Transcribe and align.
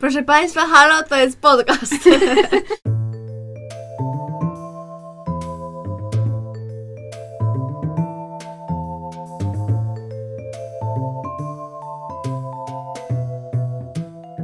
Proszę 0.00 0.22
Państwa, 0.22 0.66
halo, 0.66 1.02
to 1.08 1.16
jest 1.16 1.40
podcast. 1.40 1.92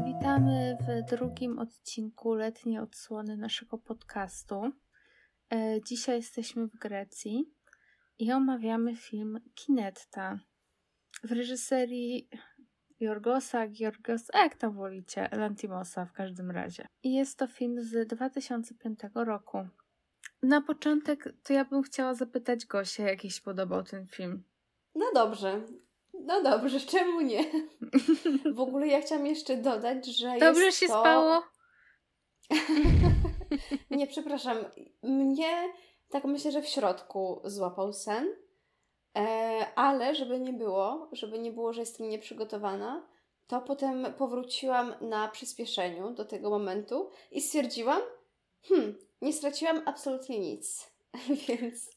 Witamy 0.07 0.77
w 0.81 1.11
drugim 1.11 1.59
odcinku 1.59 2.35
letniej 2.35 2.79
odsłony 2.79 3.37
naszego 3.37 3.79
podcastu. 3.79 4.73
E, 5.53 5.81
Dzisiaj 5.89 6.17
jesteśmy 6.17 6.67
w 6.67 6.79
Grecji 6.79 7.45
i 8.19 8.33
omawiamy 8.33 8.97
film 8.97 9.41
Kinetta 9.55 10.39
w 11.25 11.33
reżyserii 11.33 12.29
Jorgosa, 13.01 13.69
Giorgos, 13.69 14.29
jak 14.35 14.57
tam 14.57 14.73
wolicie, 14.73 15.29
Lantimosa 15.33 16.05
w 16.05 16.13
każdym 16.13 16.51
razie. 16.51 16.89
I 17.03 17.15
jest 17.15 17.39
to 17.39 17.47
film 17.47 17.83
z 17.83 18.09
2005 18.09 19.01
roku. 19.15 19.59
Na 20.43 20.61
początek 20.61 21.35
to 21.43 21.53
ja 21.53 21.65
bym 21.65 21.83
chciała 21.83 22.15
zapytać 22.15 22.67
Gosię, 22.67 23.03
jak 23.03 23.25
jej 23.25 23.31
się 23.31 23.43
podobał 23.43 23.83
ten 23.83 24.07
film. 24.07 24.43
No 24.95 25.07
dobrze. 25.15 25.63
No 26.25 26.43
dobrze, 26.43 26.81
czemu 26.93 27.21
nie? 27.21 27.45
W 28.55 28.61
ogóle 28.61 28.87
ja 28.87 29.01
chciałam 29.01 29.27
jeszcze 29.27 29.57
dodać, 29.57 30.07
że 30.07 30.39
Dobrze 30.41 30.65
jest 30.65 30.79
się 30.79 30.87
to... 30.87 31.01
spało? 31.01 31.43
nie, 33.91 34.07
przepraszam. 34.07 34.57
Mnie 35.03 35.73
tak 36.09 36.25
myślę, 36.25 36.53
że 36.53 36.63
w 36.63 36.69
środku 36.69 37.41
złapał 37.45 37.93
sen. 37.93 38.29
E, 39.17 39.67
ale 39.75 40.15
żeby 40.15 40.41
nie 40.41 40.53
było, 40.53 41.09
żeby 41.13 41.39
nie 41.39 41.53
było, 41.53 41.73
że 41.73 41.81
jestem 41.81 42.09
nieprzygotowana, 42.09 43.07
to 43.47 43.61
potem 43.61 44.07
powróciłam 44.19 44.95
na 45.01 45.29
przyspieszeniu 45.29 46.11
do 46.11 46.25
tego 46.25 46.51
momentu 46.51 47.11
i 47.31 47.41
stwierdziłam, 47.41 48.01
hmm, 48.63 48.95
nie 49.23 49.33
straciłam 49.33 49.83
absolutnie 49.87 50.39
nic. 50.39 50.93
Więc 51.49 51.91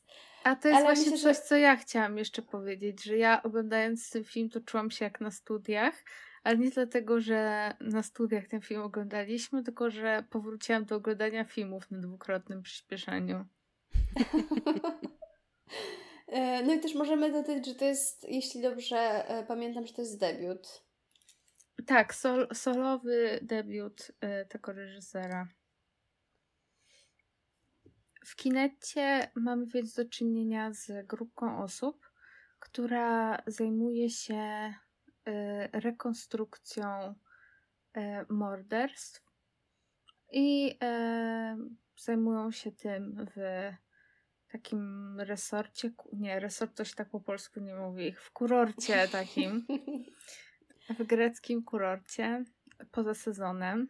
A 0.43 0.55
to 0.55 0.67
jest 0.67 0.77
Ale 0.77 0.85
właśnie 0.85 1.11
myślę, 1.11 1.17
że- 1.17 1.39
coś, 1.39 1.47
co 1.47 1.58
ja 1.58 1.75
chciałam 1.75 2.17
jeszcze 2.17 2.41
powiedzieć, 2.41 3.03
że 3.03 3.17
ja 3.17 3.43
oglądając 3.43 4.09
ten 4.09 4.23
film 4.23 4.49
to 4.49 4.61
czułam 4.61 4.91
się 4.91 5.05
jak 5.05 5.21
na 5.21 5.31
studiach, 5.31 6.03
ale 6.43 6.58
nie 6.58 6.69
dlatego, 6.69 7.19
że 7.19 7.73
na 7.80 8.03
studiach 8.03 8.47
ten 8.47 8.61
film 8.61 8.81
oglądaliśmy, 8.81 9.63
tylko 9.63 9.89
że 9.89 10.23
powróciłam 10.30 10.86
do 10.86 10.95
oglądania 10.95 11.43
filmów 11.43 11.91
na 11.91 11.97
dwukrotnym 11.97 12.61
przyspieszeniu. 12.61 13.45
E, 16.30 16.63
No 16.63 16.73
i 16.73 16.80
też 16.80 16.95
możemy 16.95 17.31
dodać, 17.31 17.66
że 17.66 17.75
to 17.75 17.85
jest, 17.85 18.30
jeśli 18.30 18.61
dobrze 18.61 18.97
e, 19.30 19.45
pamiętam, 19.45 19.88
że 19.88 19.94
to 19.94 20.02
jest 20.02 20.19
debiut. 20.19 20.83
Tak, 21.86 22.16
sol, 22.16 22.47
solowy 22.53 23.39
debiut 23.41 24.11
y, 24.11 24.45
tego 24.45 24.73
reżysera. 24.73 25.47
W 28.25 28.36
kinecie 28.36 29.31
mamy 29.36 29.66
więc 29.66 29.94
do 29.94 30.05
czynienia 30.05 30.73
z 30.73 31.08
grupką 31.08 31.63
osób, 31.63 32.11
która 32.59 33.43
zajmuje 33.47 34.09
się 34.09 34.73
rekonstrukcją 35.71 37.16
morderstw 38.30 39.23
i 40.31 40.80
zajmują 41.97 42.52
się 42.52 42.71
tym 42.71 43.25
w 43.36 43.39
takim 44.52 45.16
resorcie, 45.19 45.92
nie, 46.14 46.39
resort 46.39 46.78
to 46.78 46.86
się 46.86 46.95
tak 46.95 47.09
po 47.09 47.19
polsku 47.19 47.59
nie 47.59 47.75
mówi, 47.75 48.11
w 48.11 48.31
kurorcie 48.31 49.08
takim 49.08 49.66
w 51.00 51.03
greckim 51.03 51.64
kurorcie 51.64 52.44
poza 52.92 53.14
sezonem. 53.14 53.88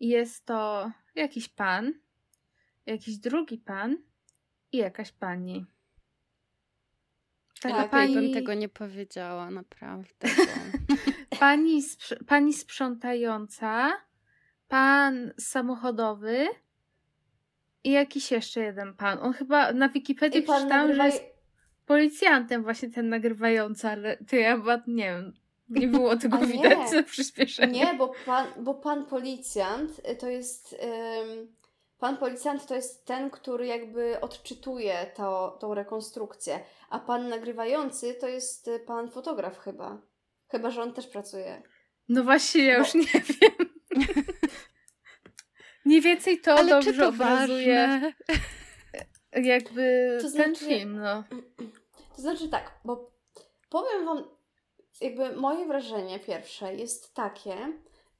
I 0.00 0.08
jest 0.08 0.46
to 0.46 0.90
jakiś 1.14 1.48
pan, 1.48 1.92
jakiś 2.86 3.16
drugi 3.18 3.58
pan 3.58 3.96
i 4.72 4.76
jakaś 4.76 5.12
pani. 5.12 5.66
Taka 7.60 7.76
Tak, 7.76 7.90
pani, 7.90 8.14
bym 8.14 8.32
tego 8.32 8.54
nie 8.54 8.68
powiedziała, 8.68 9.50
naprawdę. 9.50 10.28
Pani, 11.40 11.82
sprz- 11.82 12.24
pani 12.24 12.52
sprzątająca, 12.52 13.92
pan 14.68 15.32
samochodowy 15.38 16.48
i 17.84 17.90
jakiś 17.90 18.30
jeszcze 18.30 18.60
jeden 18.60 18.94
pan. 18.94 19.18
On 19.22 19.32
chyba 19.32 19.72
na 19.72 19.88
Wikipedii 19.88 20.42
przeczytałam, 20.42 20.68
nagrywa... 20.88 21.04
że 21.04 21.10
jest 21.10 21.24
policjantem 21.86 22.62
właśnie 22.62 22.90
ten 22.90 23.08
nagrywający, 23.08 23.88
ale 23.88 24.16
ty 24.16 24.36
ja 24.36 24.56
nie 24.86 25.04
wiem, 25.04 25.32
nie 25.68 25.88
było 25.88 26.16
tego 26.22 26.36
A 26.36 26.40
nie. 26.40 26.46
widać 26.46 26.92
na 26.92 27.02
przyspieszeniu. 27.02 27.72
Nie, 27.72 27.94
bo 27.94 28.12
pan, 28.26 28.46
bo 28.58 28.74
pan 28.74 29.06
policjant 29.06 30.00
y, 30.10 30.16
to 30.16 30.28
jest... 30.28 30.72
ym, 30.72 31.58
Pan 31.98 32.16
policjant 32.16 32.66
to 32.66 32.74
jest 32.74 33.04
ten, 33.06 33.30
który 33.30 33.66
jakby 33.66 34.20
odczytuje 34.20 35.06
to, 35.16 35.56
tą 35.60 35.74
rekonstrukcję, 35.74 36.60
a 36.90 36.98
pan 36.98 37.28
nagrywający 37.28 38.14
to 38.14 38.28
jest 38.28 38.68
y, 38.68 38.78
pan 38.80 39.10
fotograf 39.10 39.58
chyba. 39.58 39.98
Chyba, 40.48 40.70
że 40.70 40.82
on 40.82 40.92
też 40.92 41.06
pracuje. 41.06 41.62
No 42.08 42.24
właśnie, 42.24 42.64
ja 42.64 42.72
Bo- 42.78 42.78
już 42.84 42.94
nie 42.94 43.20
wiem. 43.40 43.57
Mniej 45.88 46.00
więcej 46.00 46.40
to 46.40 46.52
Ale 46.54 46.68
dobrze 46.70 46.92
to 46.92 47.08
obrazuje 47.08 48.12
jakby 49.32 50.16
To 50.22 50.22
ten 50.22 50.30
znaczy- 50.30 50.64
film, 50.64 50.96
no. 50.96 51.24
To 52.16 52.22
znaczy 52.22 52.48
tak, 52.48 52.80
bo 52.84 53.10
powiem 53.68 54.04
Wam, 54.04 54.24
jakby 55.00 55.36
moje 55.36 55.66
wrażenie 55.66 56.18
pierwsze 56.20 56.74
jest 56.74 57.14
takie, 57.14 57.56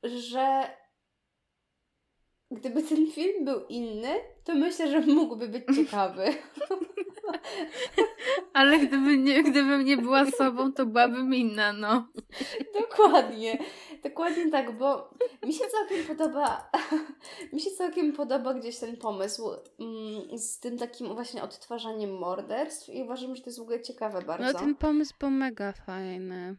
że 0.02 0.70
gdyby 2.50 2.82
ten 2.82 3.10
film 3.12 3.44
był 3.44 3.66
inny, 3.66 4.14
to 4.44 4.54
myślę, 4.54 4.90
że 4.90 5.00
mógłby 5.00 5.48
być 5.48 5.64
ciekawy. 5.76 6.24
Ale 8.53 8.78
gdyby 8.78 9.19
nie, 9.19 9.43
gdybym 9.43 9.84
nie 9.84 9.97
była 9.97 10.31
sobą, 10.31 10.72
to 10.72 10.87
byłabym 10.87 11.34
inna, 11.34 11.72
no. 11.72 12.09
Dokładnie. 12.81 13.59
Dokładnie 14.05 14.50
tak, 14.50 14.78
bo 14.78 15.11
mi 15.47 15.53
się 15.53 15.65
całkiem 15.65 16.16
podoba 16.16 16.71
mi 17.53 17.61
się 17.61 17.71
całkiem 17.71 18.12
podoba 18.12 18.55
gdzieś 18.55 18.78
ten 18.78 18.97
pomysł 18.97 19.50
mm, 19.81 20.39
z 20.39 20.61
tym 20.61 20.78
takim 20.78 21.15
właśnie 21.15 21.43
odtwarzaniem 21.43 22.19
morderstw 22.19 22.89
i 22.89 23.03
uważam, 23.03 23.37
że 23.37 23.43
to 23.43 23.49
jest 23.49 23.59
w 23.59 23.62
ogóle 23.62 23.81
ciekawe 23.81 24.22
bardzo. 24.22 24.53
No 24.53 24.59
ten 24.59 24.75
pomysł 24.75 25.15
był 25.21 25.31
mega 25.31 25.72
fajny. 25.72 26.56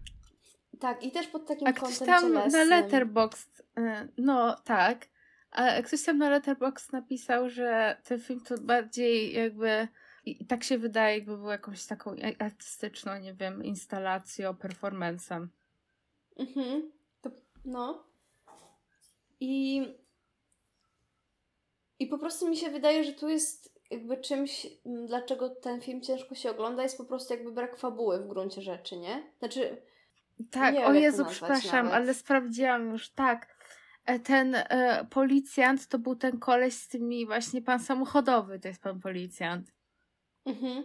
Tak, 0.80 1.04
i 1.04 1.12
też 1.12 1.28
pod 1.28 1.48
takim 1.48 1.68
A 1.68 1.74
kątem 1.74 2.08
tam 2.08 2.34
na 2.34 2.40
cielesnym. 2.40 2.70
Letterboxd, 2.70 3.60
y, 3.60 3.84
no 4.18 4.56
tak, 4.64 5.08
a 5.52 5.82
ktoś 5.82 6.04
tam 6.04 6.18
na 6.18 6.30
Letterboxd 6.30 6.94
napisał, 6.94 7.50
że 7.50 7.98
ten 8.04 8.20
film 8.20 8.42
to 8.42 8.56
bardziej 8.62 9.34
jakby, 9.34 9.88
i 10.42 10.46
tak 10.46 10.64
się 10.64 10.78
wydaje, 10.78 11.18
jakby 11.18 11.38
był 11.38 11.50
jakąś 11.50 11.86
taką 11.86 12.16
artystyczną, 12.40 13.20
nie 13.20 13.34
wiem, 13.34 13.64
instalacją, 13.64 14.52
performance'em. 14.54 15.48
Mhm. 16.38 16.92
To, 17.22 17.30
no. 17.66 18.04
I, 19.40 19.86
I 22.00 22.08
po 22.08 22.18
prostu 22.18 22.50
mi 22.50 22.58
się 22.58 22.70
wydaje, 22.70 23.04
że 23.04 23.14
tu 23.14 23.30
jest 23.30 23.80
jakby 23.92 24.18
czymś, 24.18 24.68
dlaczego 25.08 25.50
ten 25.50 25.82
film 25.82 26.02
ciężko 26.02 26.36
się 26.36 26.52
ogląda, 26.52 26.84
jest 26.84 26.98
po 26.98 27.06
prostu 27.06 27.34
jakby 27.34 27.52
brak 27.52 27.78
fabuły 27.78 28.20
w 28.20 28.28
gruncie 28.28 28.62
rzeczy, 28.62 28.98
nie? 28.98 29.24
Znaczy, 29.40 29.82
Tak, 30.52 30.74
Nie 30.74 30.86
o 30.86 30.94
wiem, 30.94 31.04
Jezu, 31.04 31.26
przepraszam, 31.26 31.86
nawet. 31.86 31.94
ale 31.94 32.14
sprawdziłam 32.14 32.92
już, 32.92 33.10
tak. 33.10 33.56
E, 34.06 34.20
Ten 34.20 34.56
e, 34.56 35.08
policjant 35.10 35.88
to 35.88 36.00
był 36.00 36.16
ten 36.16 36.40
koleś 36.40 36.74
z 36.74 36.88
tymi 36.88 37.26
właśnie 37.26 37.62
pan 37.62 37.80
samochodowy, 37.80 38.60
to 38.60 38.68
jest 38.68 38.82
pan 38.82 39.00
policjant. 39.00 39.72
Mhm. 40.50 40.84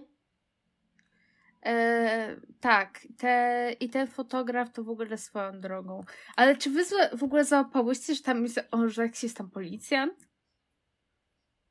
E, 1.67 2.37
tak, 2.61 3.01
te, 3.19 3.73
i 3.81 3.91
ten 3.91 4.07
fotograf 4.07 4.73
to 4.73 4.85
w 4.85 4.91
ogóle 4.91 5.19
swoją 5.19 5.61
drogą. 5.61 6.05
Ale 6.37 6.57
czy 6.57 6.71
wy 6.71 6.85
w 7.13 7.23
ogóle 7.23 7.45
załapałyście, 7.45 8.15
że 8.15 8.23
tam 8.23 8.43
jest, 8.43 8.61
że 8.87 9.03
jakiś 9.03 9.23
jest 9.23 9.37
tam 9.37 9.51
policjant? 9.51 10.29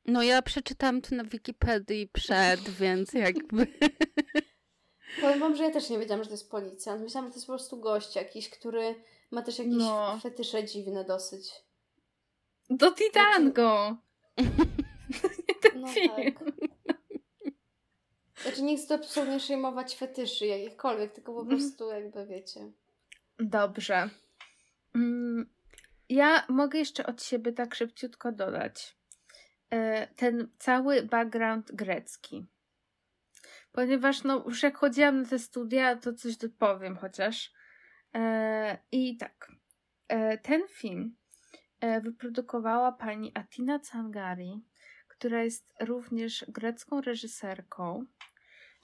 No 0.06 0.22
ja 0.22 0.42
przeczytałam 0.42 1.00
to 1.00 1.16
na 1.16 1.24
Wikipedii 1.24 2.08
przed, 2.12 2.60
więc 2.80 3.12
jakby... 3.12 3.66
Powiem 5.20 5.40
wam, 5.40 5.56
że 5.56 5.64
ja 5.64 5.70
też 5.70 5.90
nie 5.90 5.98
wiedziałam, 5.98 6.22
że 6.24 6.28
to 6.28 6.34
jest 6.34 6.50
policjant. 6.50 7.02
Myślałam, 7.02 7.28
że 7.28 7.32
to 7.32 7.38
jest 7.38 7.46
po 7.46 7.52
prostu 7.52 7.80
gość 7.80 8.16
jakiś, 8.16 8.50
który 8.50 8.94
ma 9.30 9.42
też 9.42 9.58
jakieś 9.58 9.74
No. 9.74 10.18
fetysze 10.22 10.64
dziwne 10.64 11.04
dosyć. 11.04 11.52
Do 12.70 12.92
Titango! 12.92 13.96
No 15.74 15.86
tak. 15.86 16.34
Znaczy 18.44 18.62
nie 18.62 18.76
chcę 18.76 18.94
absolutnie 18.94 19.38
przejmować 19.38 19.96
fetyszy 19.96 20.46
jakichkolwiek, 20.46 21.12
tylko 21.12 21.34
po 21.34 21.40
Mhm. 21.40 21.58
prostu 21.58 21.90
jakby 21.90 22.26
wiecie. 22.26 22.60
Dobrze. 23.38 24.10
Mm, 24.94 25.46
Ja 26.08 26.44
mogę 26.48 26.78
jeszcze 26.78 27.06
od 27.06 27.22
siebie 27.22 27.52
tak 27.52 27.74
szybciutko 27.74 28.32
dodać. 28.32 28.96
E, 29.70 30.06
Ten 30.06 30.48
cały 30.58 31.02
background 31.02 31.72
grecki. 31.72 32.46
Ponieważ 33.72 34.22
no, 34.24 34.44
już 34.46 34.62
jak 34.62 34.76
chodziłam 34.78 35.22
na 35.22 35.28
te 35.28 35.38
studia, 35.38 35.96
to 35.96 36.12
coś 36.12 36.36
dopowiem 36.36 36.96
chociaż. 36.96 37.52
E, 38.14 38.78
I 38.92 39.16
tak. 39.16 39.52
E, 40.08 40.38
Ten 40.38 40.62
film 40.68 41.16
wyprodukowała 42.02 42.92
pani 42.92 43.32
Atina 43.34 43.78
Tsangari, 43.78 44.64
która 45.08 45.42
jest 45.44 45.72
również 45.80 46.44
grecką 46.48 47.00
reżyserką. 47.00 48.04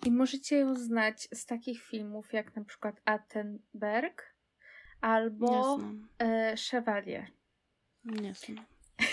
I 0.07 0.11
możecie 0.11 0.59
ją 0.59 0.75
znać 0.75 1.29
z 1.35 1.47
takich 1.47 1.83
filmów 1.83 2.33
jak 2.33 2.57
na 2.57 2.65
przykład 2.65 3.01
Attenberg 3.05 4.35
albo 5.01 5.79
e, 6.19 6.55
Chevalier. 6.71 7.27
Nie 8.05 8.35
znam. 8.35 8.65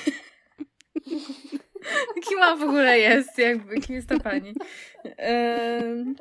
Kim 2.27 2.37
ona 2.37 2.55
w 2.55 2.63
ogóle 2.63 2.99
jest? 2.99 3.37
Jakby, 3.37 3.81
kim 3.81 3.95
jest 3.95 4.09
ta 4.09 4.19
pani? 4.19 4.53
Em, 5.17 6.15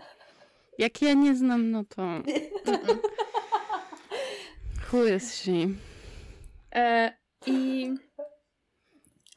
Jak 0.78 1.02
ja 1.02 1.14
nie 1.14 1.34
znam, 1.34 1.70
no 1.70 1.84
to 1.84 2.02
who 4.92 5.06
is 5.06 5.34
she? 5.34 5.52
E, 6.74 7.16
I 7.46 7.88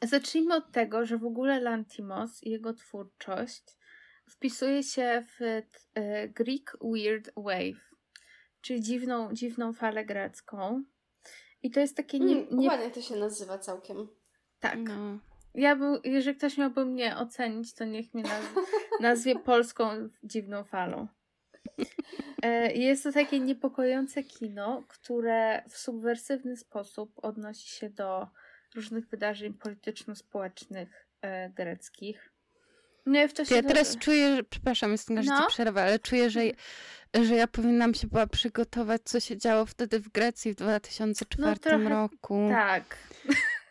zacznijmy 0.02 0.54
od 0.54 0.72
tego, 0.72 1.06
że 1.06 1.18
w 1.18 1.24
ogóle 1.24 1.60
Lantimos 1.60 2.42
i 2.42 2.50
jego 2.50 2.74
twórczość 2.74 3.62
wpisuje 4.30 4.82
się 4.82 5.24
w 5.38 5.42
e, 5.94 6.28
Greek 6.28 6.76
Weird 6.82 7.30
Wave, 7.36 7.90
czyli 8.60 8.80
dziwną, 8.80 9.34
dziwną 9.34 9.72
falę 9.72 10.04
grecką. 10.04 10.84
I 11.62 11.70
to 11.70 11.80
jest 11.80 11.96
takie 11.96 12.20
nie, 12.20 12.36
Mm, 12.36 12.46
nie 12.58 12.68
Ładnie 12.68 12.90
to 12.90 13.02
się 13.02 13.16
nazywa 13.16 13.58
całkiem. 13.58 14.08
tak. 14.60 14.78
No. 14.78 15.18
Ja 15.54 15.76
był, 15.76 16.00
jeżeli 16.04 16.36
ktoś 16.38 16.58
miałby 16.58 16.84
mnie 16.86 17.16
ocenić, 17.16 17.74
to 17.74 17.84
niech 17.84 18.14
mnie 18.14 18.22
naz 18.22 18.44
nazwie 19.00 19.38
polską 19.38 20.08
dziwną 20.22 20.64
falą. 20.64 21.08
E, 22.42 22.72
Jest 22.72 23.02
to 23.02 23.12
takie 23.12 23.40
niepokojące 23.40 24.22
kino, 24.22 24.82
które 24.88 25.62
w 25.68 25.76
subwersywny 25.78 26.56
sposób 26.56 27.12
odnosi 27.24 27.68
się 27.68 27.90
do 27.90 28.28
różnych 28.74 29.08
wydarzeń 29.08 29.54
polityczno-społecznych 29.54 31.06
e, 31.22 31.50
greckich. 31.50 32.29
No 33.06 33.24
i 33.24 33.28
w 33.28 33.32
czasie 33.34 33.54
Ja 33.54 33.62
teraz 33.62 33.96
czuję, 33.96 34.36
że, 34.36 34.42
przepraszam, 34.44 34.92
jestem 34.92 35.22
że 35.22 35.30
No. 35.30 35.46
przerwę, 35.48 35.82
ale 35.82 35.98
czuję, 35.98 36.30
że, 36.30 36.40
że 37.22 37.34
ja 37.34 37.46
powinnam 37.46 37.94
się 37.94 38.06
była 38.06 38.26
przygotować, 38.26 39.00
co 39.04 39.20
się 39.20 39.36
działo 39.36 39.66
wtedy 39.66 40.00
w 40.00 40.08
Grecji 40.08 40.52
w 40.52 40.56
2004 40.56 41.50
No 41.50 41.56
trochę 41.56 41.88
roku. 41.88 42.48
Tak. 42.50 42.96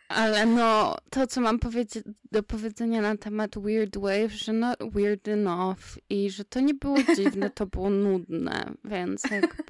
Ale 0.07 0.45
no, 0.45 0.97
to 1.09 1.27
co 1.27 1.41
mam 1.41 1.59
powiedzieć, 1.59 2.03
do 2.31 2.43
powiedzenia 2.43 3.01
na 3.01 3.17
temat 3.17 3.51
Weird 3.59 3.97
Wave, 3.97 4.31
że 4.31 4.53
no 4.53 4.73
weird 4.93 5.27
enough 5.27 5.79
i 6.09 6.29
że 6.31 6.45
to 6.45 6.59
nie 6.59 6.73
było 6.73 6.97
dziwne, 7.17 7.49
to 7.49 7.65
było 7.65 7.89
nudne, 7.89 8.71
więc 8.83 9.23
jakby... 9.31 9.63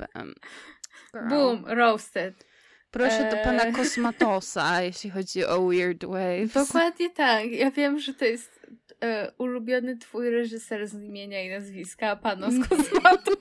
girl. 1.14 1.30
Boom, 1.30 1.66
roasted. 1.66 2.46
Proszę 2.92 3.30
do 3.32 3.38
pana 3.44 3.64
Eee. 3.66 3.74
Kosmatosa, 3.74 4.82
jeśli 4.82 5.10
chodzi 5.10 5.46
o 5.46 5.68
Weird 5.68 6.06
Wave. 6.06 6.54
Dokładnie 6.54 7.10
tak. 7.10 7.46
Ja 7.52 7.72
wiem, 7.72 8.00
że 8.00 8.14
to 8.14 8.26
jest 8.26 8.60
e, 9.04 9.32
ulubiony 9.38 9.98
twój 9.98 10.30
reżyser 10.30 10.88
z 10.88 10.94
imienia 10.94 11.44
i 11.44 11.50
nazwiska, 11.50 12.16
Panos 12.16 12.54
Kosmatos. 12.70 13.36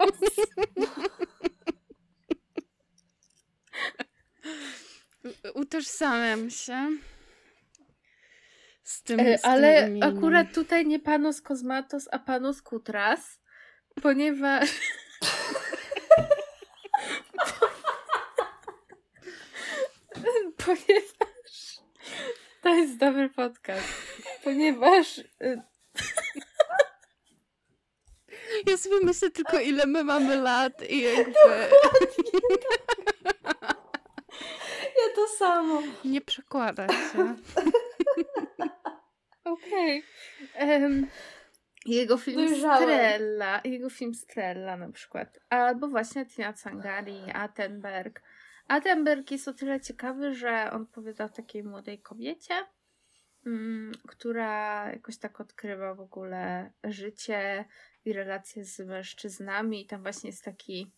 Utożsamiam 5.54 6.50
się 6.50 6.90
z 8.82 9.02
tym, 9.02 9.20
E, 9.20 9.38
z 9.38 9.42
tym 9.42 9.50
Ale 9.50 9.88
imieniem. 9.88 10.18
akurat 10.18 10.54
tutaj 10.54 10.86
nie 10.86 10.98
Panos 10.98 11.42
Kosmatos, 11.42 12.08
a 12.12 12.18
Panos 12.18 12.62
Kutras, 12.62 13.40
ponieważ... 14.02 14.70
ponieważ... 20.66 21.78
To 22.68 22.74
jest 22.74 22.96
dobry 22.96 23.30
podcast. 23.30 23.88
Ponieważ... 24.44 25.18
e, 25.40 25.62
Ja 28.66 28.76
sobie 28.76 28.96
myślę 29.02 29.30
tylko, 29.30 29.60
ile 29.60 29.86
my 29.86 30.04
mamy 30.04 30.36
lat 30.36 30.90
i 30.90 31.00
jakby 31.02 31.32
Ja 34.96 35.14
to 35.14 35.26
samo. 35.38 35.82
nie 36.04 36.20
przekłada 36.20 36.86
się. 36.88 37.34
Okej. 39.44 40.02
Em, 40.54 41.06
Jego 41.86 42.16
film 42.16 42.46
Dojrzałe. 42.48 42.76
Strella, 42.86 43.60
jego 43.64 43.90
film 43.90 44.14
Strella 44.14 44.76
na 44.76 44.92
przykład, 44.92 45.38
albo 45.50 45.88
właśnie 45.88 46.26
Tina 46.26 46.52
Tsangari, 46.52 47.20
Attenberg. 47.34 48.22
Attenberg 48.68 49.30
jest 49.30 49.48
o 49.48 49.52
tyle 49.52 49.80
ciekawy, 49.80 50.34
że 50.34 50.70
on 50.72 50.82
opowiada 50.82 51.24
o 51.24 51.28
takiej 51.28 51.64
młodej 51.64 52.02
kobiecie, 52.02 52.54
mm, 53.46 53.92
która 54.08 54.84
jakoś 54.92 55.18
tak 55.18 55.40
odkrywa 55.40 55.94
w 55.94 56.00
ogóle 56.00 56.72
życie 56.84 57.64
i 58.04 58.12
relacje 58.12 58.64
z 58.64 58.78
mężczyznami 58.78 59.82
i 59.82 59.86
tam 59.86 60.02
właśnie 60.02 60.30
jest 60.30 60.44
taki 60.44 60.92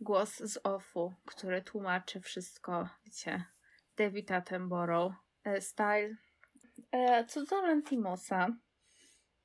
głos 0.00 0.36
z 0.36 0.58
offu, 0.64 1.14
który 1.26 1.62
tłumaczy 1.62 2.20
wszystko, 2.20 2.88
wiecie, 3.04 3.44
David 3.96 4.30
Attenborough 4.30 5.14
e, 5.44 5.60
style. 5.60 6.16
E, 6.92 7.24
Co 7.24 7.44
do 7.44 7.62
Lantimosa, 7.62 8.48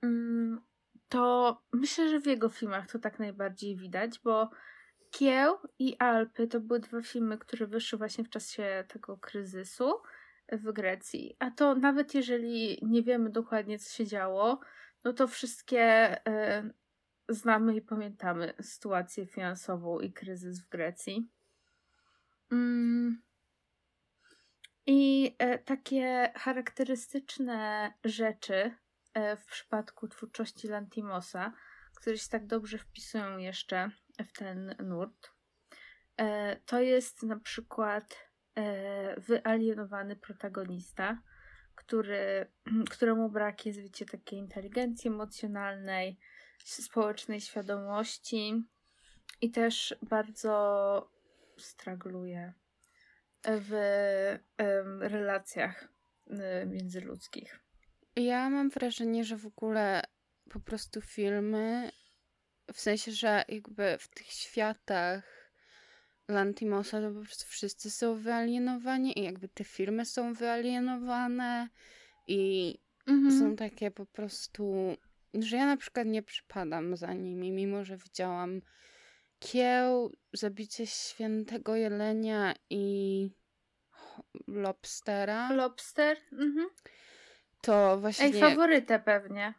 mm, 0.01 0.61
to 1.09 1.57
myślę, 1.73 2.09
że 2.09 2.19
w 2.19 2.25
jego 2.25 2.49
filmach 2.49 2.91
to 2.91 2.99
tak 2.99 3.19
najbardziej 3.19 3.77
widać, 3.77 4.19
bo 4.19 4.49
Kieł 5.15 5.57
i 5.79 5.97
Alpy 5.99 6.47
to 6.47 6.59
były 6.59 6.79
dwa 6.79 7.01
filmy, 7.01 7.37
które 7.37 7.67
wyszły 7.67 7.97
właśnie 7.97 8.23
w 8.23 8.29
czasie 8.29 8.83
tego 8.87 9.17
kryzysu 9.17 9.93
w 10.51 10.71
Grecji. 10.71 11.35
A 11.39 11.51
to 11.51 11.75
nawet 11.75 12.13
jeżeli 12.13 12.79
nie 12.81 13.03
wiemy 13.03 13.29
dokładnie, 13.29 13.79
co 13.79 13.89
się 13.89 14.05
działo, 14.05 14.59
no 15.03 15.13
to 15.13 15.27
wszystkie 15.27 15.81
e, 16.27 16.69
znamy 17.29 17.75
i 17.75 17.81
pamiętamy 17.81 18.53
sytuację 18.61 19.25
finansową 19.25 19.99
i 19.99 20.13
kryzys 20.13 20.61
w 20.61 20.69
Grecji. 20.69 21.29
Mm. 22.51 23.21
I 24.85 25.35
e, 25.39 25.59
takie 25.59 26.31
charakterystyczne 26.35 27.93
rzeczy 28.03 28.75
e, 29.13 29.37
w 29.37 29.45
przypadku 29.45 30.07
twórczości 30.07 30.67
Lantimosa, 30.67 31.53
które 31.95 32.17
się 32.17 32.29
tak 32.29 32.45
dobrze 32.45 32.77
wpisują 32.77 33.37
jeszcze 33.37 33.91
w 34.23 34.31
ten 34.31 34.75
nurt, 34.83 35.31
e, 36.17 36.55
to 36.65 36.79
jest 36.79 37.23
na 37.23 37.39
przykład 37.39 38.17
e, 38.55 39.19
wyalienowany 39.19 40.15
protagonista, 40.15 41.21
który, 41.75 42.51
któremu 42.91 43.29
brak 43.29 43.65
jest, 43.65 43.79
wiecie, 43.79 44.05
takiej 44.05 44.39
inteligencji 44.39 45.07
emocjonalnej, 45.07 46.19
społecznej 46.63 47.41
świadomości 47.41 48.63
i 49.41 49.51
też 49.51 49.95
bardzo 50.01 51.11
stragluje 51.57 52.53
w 53.43 53.71
relacjach 54.99 55.87
międzyludzkich. 56.65 57.59
Ja 58.15 58.49
mam 58.49 58.69
wrażenie, 58.69 59.23
że 59.23 59.37
w 59.37 59.45
ogóle 59.45 60.03
po 60.49 60.59
prostu 60.59 61.01
filmy, 61.01 61.91
w 62.73 62.79
sensie, 62.79 63.11
że 63.11 63.43
jakby 63.47 63.97
w 63.99 64.07
tych 64.07 64.27
światach 64.27 65.51
Lantimosa 66.27 67.01
to 67.01 67.11
po 67.11 67.21
prostu 67.21 67.45
wszyscy 67.47 67.91
są 67.91 68.15
wyalienowani 68.15 69.19
i 69.19 69.23
jakby 69.23 69.47
te 69.47 69.63
filmy 69.63 70.05
są 70.05 70.33
wyalienowane 70.33 71.69
i 72.27 72.75
Mhm. 73.07 73.39
są 73.39 73.55
takie 73.55 73.91
po 73.91 74.05
prostu, 74.05 74.97
że 75.33 75.57
ja 75.57 75.65
na 75.65 75.77
przykład 75.77 76.07
nie 76.07 76.23
przypadam 76.23 76.97
za 76.97 77.13
nimi, 77.13 77.51
mimo 77.51 77.85
że 77.85 77.97
widziałam 77.97 78.61
Kieł, 79.39 80.11
Zabicie 80.33 80.87
Świętego 80.87 81.75
Jelenia 81.75 82.53
i 82.69 83.29
Lobstera, 84.47 85.51
Lobster? 85.53 86.17
Mhm. 86.31 86.69
to 87.61 87.97
właśnie... 87.99 88.25
Ej, 88.25 88.39
faworytę 88.39 88.99
pewnie. 88.99 89.53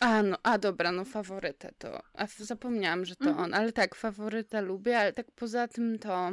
A, 0.00 0.22
no, 0.22 0.36
a 0.42 0.58
dobra, 0.58 0.92
no 0.92 1.04
faworytę 1.04 1.72
to. 1.78 2.02
A 2.14 2.26
zapomniałam, 2.38 3.04
że 3.04 3.16
to 3.16 3.24
Mhm. 3.28 3.44
on, 3.44 3.54
ale 3.54 3.72
tak, 3.72 3.94
faworytę 3.94 4.62
lubię, 4.62 4.98
ale 4.98 5.12
tak 5.12 5.30
poza 5.30 5.68
tym 5.68 5.98
to 5.98 6.30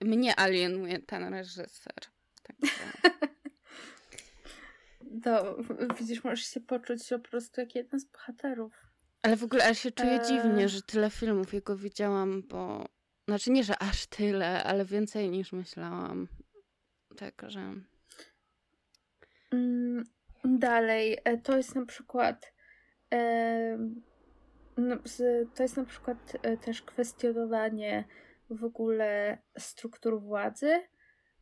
mnie 0.00 0.38
alienuje 0.40 0.98
ten 0.98 1.34
reżyser. 1.34 1.94
Także... 2.42 2.74
To 5.22 5.56
widzisz, 5.98 6.24
możesz 6.24 6.46
się 6.46 6.60
poczuć 6.60 7.08
po 7.08 7.18
prostu 7.18 7.60
jak 7.60 7.74
jeden 7.74 8.00
z 8.00 8.04
bohaterów. 8.04 8.72
Ale 9.22 9.36
w 9.36 9.44
ogóle 9.44 9.68
aż 9.68 9.78
się 9.78 9.90
czuję 9.90 10.12
Eee. 10.12 10.26
dziwnie, 10.28 10.68
że 10.68 10.82
tyle 10.82 11.10
filmów 11.10 11.54
jego 11.54 11.76
widziałam, 11.76 12.42
bo. 12.42 12.88
Znaczy 13.28 13.50
nie, 13.50 13.64
że 13.64 13.82
aż 13.82 14.06
tyle, 14.06 14.64
ale 14.64 14.84
więcej 14.84 15.30
niż 15.30 15.52
myślałam. 15.52 16.28
Także. 17.16 17.74
Mm, 19.50 20.04
Dalej, 20.44 21.18
e, 21.24 21.38
to 21.38 21.56
jest 21.56 21.74
na 21.74 21.86
przykład 21.86 22.52
no, 24.76 24.96
to 25.54 25.62
jest 25.62 25.76
na 25.76 25.84
przykład 25.84 26.36
e, 26.42 26.56
też 26.56 26.82
kwestionowanie 26.82 28.04
w 28.50 28.64
ogóle 28.64 29.38
struktur 29.58 30.22
władzy 30.22 30.80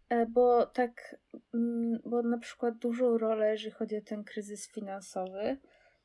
E, 0.09 0.27
bo 0.27 0.67
tak, 0.67 1.17
mm, 1.55 2.01
bo 2.05 2.23
na 2.23 2.39
przykład 2.39 2.79
dużą 2.79 3.19
rolę, 3.19 3.51
jeżeli 3.51 3.71
chodzi 3.71 3.97
o 3.97 4.01
ten 4.01 4.25
kryzys 4.25 4.69
finansowy, 4.69 5.57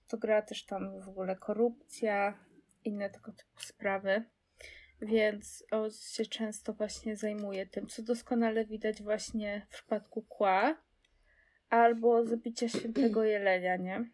to 0.07 0.17
gra 0.17 0.41
też 0.41 0.65
tam 0.65 1.00
w 1.01 1.09
ogóle 1.09 1.35
korupcja, 1.35 2.39
inne 2.83 3.09
tego 3.09 3.31
typu 3.31 3.59
sprawy. 3.59 4.23
Więc 5.01 5.65
on 5.71 5.91
się 5.91 6.25
często 6.25 6.73
właśnie 6.73 7.15
zajmuje 7.15 7.65
tym, 7.65 7.88
co 7.88 8.03
doskonale 8.03 8.65
widać 8.65 9.03
właśnie 9.03 9.62
w 9.65 9.73
przypadku 9.73 10.21
kła 10.21 10.75
albo 11.74 12.25
zabicia 12.25 12.70
świętego 12.70 13.24
jelenia, 13.24 13.77
nie? 13.77 14.12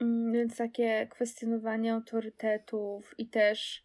Mm, 0.00 0.32
Więc 0.32 0.56
takie 0.56 1.06
kwestionowanie 1.06 1.94
autorytetów 1.94 3.14
i 3.18 3.28
też, 3.28 3.84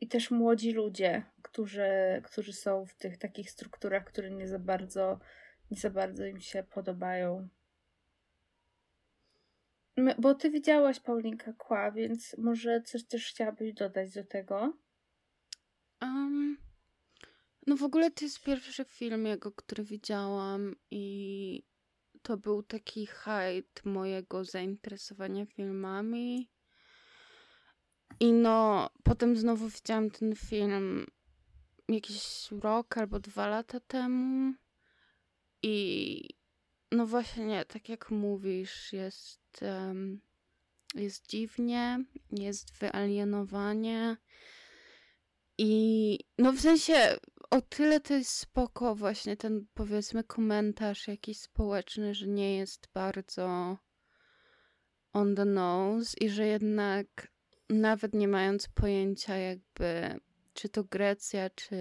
i 0.00 0.08
też 0.08 0.30
młodzi 0.30 0.72
ludzie, 0.72 1.22
którzy, 1.42 1.88
którzy 2.24 2.52
są 2.52 2.86
w 2.86 2.94
tych 2.94 3.18
takich 3.18 3.50
strukturach, 3.50 4.04
które 4.04 4.30
nie 4.30 4.48
za 4.48 4.58
bardzo, 4.58 5.18
nie 5.70 5.76
za 5.76 5.90
bardzo 5.90 6.26
im 6.26 6.40
się 6.40 6.62
podobają. 6.62 7.48
Bo 10.18 10.34
ty 10.34 10.50
widziałaś 10.50 11.00
Paulinka 11.00 11.52
Kła, 11.52 11.92
więc 11.92 12.38
może 12.38 12.82
coś 12.82 13.04
też 13.04 13.28
chciałabyś 13.28 13.72
dodać 13.72 14.14
do 14.14 14.24
tego? 14.24 14.78
Um, 16.02 16.69
no 17.70 17.76
w 17.76 17.82
ogóle 17.82 18.10
to 18.10 18.24
jest 18.24 18.42
pierwszy 18.42 18.84
film 18.84 19.26
jego, 19.26 19.52
który 19.52 19.84
widziałam 19.84 20.76
i 20.90 21.62
to 22.22 22.36
był 22.36 22.62
taki 22.62 23.06
height 23.06 23.84
mojego 23.84 24.44
zainteresowania 24.44 25.46
filmami. 25.46 26.50
I 28.20 28.32
no, 28.32 28.90
potem 29.02 29.36
znowu 29.36 29.68
widziałam 29.68 30.10
ten 30.10 30.36
film 30.36 31.06
jakiś 31.88 32.48
rok 32.50 32.98
albo 32.98 33.20
dwa 33.20 33.46
lata 33.46 33.80
temu. 33.80 34.54
I 35.62 36.28
no 36.92 37.06
właśnie, 37.06 37.64
tak 37.64 37.88
jak 37.88 38.10
mówisz, 38.10 38.92
jest, 38.92 39.62
em, 39.62 40.20
jest 40.94 41.26
dziwnie, 41.28 42.04
jest 42.30 42.72
wyalienowanie. 42.72 44.16
I 45.58 46.18
no 46.38 46.52
w 46.52 46.60
sensie 46.60 47.18
o 47.50 47.60
tyle 47.60 48.00
to 48.00 48.14
jest 48.14 48.30
spoko 48.30 48.94
właśnie 48.94 49.36
ten 49.36 49.66
powiedzmy 49.74 50.24
komentarz 50.24 51.08
jakiś 51.08 51.40
społeczny, 51.40 52.14
że 52.14 52.26
nie 52.26 52.56
jest 52.56 52.88
bardzo 52.94 53.78
on 55.12 55.34
the 55.34 55.44
nose 55.44 56.16
i 56.20 56.28
że 56.28 56.46
jednak 56.46 57.06
nawet 57.68 58.14
nie 58.14 58.28
mając 58.28 58.68
pojęcia 58.68 59.36
jakby 59.36 60.20
czy 60.52 60.68
to 60.68 60.84
Grecja, 60.84 61.50
czy 61.50 61.76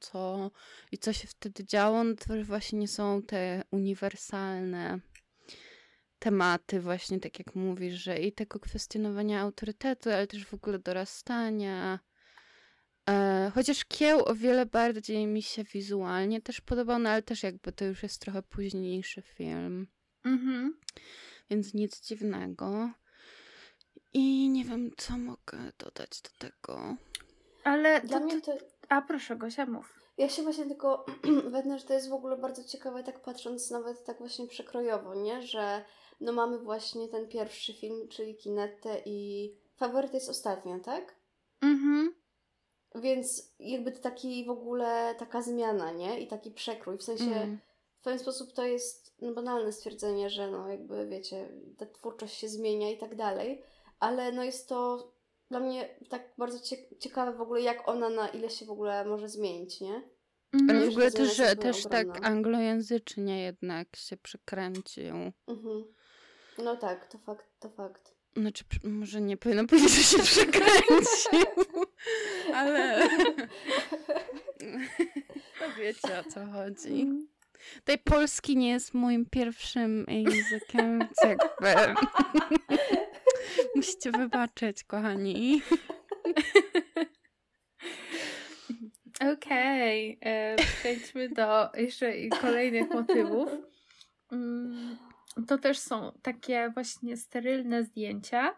co 0.00 0.50
i 0.92 0.98
co 0.98 1.12
się 1.12 1.28
wtedy 1.28 1.64
działo, 1.64 2.04
no 2.04 2.14
to 2.14 2.44
właśnie 2.44 2.78
nie 2.78 2.88
są 2.88 3.22
te 3.22 3.62
uniwersalne 3.70 5.00
tematy 6.18 6.80
właśnie 6.80 7.20
tak 7.20 7.38
jak 7.38 7.54
mówisz, 7.54 7.94
że 7.94 8.18
i 8.18 8.32
tego 8.32 8.60
kwestionowania 8.60 9.40
autorytetu, 9.40 10.10
ale 10.10 10.26
też 10.26 10.46
w 10.46 10.54
ogóle 10.54 10.78
dorastania, 10.78 11.98
chociaż 13.54 13.84
Kieł 13.84 14.24
o 14.24 14.34
wiele 14.34 14.66
bardziej 14.66 15.26
mi 15.26 15.42
się 15.42 15.64
wizualnie 15.64 16.40
też 16.42 16.60
podobał, 16.60 16.98
no 16.98 17.10
ale 17.10 17.22
też 17.22 17.42
jakby 17.42 17.72
to 17.72 17.84
już 17.84 18.02
jest 18.02 18.20
trochę 18.20 18.42
późniejszy 18.42 19.22
film, 19.22 19.86
Mhm. 20.24 20.80
więc 21.50 21.74
nic 21.74 22.00
dziwnego. 22.00 22.90
I 24.14 24.48
nie 24.48 24.64
wiem, 24.64 24.90
co 24.96 25.18
mogę 25.18 25.58
dodać 25.78 26.20
do 26.22 26.30
tego. 26.48 26.96
Ale 27.64 28.00
Dla 28.00 28.18
to, 28.18 28.24
mnie 28.24 28.40
to... 28.40 28.52
to... 28.58 28.64
A 28.88 29.02
proszę, 29.02 29.36
Gosia, 29.36 29.66
mów. 29.66 30.00
Ja 30.18 30.28
się 30.28 30.42
właśnie 30.42 30.66
tylko 30.66 31.06
wetnę, 31.52 31.78
że 31.78 31.84
to 31.86 31.94
jest 31.94 32.08
w 32.08 32.12
ogóle 32.12 32.36
bardzo 32.36 32.64
ciekawe, 32.64 33.02
tak 33.04 33.22
patrząc 33.22 33.70
nawet 33.70 34.04
tak 34.04 34.18
właśnie 34.18 34.46
przekrojowo, 34.46 35.14
nie? 35.14 35.42
Że 35.42 35.84
no 36.20 36.32
mamy 36.32 36.58
właśnie 36.58 37.08
ten 37.08 37.28
pierwszy 37.28 37.72
film, 37.74 38.08
czyli 38.08 38.36
Kinetę 38.36 39.02
i 39.06 39.50
faworyt 39.76 40.14
jest 40.14 40.28
ostatnia, 40.28 40.78
tak? 40.80 41.14
Mhm. 41.60 42.14
Więc 42.94 43.52
jakby 43.58 43.92
to 43.92 43.98
taki 44.00 44.44
w 44.44 44.50
ogóle 44.50 45.14
taka 45.18 45.42
zmiana, 45.42 45.92
nie? 45.92 46.20
I 46.20 46.26
taki 46.26 46.50
przekrój. 46.50 46.98
W 46.98 47.02
sensie 47.02 47.24
Mm. 47.24 47.58
w 48.00 48.04
pewien 48.04 48.18
sposób 48.18 48.52
to 48.52 48.66
jest 48.66 49.14
no, 49.20 49.32
banalne 49.32 49.72
stwierdzenie, 49.72 50.30
że 50.30 50.50
no 50.50 50.68
jakby 50.68 51.06
wiecie, 51.08 51.48
ta 51.78 51.86
twórczość 51.86 52.34
się 52.38 52.48
zmienia 52.48 52.90
i 52.90 52.98
tak 52.98 53.16
dalej, 53.16 53.62
ale 54.00 54.32
no 54.32 54.44
jest 54.44 54.68
to 54.68 55.12
dla 55.50 55.60
mnie 55.60 55.88
tak 56.08 56.32
bardzo 56.38 56.58
cie- 56.58 56.98
ciekawe 56.98 57.32
w 57.32 57.40
ogóle, 57.40 57.60
jak 57.60 57.88
ona 57.88 58.08
na 58.08 58.28
ile 58.28 58.50
się 58.50 58.66
w 58.66 58.70
ogóle 58.70 59.04
może 59.04 59.28
zmienić, 59.28 59.80
nie? 59.80 60.02
Mhm. 60.52 60.70
Ale 60.70 60.86
w 60.86 60.90
ogóle 60.90 61.10
też, 61.10 61.36
że 61.36 61.56
też 61.56 61.82
tak 61.82 62.26
anglojęzycznie 62.26 63.42
jednak 63.42 63.96
się 63.96 64.16
przekręcił. 64.16 65.14
Mhm. 65.46 65.84
No 66.58 66.76
tak, 66.76 67.06
to 67.06 67.18
fakt, 67.18 67.46
to 67.60 67.68
fakt. 67.70 68.14
Znaczy, 68.36 68.64
może 68.84 69.20
nie 69.20 69.36
powinno 69.36 69.66
powiedzieć, 69.66 69.90
że 69.92 70.02
się 70.02 70.18
przekręcił, 70.32 71.46
ale 72.54 73.08
no 75.60 75.66
wiecie 75.78 76.20
o 76.20 76.30
co 76.30 76.46
chodzi. 76.46 77.06
Tej 77.84 77.98
polski 77.98 78.56
nie 78.56 78.68
jest 78.70 78.94
moim 78.94 79.26
pierwszym 79.30 80.06
językiem, 80.08 80.98
więc 80.98 81.16
jakby 81.24 81.94
musicie 83.76 84.10
wybaczyć, 84.10 84.84
kochani. 84.84 85.62
Okej, 89.32 90.18
e, 90.20 90.56
przejdźmy 90.56 91.28
do 91.28 91.68
jeszcze 91.74 92.12
kolejnych 92.40 92.90
motywów. 92.90 93.50
Mm, 94.32 94.96
To 95.46 95.58
też 95.58 95.78
są 95.78 96.12
takie 96.22 96.70
właśnie 96.74 97.16
sterylne 97.16 97.84
zdjęcia, 97.84 98.56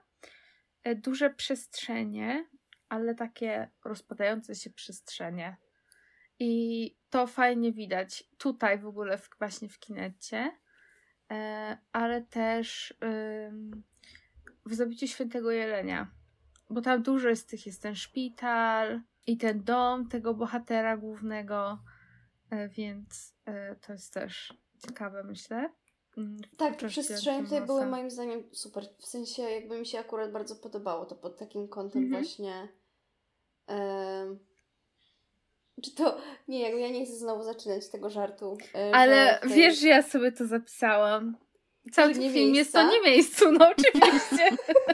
e, 0.84 0.94
duże 0.94 1.30
przestrzenie, 1.30 2.44
ale 2.88 3.14
takie 3.14 3.70
rozpadające 3.84 4.54
się 4.54 4.70
przestrzenie. 4.70 5.56
I 6.38 6.96
to 7.10 7.26
fajnie 7.26 7.72
widać 7.72 8.24
tutaj 8.38 8.78
w 8.78 8.86
ogóle 8.86 9.18
w, 9.18 9.30
właśnie 9.38 9.68
w 9.68 9.78
kinecie, 9.78 10.52
e, 11.30 11.78
ale 11.92 12.22
też 12.22 12.94
w 14.66 14.74
Zabiciu 14.74 15.06
Świętego 15.06 15.50
Jelenia. 15.50 16.10
Bo 16.70 16.80
tam 16.80 17.02
dużo 17.02 17.28
jest 17.28 17.48
tych, 17.50 17.66
jest 17.66 17.82
ten 17.82 17.94
szpital 17.94 19.00
i 19.26 19.36
ten 19.36 19.64
dom 19.64 20.08
tego 20.08 20.34
bohatera 20.34 20.96
głównego, 20.96 21.78
e, 22.50 22.68
więc 22.68 23.34
e, 23.44 23.76
to 23.76 23.92
jest 23.92 24.14
też 24.14 24.54
ciekawe, 24.86 25.24
myślę. 25.24 25.72
Mm, 26.18 26.36
Tak, 26.56 26.76
przestrzenie 26.76 27.42
tutaj 27.44 27.60
były 27.62 27.86
moim 27.86 28.10
zdaniem 28.10 28.42
super. 28.52 28.84
W 28.98 29.06
sensie 29.06 29.42
jakby 29.42 29.78
mi 29.78 29.86
się 29.86 29.98
akurat 29.98 30.32
bardzo 30.32 30.56
podobało 30.56 31.04
to 31.06 31.14
pod 31.14 31.38
takim 31.38 31.68
kątem 31.68 32.02
Mhm. 32.02 32.22
właśnie. 32.22 32.68
em, 33.66 34.38
czy 35.82 35.94
to. 35.94 36.18
Nie, 36.48 36.60
jakby 36.62 36.80
ja 36.80 36.88
nie 36.88 37.06
chcę 37.06 37.16
znowu 37.16 37.42
zaczynać 37.42 37.88
tego 37.88 38.10
żartu. 38.10 38.58
e, 38.74 38.94
Ale 38.94 39.38
tej- 39.42 39.50
wiesz, 39.50 39.78
że 39.80 39.88
ja 39.88 40.02
sobie 40.02 40.32
to 40.32 40.46
zapisałam. 40.46 41.36
Cały 41.92 42.14
ten 42.14 42.32
film 42.32 42.54
jest 42.54 42.72
to 42.72 42.78
miejsca? 42.78 42.96
nie 42.96 43.10
miejscu, 43.10 43.52
no 43.52 43.68
oczywiście. 43.70 44.56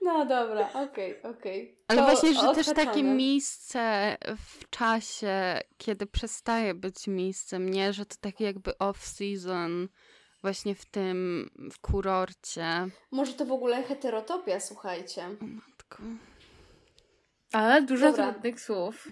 No 0.00 0.26
dobra, 0.26 0.72
okej, 0.72 1.22
okej. 1.22 1.78
Ale 1.88 2.00
To 2.00 2.06
właśnie, 2.06 2.34
że 2.34 2.54
też 2.54 2.66
takie 2.66 3.02
miejsce 3.02 4.16
w 4.36 4.70
czasie, 4.70 5.60
kiedy 5.78 6.06
przestaje 6.06 6.74
być 6.74 7.06
miejscem, 7.06 7.68
nie? 7.68 7.92
Że 7.92 8.06
to 8.06 8.16
takie 8.20 8.44
jakby 8.44 8.70
off-season 8.70 9.88
właśnie 10.42 10.74
w 10.74 10.84
tym, 10.84 11.50
w 11.72 11.78
kurorcie. 11.78 12.88
Może 13.10 13.32
to 13.32 13.44
w 13.44 13.52
ogóle 13.52 13.82
heterotopia, 13.82 14.60
słuchajcie. 14.60 15.26
O 15.26 15.46
matko. 15.46 15.98
Ale 17.52 17.82
dużo 17.82 18.10
Dobra. 18.10 18.32
trudnych 18.32 18.60
słów. 18.60 19.08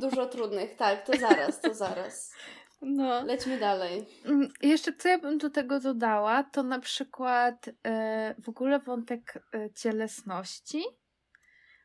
Dużo 0.00 0.26
trudnych, 0.26 0.76
tak, 0.76 1.06
to 1.06 1.12
zaraz, 1.18 1.60
to 1.60 1.74
zaraz. 1.74 2.34
No. 2.84 3.24
Lećmy 3.24 3.58
dalej. 3.58 4.06
Mm, 4.24 4.48
Jeszcze 4.62 4.92
co 4.92 5.08
ja 5.08 5.18
bym 5.18 5.38
do 5.38 5.50
tego 5.50 5.80
dodała, 5.80 6.42
to 6.42 6.62
na 6.62 6.78
przykład 6.78 7.70
e, 7.86 8.34
w 8.38 8.48
ogóle 8.48 8.78
wątek 8.78 9.42
e, 9.54 9.70
cielesności, 9.70 10.84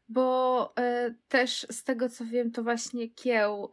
bo 0.09 0.73
e, 0.79 1.13
też 1.27 1.67
z 1.71 1.83
tego 1.83 2.09
co 2.09 2.25
wiem, 2.25 2.51
to 2.51 2.63
właśnie 2.63 3.09
kieł, 3.09 3.71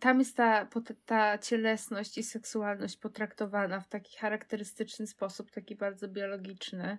tam 0.00 0.18
jest 0.18 0.36
ta, 0.36 0.68
ta 1.06 1.38
cielesność 1.38 2.18
i 2.18 2.22
seksualność 2.22 2.96
potraktowana 2.96 3.80
w 3.80 3.88
taki 3.88 4.18
charakterystyczny 4.18 5.06
sposób, 5.06 5.50
taki 5.50 5.76
bardzo 5.76 6.08
biologiczny. 6.08 6.98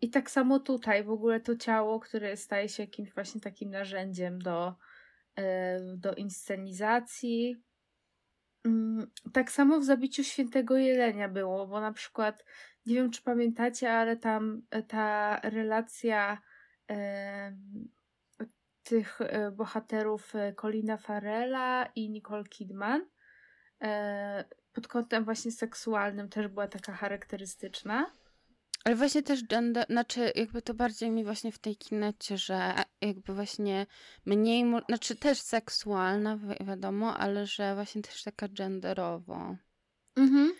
I 0.00 0.10
tak 0.10 0.30
samo 0.30 0.60
tutaj, 0.60 1.04
w 1.04 1.10
ogóle 1.10 1.40
to 1.40 1.56
ciało, 1.56 2.00
które 2.00 2.36
staje 2.36 2.68
się 2.68 2.82
jakimś 2.82 3.14
właśnie 3.14 3.40
takim 3.40 3.70
narzędziem 3.70 4.38
do, 4.38 4.74
do 5.96 6.14
inscenizacji. 6.14 7.62
Mm, 8.64 9.10
Tak 9.32 9.52
samo 9.52 9.80
w 9.80 9.84
zabiciu 9.84 10.24
świętego 10.24 10.76
Jelenia 10.76 11.28
było, 11.28 11.66
bo 11.66 11.80
na 11.80 11.92
przykład, 11.92 12.44
nie 12.86 12.94
wiem 12.94 13.10
czy 13.10 13.22
pamiętacie, 13.22 13.92
ale 13.92 14.16
tam 14.16 14.62
e, 14.70 14.82
ta 14.82 15.40
relacja 15.40 16.38
em, 16.88 17.88
tych 18.82 19.20
e, 19.20 19.50
bohaterów 19.50 20.34
e, 20.36 20.52
Colina 20.52 20.96
Farrella 20.96 21.86
i 21.94 22.10
Nicole 22.10 22.44
Kidman. 22.44 23.06
E, 23.82 24.44
pod 24.72 24.88
kątem 24.88 25.24
właśnie 25.24 25.52
seksualnym 25.52 26.28
też 26.28 26.48
była 26.48 26.68
taka 26.68 26.92
charakterystyczna. 26.92 28.12
Ale 28.84 28.96
właśnie 28.96 29.22
też 29.22 29.44
gender, 29.44 29.86
znaczy 29.90 30.32
jakby 30.34 30.62
to 30.62 30.74
bardziej 30.74 31.10
mi 31.10 31.24
właśnie 31.24 31.52
w 31.52 31.58
tej 31.58 31.76
kinecie, 31.76 32.38
że 32.38 32.74
jakby 33.00 33.34
właśnie 33.34 33.86
mniej, 34.26 34.64
znaczy 34.88 35.16
też 35.16 35.38
seksualna, 35.40 36.36
wi- 36.36 36.66
wiadomo, 36.66 37.16
ale 37.18 37.46
że 37.46 37.74
właśnie 37.74 38.02
też 38.02 38.22
taka 38.22 38.48
genderowo. 38.48 39.56
Mhm. 40.16 40.52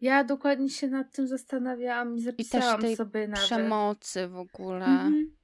Ja 0.00 0.24
dokładnie 0.24 0.70
się 0.70 0.88
nad 0.88 1.12
tym 1.12 1.28
zastanawiałam 1.28 2.16
i 2.16 2.20
zapisałam 2.20 2.80
tej 2.80 2.96
sobie 2.96 3.28
nawet. 3.28 3.44
Przemocy 3.44 4.28
w 4.28 4.36
ogóle. 4.36 4.84
Mhm. 4.86 5.36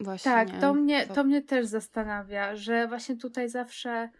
Właśnie. 0.00 0.30
Tak, 0.32 0.60
to 0.60 0.74
mnie, 0.74 1.06
to- 1.06 1.14
to 1.14 1.24
mnie 1.24 1.42
też 1.42 1.66
zastanawia, 1.66 2.56
że 2.56 2.88
właśnie 2.88 3.16
tutaj 3.16 3.48
zawsze 3.48 4.10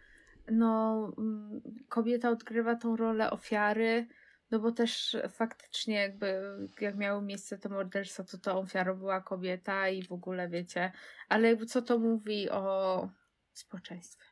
no, 0.51 0.97
mm, 1.17 1.61
kobieta 1.89 2.29
odgrywa 2.29 2.75
tą 2.75 2.95
rolę 2.95 3.31
ofiary, 3.31 4.07
no 4.51 4.59
bo 4.59 4.71
też 4.71 5.17
faktycznie 5.29 5.95
jakby 5.95 6.41
jak 6.81 6.97
miało 6.97 7.21
miejsce 7.21 7.57
to 7.57 7.69
morderstwo, 7.69 8.23
to 8.23 8.37
tą 8.37 8.59
ofiarą 8.59 8.97
była 8.97 9.21
kobieta 9.21 9.89
i 9.89 10.03
w 10.03 10.11
ogóle 10.11 10.49
wiecie, 10.49 10.91
ale 11.29 11.47
jakby 11.47 11.65
co 11.65 11.81
to 11.81 11.99
mówi 11.99 12.49
o 12.49 13.09
społeczeństwie. 13.53 14.25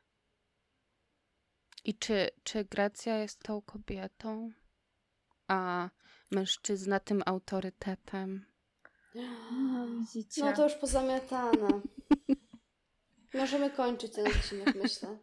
I 1.83 1.97
czy, 1.97 2.29
czy 2.43 2.65
Gracja 2.65 3.17
jest 3.17 3.43
tą 3.43 3.61
kobietą, 3.61 4.51
a 5.47 5.89
mężczyzna 6.31 6.99
tym 6.99 7.23
autorytetem? 7.25 8.45
No 9.51 9.87
widzicie. 9.87 10.45
No 10.45 10.53
to 10.53 10.63
już 10.63 10.73
pozamiatane. 10.73 11.81
Możemy 13.33 13.69
kończyć 13.69 14.13
ten 14.13 14.27
odcinek, 14.27 14.75
myślę. 14.75 15.17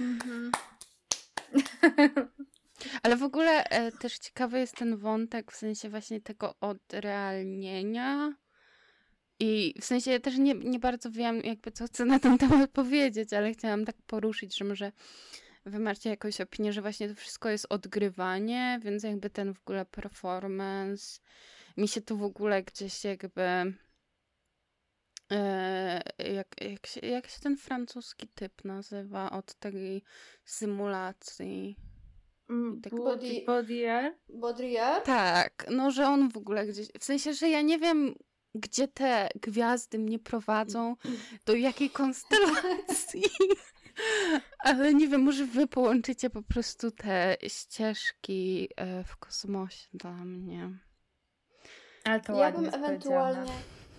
Mhm. 0.00 0.52
Ale 3.02 3.16
w 3.16 3.22
ogóle 3.22 3.64
e, 3.64 3.92
też 3.92 4.18
ciekawy 4.18 4.58
jest 4.58 4.76
ten 4.76 4.96
wątek 4.96 5.52
w 5.52 5.56
sensie 5.56 5.88
właśnie 5.88 6.20
tego 6.20 6.54
odrealnienia. 6.60 8.34
I 9.40 9.74
w 9.80 9.84
sensie 9.84 10.10
ja 10.10 10.20
też 10.20 10.38
nie, 10.38 10.54
nie 10.54 10.78
bardzo 10.78 11.10
wiem, 11.10 11.40
jakby 11.40 11.72
co 11.72 11.86
chcę 11.86 12.04
na 12.04 12.18
ten 12.18 12.38
temat 12.38 12.70
powiedzieć, 12.80 13.32
ale 13.32 13.52
chciałam 13.52 13.84
tak 13.84 13.96
poruszyć, 14.06 14.56
że 14.58 14.64
może 14.64 14.92
wy 15.66 15.78
macie 15.78 16.10
jakąś 16.10 16.40
opinię, 16.40 16.72
że 16.72 16.82
właśnie 16.82 17.08
to 17.08 17.14
wszystko 17.14 17.48
jest 17.48 17.66
odgrywanie, 17.68 18.80
więc 18.82 19.02
jakby 19.02 19.30
ten 19.30 19.54
w 19.54 19.60
ogóle 19.60 19.86
performance 19.86 21.20
mi 21.76 21.88
się 21.88 22.00
tu 22.00 22.16
w 22.16 22.22
ogóle 22.22 22.62
gdzieś 22.62 23.04
jakby 23.04 23.42
e, 25.32 26.02
jak, 26.18 26.60
jak, 26.60 26.86
się, 26.86 27.00
jak 27.00 27.26
się 27.26 27.40
ten 27.40 27.56
francuski 27.56 28.28
typ 28.28 28.64
nazywa 28.64 29.30
od 29.30 29.54
tej 29.54 30.02
symulacji? 30.44 31.76
Mm, 32.50 32.80
tak 32.80 32.94
Body, 32.94 33.26
body- 33.26 33.44
body 33.46 33.90
air? 33.90 34.14
Baudrillard? 34.28 35.04
Tak, 35.04 35.66
no 35.70 35.90
że 35.90 36.06
on 36.06 36.28
w 36.30 36.36
ogóle 36.36 36.66
gdzieś, 36.66 36.88
w 37.00 37.04
sensie, 37.04 37.32
że 37.34 37.48
ja 37.48 37.62
nie 37.62 37.78
wiem, 37.78 38.14
gdzie 38.54 38.88
te 38.88 39.28
gwiazdy 39.40 39.98
mnie 39.98 40.18
prowadzą, 40.18 40.96
do 41.46 41.54
jakiej 41.54 41.90
konstelacji, 41.90 43.22
ale 44.58 44.94
nie 44.94 45.08
wiem, 45.08 45.22
może 45.22 45.44
wy 45.46 45.66
połączycie 45.66 46.30
po 46.30 46.42
prostu 46.42 46.90
te 46.90 47.36
ścieżki 47.48 48.68
e, 48.76 49.04
w 49.04 49.16
kosmosie 49.16 49.88
dla 49.94 50.12
mnie. 50.24 50.70
Ale 52.04 52.20
to 52.20 52.32
Ja 52.32 52.38
ładnie 52.38 52.70
bym 52.70 52.84
ewentualnie. 52.84 53.52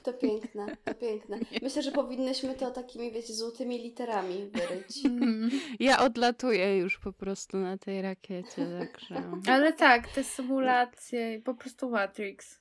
To 0.04 0.14
piękne, 0.14 0.78
to 0.86 0.96
piękne. 0.96 1.40
Myślę, 1.62 1.82
że 1.82 1.92
powinnyśmy 1.92 2.56
to 2.56 2.72
takimi, 2.72 3.12
wiecie, 3.12 3.34
złotymi 3.34 3.78
literami 3.78 4.46
wyryć. 4.54 5.00
Ja 5.80 6.00
odlatuję 6.00 6.78
już 6.78 7.00
po 7.00 7.14
prostu 7.14 7.58
na 7.58 7.78
tej 7.78 8.02
rakiecie, 8.02 8.68
także... 8.80 9.24
Ale 9.54 9.74
tak, 9.74 10.08
te 10.08 10.24
symulacje, 10.24 11.42
po 11.46 11.54
prostu 11.54 11.90
Matrix. 11.90 12.60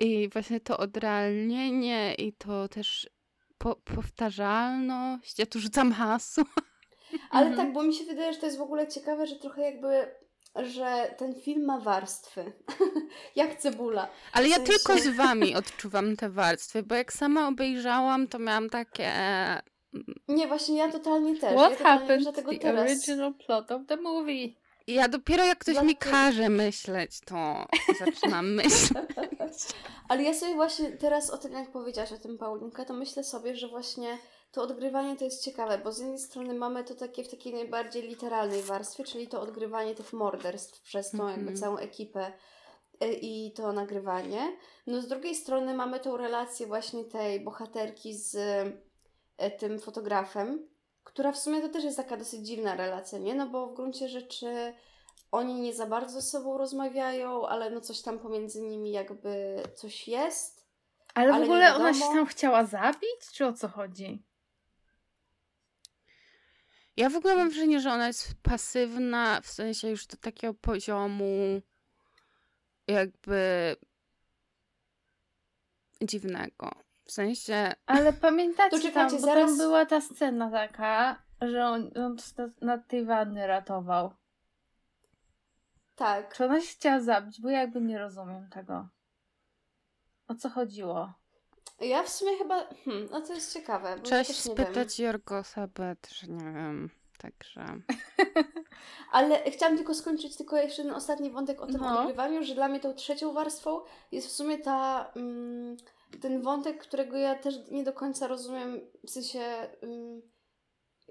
I 0.00 0.28
właśnie 0.28 0.60
to 0.60 0.78
odrealnienie 0.78 2.14
i 2.14 2.32
to 2.32 2.68
też 2.68 3.10
po 3.58 3.76
powtarzalność, 3.76 5.38
ja 5.38 5.46
tu 5.46 5.58
rzucam 5.60 5.92
hasło. 5.92 6.44
Ale 7.30 7.46
Mhm. 7.46 7.66
tak, 7.66 7.74
bo 7.74 7.82
mi 7.82 7.94
się 7.94 8.04
wydaje, 8.04 8.32
że 8.32 8.38
to 8.40 8.46
jest 8.46 8.58
w 8.58 8.62
ogóle 8.62 8.88
ciekawe, 8.88 9.26
że 9.26 9.36
trochę 9.36 9.62
jakby, 9.62 10.14
że 10.56 11.14
ten 11.18 11.34
film 11.34 11.64
ma 11.64 11.78
warstwy. 11.80 12.52
Jak 13.36 13.56
cebula. 13.58 14.08
Ale 14.32 14.48
ja 14.48 14.56
sensie- 14.56 14.72
tylko 14.72 14.98
z 14.98 15.06
wami 15.16 15.54
odczuwam 15.54 16.16
te 16.16 16.30
warstwy, 16.30 16.82
bo 16.82 16.94
jak 16.94 17.12
sama 17.12 17.48
obejrzałam, 17.48 18.28
to 18.28 18.38
miałam 18.38 18.70
takie. 18.70 19.04
e, 19.06 19.62
Nie, 20.28 20.46
właśnie 20.48 20.76
ja 20.78 20.92
totalnie 20.92 21.38
też. 21.38 21.54
What 21.54 21.70
ja 21.72 21.76
totalnie 21.76 22.00
happened 22.00 22.24
to 22.26 22.32
tego 22.32 22.52
the 22.52 22.58
teraz. 22.58 22.90
original 22.90 23.34
plot 23.46 23.70
of 23.72 23.82
the 23.88 23.96
movie? 23.96 24.48
Ja 24.86 25.08
dopiero 25.08 25.44
jak 25.44 25.58
ktoś 25.58 25.82
mi 25.82 25.96
każe 25.96 26.48
myśleć, 26.48 27.20
to 27.20 27.66
zaczynam 27.98 28.52
myśleć. 28.62 29.02
Ale 30.08 30.22
ja 30.22 30.34
sobie 30.34 30.54
właśnie 30.54 30.90
teraz 30.90 31.30
o 31.30 31.38
tym, 31.38 31.52
jak 31.52 31.72
powiedziałaś 31.72 32.12
o 32.12 32.18
tym 32.18 32.38
Paulinka, 32.38 32.84
to 32.84 32.94
myślę 32.94 33.24
sobie, 33.24 33.56
że 33.56 33.68
właśnie 33.68 34.18
to 34.52 34.62
odgrywanie 34.62 35.16
to 35.16 35.24
jest 35.24 35.44
ciekawe, 35.44 35.78
bo 35.78 35.92
z 35.92 35.98
jednej 35.98 36.18
strony 36.18 36.54
mamy 36.54 36.84
to 36.84 36.94
takie 36.94 37.24
w 37.24 37.28
takiej 37.30 37.54
najbardziej 37.54 38.02
literalnej 38.02 38.62
warstwie, 38.62 39.04
czyli 39.04 39.28
to 39.28 39.40
odgrywanie 39.40 39.94
tych 39.94 40.12
morderstw 40.12 40.80
przez 40.82 41.10
tą 41.10 41.18
jakby 41.28 41.40
Mhm. 41.40 41.56
całą 41.56 41.76
ekipę 41.76 42.32
y, 43.04 43.12
i 43.12 43.52
to 43.52 43.72
nagrywanie. 43.72 44.56
No 44.86 45.02
z 45.02 45.08
drugiej 45.08 45.34
strony 45.34 45.74
mamy 45.74 46.00
tą 46.00 46.16
relację 46.16 46.66
właśnie 46.66 47.04
tej 47.04 47.40
bohaterki 47.40 48.14
z 48.14 48.34
y, 48.34 49.50
tym 49.58 49.78
fotografem, 49.80 50.68
która 51.04 51.32
w 51.32 51.38
sumie 51.38 51.60
to 51.60 51.68
też 51.68 51.84
jest 51.84 51.96
taka 51.96 52.16
dosyć 52.16 52.46
dziwna 52.46 52.74
relacja, 52.76 53.18
nie? 53.18 53.34
No 53.34 53.46
bo 53.46 53.66
w 53.66 53.74
gruncie 53.74 54.08
rzeczy 54.08 54.74
oni 55.32 55.54
nie 55.60 55.74
za 55.74 55.86
bardzo 55.86 56.20
ze 56.20 56.22
sobą 56.22 56.58
rozmawiają, 56.58 57.46
ale 57.46 57.70
no 57.70 57.80
coś 57.80 58.02
tam 58.02 58.18
pomiędzy 58.18 58.62
nimi 58.62 58.90
jakby 58.92 59.62
coś 59.74 60.08
jest. 60.08 60.66
Ale, 61.14 61.32
Ale 61.32 61.46
w 61.46 61.48
ogóle 61.48 61.74
ona 61.74 61.94
się 61.94 62.00
tam 62.14 62.26
chciała 62.26 62.64
zabić, 62.64 63.20
czy 63.32 63.46
o 63.46 63.52
co 63.52 63.68
chodzi? 63.68 64.24
Ja 66.96 67.10
w 67.10 67.16
ogóle 67.16 67.36
mam 67.36 67.48
wrażenie, 67.48 67.80
że 67.80 67.92
ona 67.92 68.06
jest 68.06 68.34
pasywna, 68.42 69.40
w 69.40 69.46
sensie 69.46 69.88
już 69.88 70.06
do 70.06 70.16
takiego 70.16 70.54
poziomu 70.54 71.62
jakby 72.86 73.76
dziwnego. 76.02 76.70
W 77.04 77.12
sensie, 77.12 77.72
Ale 77.86 78.12
pamiętacie 78.12 78.78
To 78.88 78.94
tam, 78.94 79.10
bo 79.10 79.18
zaraz- 79.18 79.46
tam 79.50 79.58
była 79.58 79.86
ta 79.86 80.00
scena 80.00 80.50
taka, 80.50 81.22
że 81.40 81.66
on, 81.66 81.90
on 81.96 82.16
nad 82.60 82.88
tej 82.88 83.04
wanny 83.04 83.46
ratował. 83.46 84.14
Tak. 85.96 86.34
Czy 86.34 86.44
ona 86.44 86.60
się 86.60 86.66
chciała 86.66 87.00
zabić? 87.00 87.40
Bo 87.40 87.50
ja 87.50 87.60
jakby 87.60 87.80
nie 87.80 87.98
rozumiem 87.98 88.48
tego. 88.50 88.88
O 90.28 90.34
co 90.34 90.48
chodziło? 90.48 91.12
Ja 91.82 92.02
w 92.02 92.08
sumie 92.08 92.36
chyba. 92.38 92.66
Hmm, 92.84 93.08
no 93.10 93.20
to 93.20 93.34
jest 93.34 93.52
ciekawe. 93.54 93.96
Bo 93.96 94.08
też 94.08 94.28
nie 94.28 94.54
wiem. 94.54 94.66
spytać 94.66 95.00
Jorgosa, 95.00 95.68
też 96.00 96.22
nie 96.22 96.52
wiem. 96.52 96.90
Także. 97.18 97.64
Ale 99.12 99.50
chciałam 99.50 99.76
tylko 99.76 99.94
skończyć 99.94 100.36
tylko 100.36 100.56
jeszcze 100.56 100.82
ten 100.82 100.92
ostatni 100.92 101.30
wątek 101.30 101.60
o 101.60 101.66
tym 101.66 101.80
No. 101.80 102.00
odgrywaniu, 102.00 102.42
że 102.44 102.54
dla 102.54 102.68
mnie 102.68 102.80
tą 102.80 102.94
trzecią 102.94 103.32
warstwą 103.32 103.80
jest 104.12 104.26
w 104.28 104.30
sumie 104.32 104.58
ta, 104.58 105.10
mm, 105.16 105.76
ten 106.20 106.42
wątek, 106.42 106.78
którego 106.82 107.16
ja 107.16 107.34
też 107.34 107.54
nie 107.70 107.84
do 107.84 107.92
końca 107.92 108.26
rozumiem, 108.26 108.80
w 109.06 109.10
sensie 109.10 109.40
mm, 109.82 110.22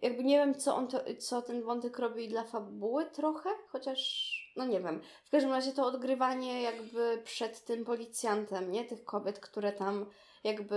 jakby 0.02 0.24
nie 0.24 0.38
wiem, 0.38 0.56
co, 0.56 0.76
on 0.76 0.88
to, 0.88 1.00
co 1.20 1.42
ten 1.42 1.64
wątek 1.64 2.00
robi 2.00 2.28
dla 2.28 2.44
fabuły 2.44 3.06
trochę, 3.06 3.50
chociaż 3.70 4.32
no 4.56 4.66
nie 4.66 4.82
wiem. 4.82 5.02
W 5.26 5.30
każdym 5.30 5.52
razie 5.52 5.72
to 5.72 5.86
odgrywanie 5.86 6.62
jakby 6.62 7.22
przed 7.24 7.66
tym 7.66 7.86
policjantem, 7.86 8.72
nie? 8.72 8.86
Tych 8.86 9.04
kobiet, 9.06 9.40
które 9.40 9.72
tam 9.72 10.06
jakby 10.44 10.76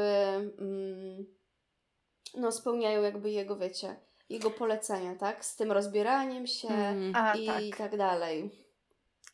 mm, 0.58 1.26
no 2.36 2.52
spełniają 2.52 3.02
jakby 3.02 3.30
jego, 3.30 3.56
wiecie, 3.56 3.96
jego 4.28 4.50
polecenia, 4.50 5.14
tak? 5.14 5.44
Z 5.44 5.56
tym 5.56 5.72
rozbieraniem 5.72 6.46
się 6.46 6.68
Mm. 6.68 7.12
A, 7.16 7.34
i 7.34 7.46
tak. 7.70 7.78
tak, 7.78 7.98
dalej. 7.98 8.50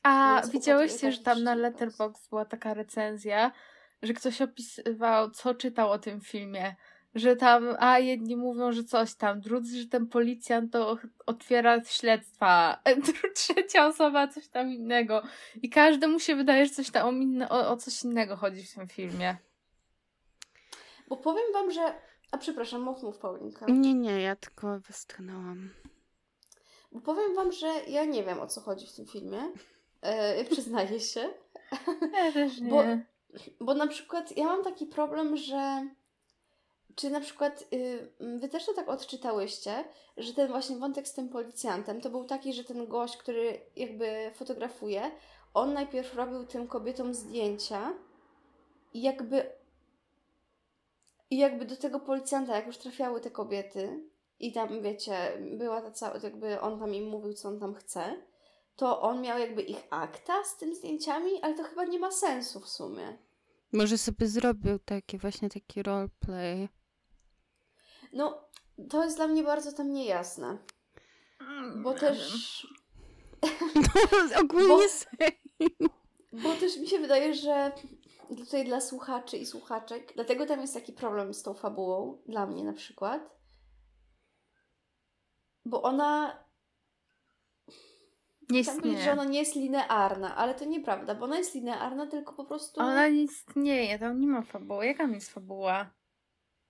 A 0.02 0.40
Więc 0.40 0.52
widziałyście, 0.52 0.98
chłopaki 0.98 1.16
że 1.16 1.22
tam 1.24 1.42
na 1.42 1.50
tak 1.50 1.60
Letterboxd 1.60 2.28
była 2.28 2.44
taka 2.44 2.74
recenzja, 2.74 3.52
że 4.02 4.14
ktoś 4.14 4.42
opisywał, 4.42 5.30
co 5.30 5.54
czytał 5.54 5.90
o 5.90 5.98
tym 5.98 6.20
filmie. 6.20 6.74
Że 7.14 7.36
tam, 7.36 7.76
a 7.78 7.98
jedni 7.98 8.36
mówią, 8.36 8.72
że 8.72 8.84
coś 8.84 9.14
tam, 9.14 9.40
drudzy, 9.40 9.80
że 9.80 9.88
ten 9.88 10.06
policjant 10.06 10.72
to 10.72 10.98
otwiera 11.26 11.84
śledztwa, 11.84 12.82
trzecia 13.34 13.86
osoba 13.86 14.28
coś 14.28 14.48
tam 14.48 14.72
innego. 14.72 15.22
I 15.62 15.70
każdemu 15.70 16.20
się 16.20 16.36
wydaje, 16.36 16.66
że 16.66 16.72
coś 16.72 16.90
tam 16.90 17.08
o, 17.08 17.12
inne, 17.12 17.48
o, 17.48 17.70
o 17.70 17.76
coś 17.76 18.04
innego 18.04 18.36
chodzi 18.36 18.62
w 18.62 18.74
tym 18.74 18.88
filmie. 18.88 19.36
Bo 21.10 21.16
powiem 21.16 21.52
wam, 21.52 21.70
że... 21.70 21.94
A 22.32 22.38
przepraszam, 22.38 22.80
mów, 22.82 23.02
mów 23.02 23.18
Paulinka. 23.18 23.66
Nie, 23.68 23.94
nie, 23.94 24.20
ja 24.20 24.36
tylko 24.36 24.80
westchnęłam. 24.80 25.70
Bo 26.92 27.00
powiem 27.00 27.34
wam, 27.34 27.52
że 27.52 27.66
ja 27.88 28.04
nie 28.04 28.22
wiem, 28.24 28.40
o 28.40 28.46
co 28.46 28.60
chodzi 28.60 28.86
w 28.86 28.92
tym 28.92 29.06
filmie. 29.06 29.52
E, 30.02 30.44
przyznaję 30.44 31.00
się. 31.00 31.28
Ja 32.12 32.32
też 32.32 32.60
nie. 32.60 32.70
Bo- 32.70 32.84
Bo 33.60 33.74
na 33.74 33.86
przykład 33.86 34.36
ja 34.36 34.44
mam 34.44 34.64
taki 34.64 34.86
problem, 34.86 35.36
że 35.36 35.88
czy 36.94 37.10
na 37.10 37.20
przykład 37.20 37.64
y, 37.72 38.08
wy 38.38 38.48
też 38.48 38.66
to 38.66 38.74
tak 38.74 38.88
odczytałyście, 38.88 39.84
że 40.16 40.34
ten 40.34 40.48
właśnie 40.48 40.76
wątek 40.76 41.08
z 41.08 41.12
tym 41.14 41.28
policjantem 41.28 42.00
to 42.00 42.10
był 42.10 42.24
taki, 42.24 42.52
że 42.52 42.64
ten 42.64 42.86
gość, 42.86 43.16
który 43.16 43.60
jakby 43.76 44.30
fotografuje, 44.34 45.10
on 45.54 45.72
najpierw 45.72 46.14
robił 46.14 46.46
tym 46.46 46.68
kobietom 46.68 47.14
zdjęcia 47.14 47.92
i 48.94 49.02
jakby 49.02 49.50
i 51.30 51.38
jakby 51.38 51.64
do 51.64 51.76
tego 51.76 52.00
policjanta, 52.00 52.56
jak 52.56 52.66
już 52.66 52.76
trafiały 52.78 53.20
te 53.20 53.30
kobiety 53.30 54.00
i 54.38 54.52
tam, 54.52 54.82
wiecie, 54.82 55.38
była 55.58 55.82
ta 55.82 55.90
cała, 55.90 56.16
jakby 56.22 56.60
on 56.60 56.80
tam 56.80 56.94
im 56.94 57.08
mówił, 57.08 57.32
co 57.32 57.48
on 57.48 57.60
tam 57.60 57.74
chce, 57.74 58.16
to 58.76 59.00
on 59.00 59.22
miał 59.22 59.38
jakby 59.38 59.62
ich 59.62 59.78
akta 59.90 60.44
z 60.44 60.56
tymi 60.56 60.76
zdjęciami, 60.76 61.30
ale 61.42 61.54
to 61.54 61.62
chyba 61.62 61.84
nie 61.84 61.98
ma 61.98 62.10
sensu 62.10 62.60
w 62.60 62.68
sumie. 62.68 63.18
Może 63.72 63.98
sobie 63.98 64.26
zrobił 64.28 64.78
taki 64.78 65.18
właśnie 65.18 65.48
taki 65.50 65.82
roleplay. 65.82 66.68
No, 68.12 68.44
to 68.90 69.04
jest 69.04 69.16
dla 69.16 69.26
mnie 69.26 69.42
bardzo 69.42 69.72
tam 69.72 69.92
niejasne. 69.92 70.58
Bo 71.76 71.94
też... 71.94 72.66
No, 73.74 74.40
ogólnie 74.40 74.68
Bo- 74.68 74.78
Bo 76.32 76.54
też 76.56 76.76
mi 76.78 76.88
się 76.88 76.98
wydaje, 76.98 77.34
że 77.34 77.72
tutaj 78.36 78.64
dla 78.64 78.80
słuchaczy 78.80 79.36
i 79.36 79.46
słuchaczek, 79.46 80.12
dlatego 80.14 80.46
tam 80.46 80.60
jest 80.60 80.74
taki 80.74 80.92
problem 80.92 81.34
z 81.34 81.42
tą 81.42 81.54
fabułą, 81.54 82.22
dla 82.26 82.46
mnie 82.46 82.64
na 82.64 82.72
przykład, 82.72 83.30
bo 85.64 85.82
ona 85.82 86.38
Nie 88.50 88.62
Chciałam 88.62 88.80
powiedzieć, 88.80 88.98
że 88.98 89.10
istnieje. 89.10 89.20
ona 89.20 89.30
nie 89.30 89.38
jest 89.38 89.54
linearna, 89.54 90.36
ale 90.36 90.54
to 90.54 90.64
nieprawda, 90.64 91.14
bo 91.14 91.24
ona 91.24 91.38
jest 91.38 91.54
linearna, 91.54 92.06
tylko 92.06 92.34
po 92.34 92.44
prostu. 92.44 92.80
Ona 92.80 93.08
nie 93.08 93.22
istnieje, 93.22 93.98
tam 93.98 94.20
nie 94.20 94.26
ma 94.26 94.42
fabuły. 94.42 94.86
Jaka 94.86 95.02
tam 95.04 95.14
jest 95.14 95.30
fabuła? 95.30 95.90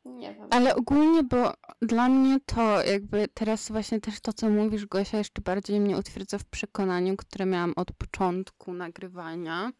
Nie 0.04 0.34
wiem. 0.34 0.48
Ale 0.50 0.76
ogólnie, 0.76 1.22
bo 1.22 1.52
dla 1.82 2.08
mnie 2.08 2.40
to 2.46 2.82
jakby 2.82 3.28
teraz 3.34 3.70
właśnie 3.70 4.00
też 4.00 4.20
to, 4.20 4.32
co 4.32 4.48
mówisz, 4.50 4.86
Gosia, 4.86 5.18
jeszcze 5.18 5.42
bardziej 5.42 5.80
mnie 5.80 5.96
utwierdza 5.96 6.38
w 6.38 6.44
przekonaniu, 6.44 7.16
które 7.16 7.46
miałam 7.46 7.72
od 7.76 7.92
początku 7.92 8.72
nagrywania. 8.72 9.72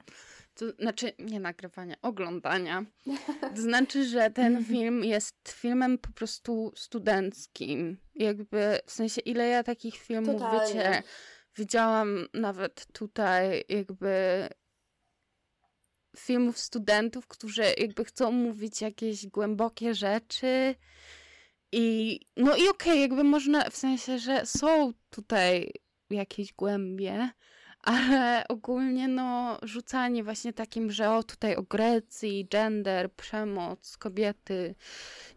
To 0.61 0.71
znaczy, 0.71 1.13
nie 1.19 1.41
nagrywania, 1.41 1.97
oglądania. 2.03 2.85
To 3.57 3.63
znaczy, 3.63 4.05
że 4.05 4.31
ten 4.31 4.65
film 4.65 5.05
jest 5.05 5.37
filmem 5.49 5.99
po 5.99 6.11
prostu 6.13 6.73
studenckim. 6.77 7.97
Jakby, 8.15 8.79
w 8.87 8.93
sensie, 8.93 9.21
ile 9.21 9.49
ja 9.49 9.63
takich 9.63 9.97
filmów, 9.97 10.35
Totalnie. 10.35 10.75
wiecie, 10.75 11.03
widziałam 11.57 12.27
nawet 12.35 12.87
tutaj 12.93 13.65
jakby 13.69 14.49
filmów 16.17 16.59
studentów, 16.59 17.27
którzy 17.27 17.63
jakby 17.79 18.05
chcą 18.05 18.33
mówić 18.33 18.81
jakieś 18.81 19.27
głębokie 19.27 19.95
rzeczy 19.95 20.75
i 21.73 22.21
no 22.37 22.57
i 22.57 22.69
okej, 22.69 23.01
jakby 23.01 23.25
można, 23.25 23.71
w 23.71 23.77
sensie, 23.77 24.19
że 24.19 24.47
są 24.47 24.93
tutaj 25.11 25.73
jakieś 26.11 26.53
głębie, 26.53 27.31
ale 27.83 28.45
ogólnie 28.49 29.09
no 29.09 29.59
rzucanie 29.63 30.25
właśnie 30.25 30.53
takim, 30.53 30.93
że 30.93 31.11
o 31.11 31.23
tutaj 31.23 31.57
o 31.57 31.63
Grecji, 31.63 32.47
gender, 32.51 33.13
przemoc, 33.13 33.97
kobiety, 33.97 34.75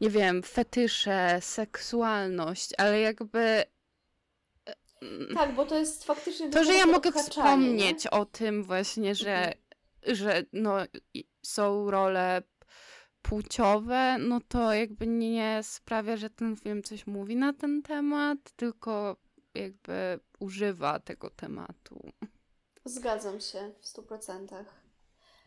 nie 0.01 0.09
wiem, 0.09 0.43
fetysze, 0.43 1.37
seksualność, 1.41 2.69
ale 2.77 2.99
jakby 2.99 3.63
mm, 5.01 5.35
Tak, 5.35 5.55
bo 5.55 5.65
to 5.65 5.77
jest 5.77 6.03
faktycznie. 6.03 6.49
to, 6.49 6.63
że 6.63 6.73
ja 6.73 6.85
mogę 6.85 7.11
wspomnieć 7.11 8.07
o 8.07 8.25
tym 8.25 8.63
właśnie, 8.63 9.15
że, 9.15 9.53
że 10.07 10.43
no, 10.53 10.77
są 11.41 11.91
role 11.91 12.41
płciowe, 13.21 14.17
no 14.19 14.39
to 14.47 14.73
jakby 14.73 15.07
nie 15.07 15.59
sprawia, 15.63 16.17
że 16.17 16.29
ten 16.29 16.55
film 16.55 16.83
coś 16.83 17.07
mówi 17.07 17.35
na 17.35 17.53
ten 17.53 17.81
temat, 17.81 18.37
tylko 18.55 19.17
jakby 19.55 20.19
używa 20.39 20.99
tego 20.99 21.29
tematu. 21.29 22.11
Zgadzam 22.85 23.39
się 23.39 23.71
w 23.81 23.87
stu 23.87 24.03
procentach. 24.03 24.83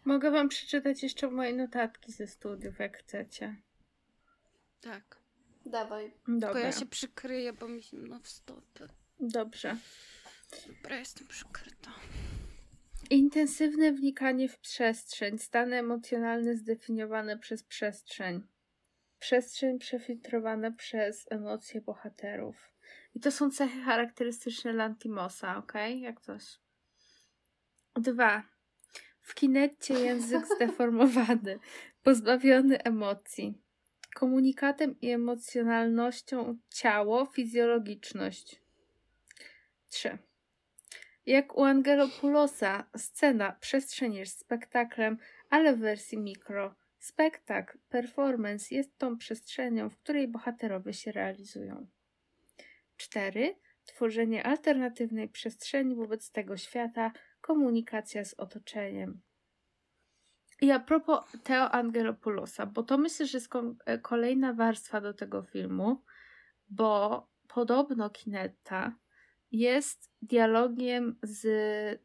Mogę 0.05 0.31
wam 0.31 0.49
przeczytać 0.49 1.03
jeszcze 1.03 1.31
moje 1.31 1.53
notatki 1.53 2.12
ze 2.12 2.27
studiów, 2.27 2.79
jak 2.79 2.99
chcecie. 2.99 3.57
Tak. 4.81 5.21
Dawaj. 5.66 6.14
Dobra. 6.29 6.49
Tylko 6.49 6.59
ja 6.66 6.73
się 6.73 6.87
przykryję, 6.87 7.53
bo 7.53 7.69
mi 7.69 7.83
zimno 7.83 8.21
w 8.21 8.29
stopy. 8.29 8.88
Dobrze. 9.21 9.77
Dobra, 10.66 10.97
jestem 10.99 11.27
przykryta. 11.27 11.90
Intensywne 13.11 13.92
wnikanie 13.92 14.49
w 14.49 14.59
przestrzeń, 14.59 15.38
stany 15.38 15.77
emocjonalne 15.77 16.57
zdefiniowane 16.57 17.38
przez 17.38 17.62
przestrzeń. 17.62 18.47
Przestrzeń 19.19 19.79
przefiltrowana 19.79 20.71
przez 20.71 21.27
emocje 21.31 21.81
bohaterów. 21.81 22.71
I 23.16 23.20
to 23.20 23.31
są 23.31 23.50
cechy 23.50 23.81
charakterystyczne 23.81 24.72
Lantimosa, 24.72 25.57
ok? 25.57 25.72
Jak 26.00 26.20
coś. 26.20 26.59
Dwa. 27.94 28.42
W 29.22 29.35
kinecie 29.35 29.94
język 29.94 30.46
zdeformowany, 30.57 31.59
pozbawiony 32.02 32.83
emocji. 32.83 33.55
Komunikatem 34.14 35.00
i 35.00 35.11
emocjonalnością 35.11 36.59
ciało, 36.70 37.26
fizjologiczność. 37.26 38.61
Trzy. 39.90 40.18
Jak 41.26 41.57
u 41.59 41.64
Angelopulosa, 41.64 42.87
scena, 42.96 43.52
przestrzeń 43.52 44.14
jest 44.14 44.38
spektaklem, 44.38 45.18
ale 45.50 45.76
w 45.76 45.79
wersji 45.79 46.18
mikro. 46.18 46.74
Spektakl, 46.98 47.79
performance 47.88 48.74
jest 48.74 48.98
tą 48.98 49.16
przestrzenią, 49.16 49.90
w 49.90 49.96
której 49.96 50.29
bohaterowie 50.29 50.92
się 50.92 51.12
realizują. 51.12 51.95
4. 52.96 53.56
Tworzenie 53.85 54.46
alternatywnej 54.46 55.28
przestrzeni 55.28 55.94
wobec 55.94 56.30
tego 56.30 56.56
świata, 56.56 57.12
komunikacja 57.40 58.24
z 58.24 58.35
otoczeniem. 58.35 59.20
I 60.61 60.70
a 60.70 60.80
propos 60.80 61.20
Theo 61.42 61.70
Angelopulosa, 61.70 62.66
bo 62.66 62.82
to 62.82 62.98
myślę, 62.98 63.26
że 63.26 63.38
jest 63.38 63.50
e, 63.87 63.98
kolejna 63.98 64.52
warstwa 64.52 65.00
do 65.00 65.14
tego 65.14 65.42
filmu, 65.42 66.02
bo 66.68 67.26
podobno 67.48 68.11
Kinetta 68.11 68.96
jest 69.52 70.11
dialogiem 70.22 71.18
z 71.22 71.42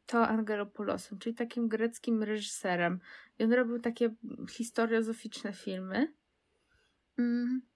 Theo 0.05 0.27
Angelopoulosem, 0.27 1.19
czyli 1.19 1.35
takim 1.35 1.67
greckim 1.67 2.23
reżyserem. 2.23 2.99
I 3.39 3.43
on 3.43 3.53
robił 3.53 3.79
takie 3.79 4.15
historiozoficzne 4.49 5.53
filmy. 5.53 6.13
Mm. 7.17 7.70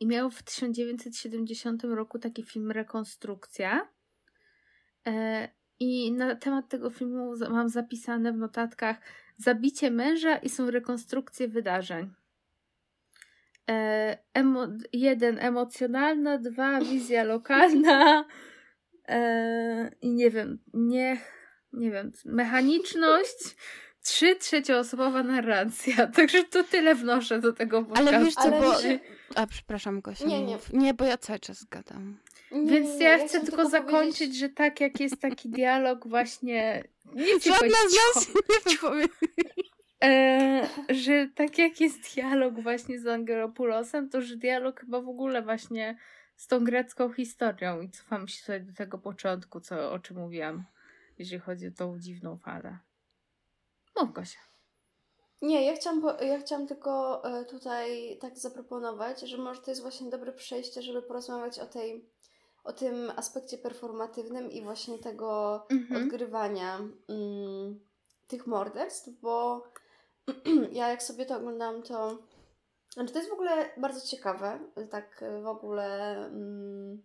I 0.00 0.06
miał 0.06 0.30
w 0.30 0.42
1970 0.42 1.84
roku 1.84 2.18
taki 2.18 2.42
film 2.42 2.70
Rekonstrukcja. 2.70 3.88
E, 5.06 5.48
I 5.80 6.12
na 6.12 6.34
temat 6.36 6.68
tego 6.68 6.90
filmu 6.90 7.34
mam 7.50 7.68
zapisane 7.68 8.32
w 8.32 8.36
notatkach 8.36 8.96
zabicie 9.36 9.90
męża 9.90 10.36
i 10.36 10.48
są 10.48 10.70
rekonstrukcje 10.70 11.48
wydarzeń. 11.48 12.12
E, 13.70 14.18
emo, 14.34 14.68
jeden 14.92 15.38
emocjonalna, 15.38 16.38
dwa 16.38 16.80
wizja 16.80 17.24
lokalna 17.24 18.24
e, 19.08 19.90
i 20.00 20.10
nie 20.10 20.30
wiem, 20.30 20.58
nie, 20.74 21.20
nie 21.72 21.90
wiem, 21.90 22.12
mechaniczność, 22.24 23.56
trzy 24.02 24.36
trzecioosobowa 24.36 25.22
narracja. 25.22 26.06
Także 26.16 26.44
to 26.44 26.64
tyle 26.64 26.94
wnoszę 26.94 27.38
do 27.38 27.52
tego 27.52 27.82
podcastu. 27.84 28.08
Ale 28.08 28.24
wiesz 28.24 28.34
co, 28.34 28.42
Ale 28.42 28.60
bo... 28.60 28.74
A, 29.34 29.46
przepraszam, 29.46 30.00
Gosia. 30.00 30.24
Nie, 30.26 30.46
nie. 30.46 30.54
mów. 30.54 30.72
Nie, 30.72 30.94
bo 30.94 31.04
ja 31.04 31.18
cały 31.18 31.38
czas 31.38 31.64
gadam. 31.64 32.18
Nie, 32.52 32.72
Więc 32.72 32.88
nie, 32.88 32.96
nie, 32.98 33.04
ja, 33.04 33.18
chcę 33.18 33.26
chcę 33.28 33.40
tylko 33.40 33.68
zakończyć, 33.68 34.18
powiedzieć- 34.18 34.38
że 34.38 34.48
tak 34.48 34.80
jak 34.80 35.00
jest 35.00 35.20
taki 35.20 35.48
dialog 35.50 36.08
właśnie... 36.08 36.84
Nie 37.14 37.38
chcę 37.40 37.50
Żadna 37.50 37.76
z 37.88 38.16
nas 38.16 38.28
nie 38.28 38.72
wypowie. 38.72 39.06
E, 40.04 40.68
że 40.88 41.28
tak 41.34 41.58
jak 41.58 41.80
jest 41.80 42.14
dialog 42.14 42.60
właśnie 42.60 43.00
z 43.00 43.06
Angelopulosem, 43.06 44.10
to 44.10 44.22
że 44.22 44.36
dialog 44.36 44.80
chyba 44.80 45.00
w 45.00 45.08
ogóle 45.08 45.42
właśnie 45.42 45.98
z 46.36 46.46
tą 46.46 46.64
grecką 46.64 47.12
historią 47.12 47.80
i 47.80 47.90
cofam 47.90 48.28
się 48.28 48.40
tutaj 48.40 48.62
do 48.62 48.72
tego 48.72 48.98
początku, 48.98 49.60
co, 49.60 49.92
o 49.92 49.98
czym 49.98 50.16
mówiłam, 50.16 50.64
jeżeli 51.18 51.40
chodzi 51.40 51.66
o 51.66 51.70
tą 51.70 51.98
dziwną 51.98 52.38
falę. 52.38 52.78
Mów 53.96 54.12
Gosia. 54.12 54.49
Nie, 55.42 55.66
ja 55.66 55.76
chciałam, 55.76 56.02
po, 56.02 56.22
ja 56.24 56.38
chciałam 56.38 56.66
tylko 56.66 57.24
e, 57.24 57.44
tutaj 57.44 58.18
tak 58.20 58.38
zaproponować, 58.38 59.20
że 59.20 59.38
może 59.38 59.60
to 59.60 59.70
jest 59.70 59.82
właśnie 59.82 60.10
dobre 60.10 60.32
przejście, 60.32 60.82
żeby 60.82 61.02
porozmawiać 61.02 61.58
o 61.58 61.66
tej, 61.66 62.08
o 62.64 62.72
tym 62.72 63.12
aspekcie 63.16 63.58
performatywnym 63.58 64.50
i 64.50 64.62
właśnie 64.62 64.98
tego 64.98 65.62
Mhm. 65.70 66.02
odgrywania 66.02 66.78
mm, 67.08 67.80
tych 68.28 68.46
morderstw, 68.46 69.08
bo 69.20 69.62
ja 70.72 70.88
jak 70.88 71.02
sobie 71.02 71.26
to 71.26 71.36
oglądałam, 71.36 71.82
to 71.82 72.18
znaczy 72.94 73.12
to 73.12 73.18
jest 73.18 73.30
w 73.30 73.34
ogóle 73.34 73.70
bardzo 73.76 74.06
ciekawe, 74.06 74.60
tak 74.90 75.24
w 75.42 75.46
ogóle 75.46 76.16
mm, 76.26 77.02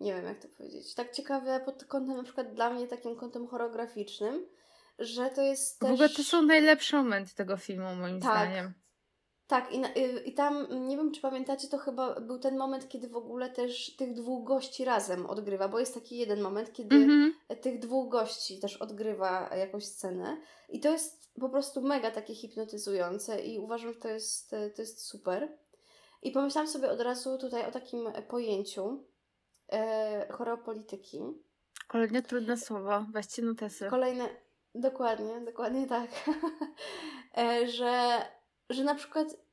nie 0.00 0.14
wiem 0.14 0.24
jak 0.24 0.38
to 0.38 0.48
powiedzieć, 0.48 0.94
tak 0.94 1.12
ciekawe 1.12 1.60
pod 1.64 1.84
kątem 1.84 2.16
na 2.16 2.22
przykład 2.22 2.54
dla 2.54 2.70
mnie 2.70 2.86
takim 2.88 3.16
kątem 3.16 3.46
choreograficznym, 3.46 4.46
że 4.98 5.30
to 5.30 5.42
jest 5.42 5.76
W 5.76 5.78
też... 5.78 5.90
ogóle 5.90 6.08
to 6.08 6.24
są 6.24 6.42
najlepsze 6.42 6.96
momenty 6.96 7.34
tego 7.34 7.56
filmu 7.56 7.94
moim 7.94 8.20
Tak. 8.20 8.30
zdaniem. 8.48 8.72
Tak, 9.46 9.72
i, 9.72 9.84
y, 10.00 10.22
i 10.24 10.34
tam, 10.34 10.66
nie 10.88 10.96
wiem 10.96 11.12
czy 11.12 11.20
pamiętacie, 11.20 11.68
to 11.68 11.78
chyba 11.78 12.20
był 12.20 12.38
ten 12.38 12.56
moment, 12.56 12.88
kiedy 12.88 13.08
w 13.08 13.16
ogóle 13.16 13.50
też 13.50 13.96
tych 13.96 14.14
dwóch 14.14 14.46
gości 14.46 14.84
razem 14.84 15.26
odgrywa, 15.26 15.68
bo 15.68 15.78
jest 15.80 15.94
taki 15.94 16.16
jeden 16.16 16.40
moment, 16.40 16.72
kiedy 16.72 16.96
Mhm. 16.96 17.34
tych 17.62 17.78
dwóch 17.78 18.12
gości 18.12 18.58
też 18.60 18.76
odgrywa 18.76 19.50
jakąś 19.56 19.84
scenę. 19.84 20.36
I 20.68 20.80
to 20.80 20.88
jest 20.92 21.30
po 21.40 21.48
prostu 21.48 21.82
mega 21.82 22.10
takie 22.10 22.34
hipnotyzujące 22.34 23.40
i 23.42 23.58
uważam, 23.58 23.92
że 23.92 24.00
to 24.00 24.08
jest, 24.08 24.50
to 24.50 24.82
jest 24.82 25.06
super. 25.06 25.58
I 26.22 26.30
pomyślałam 26.30 26.68
sobie 26.68 26.90
od 26.90 27.00
razu 27.00 27.38
tutaj 27.38 27.66
o 27.66 27.70
takim 27.70 28.12
pojęciu 28.28 29.04
e, 29.72 30.32
choreopolityki. 30.32 31.20
Kolejne 31.88 32.22
trudne 32.22 32.56
słowo. 32.56 33.06
Weźcie 33.12 33.42
notesy. 33.42 33.86
Kolejne, 33.90 34.28
dokładnie, 34.74 35.40
dokładnie 35.40 35.86
tak, 35.86 36.10
e, 37.38 37.68
że, 37.68 38.22
że 38.70 38.84
na 38.84 38.94
przykład 38.94 39.44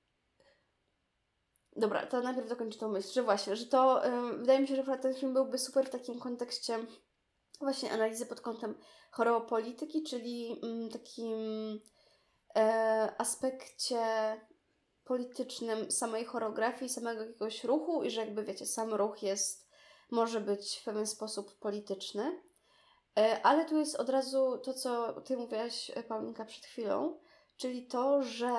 Dobra, 1.75 2.05
to 2.05 2.21
najpierw 2.21 2.49
dokończę 2.49 2.79
tą 2.79 2.89
myśl, 2.89 3.13
że 3.13 3.23
właśnie, 3.23 3.55
że 3.55 3.65
to 3.65 4.01
wydaje 4.37 4.59
mi 4.59 4.67
się, 4.67 4.75
że 4.75 4.97
ten 4.97 5.13
film 5.13 5.33
byłby 5.33 5.57
super 5.57 5.85
w 5.85 5.89
takim 5.89 6.19
kontekście 6.19 6.79
właśnie 7.61 7.91
analizy 7.91 8.25
pod 8.25 8.41
kątem 8.41 8.75
choreopolityki, 9.11 10.03
czyli 10.03 10.59
mm, 10.63 10.89
takim 10.89 11.81
e, 12.55 13.13
aspekcie 13.17 14.01
politycznym 15.03 15.91
samej 15.91 16.25
choreografii, 16.25 16.89
samego 16.89 17.21
jakiegoś 17.21 17.63
ruchu 17.63 18.03
i 18.03 18.11
że 18.11 18.21
jakby 18.21 18.43
wiecie, 18.43 18.65
sam 18.65 18.93
ruch 18.93 19.23
jest, 19.23 19.69
może 20.11 20.41
być 20.41 20.79
w 20.79 20.83
pewien 20.83 21.07
sposób 21.07 21.59
polityczny. 21.59 22.41
E, 23.17 23.41
ale 23.45 23.65
tu 23.65 23.77
jest 23.77 23.95
od 23.95 24.09
razu 24.09 24.57
to, 24.57 24.73
co 24.73 25.21
Ty 25.21 25.37
mówiłaś, 25.37 25.91
e, 25.95 26.03
Paulinka, 26.03 26.45
przed 26.45 26.65
chwilą, 26.65 27.19
czyli 27.57 27.85
to, 27.87 28.23
że 28.23 28.53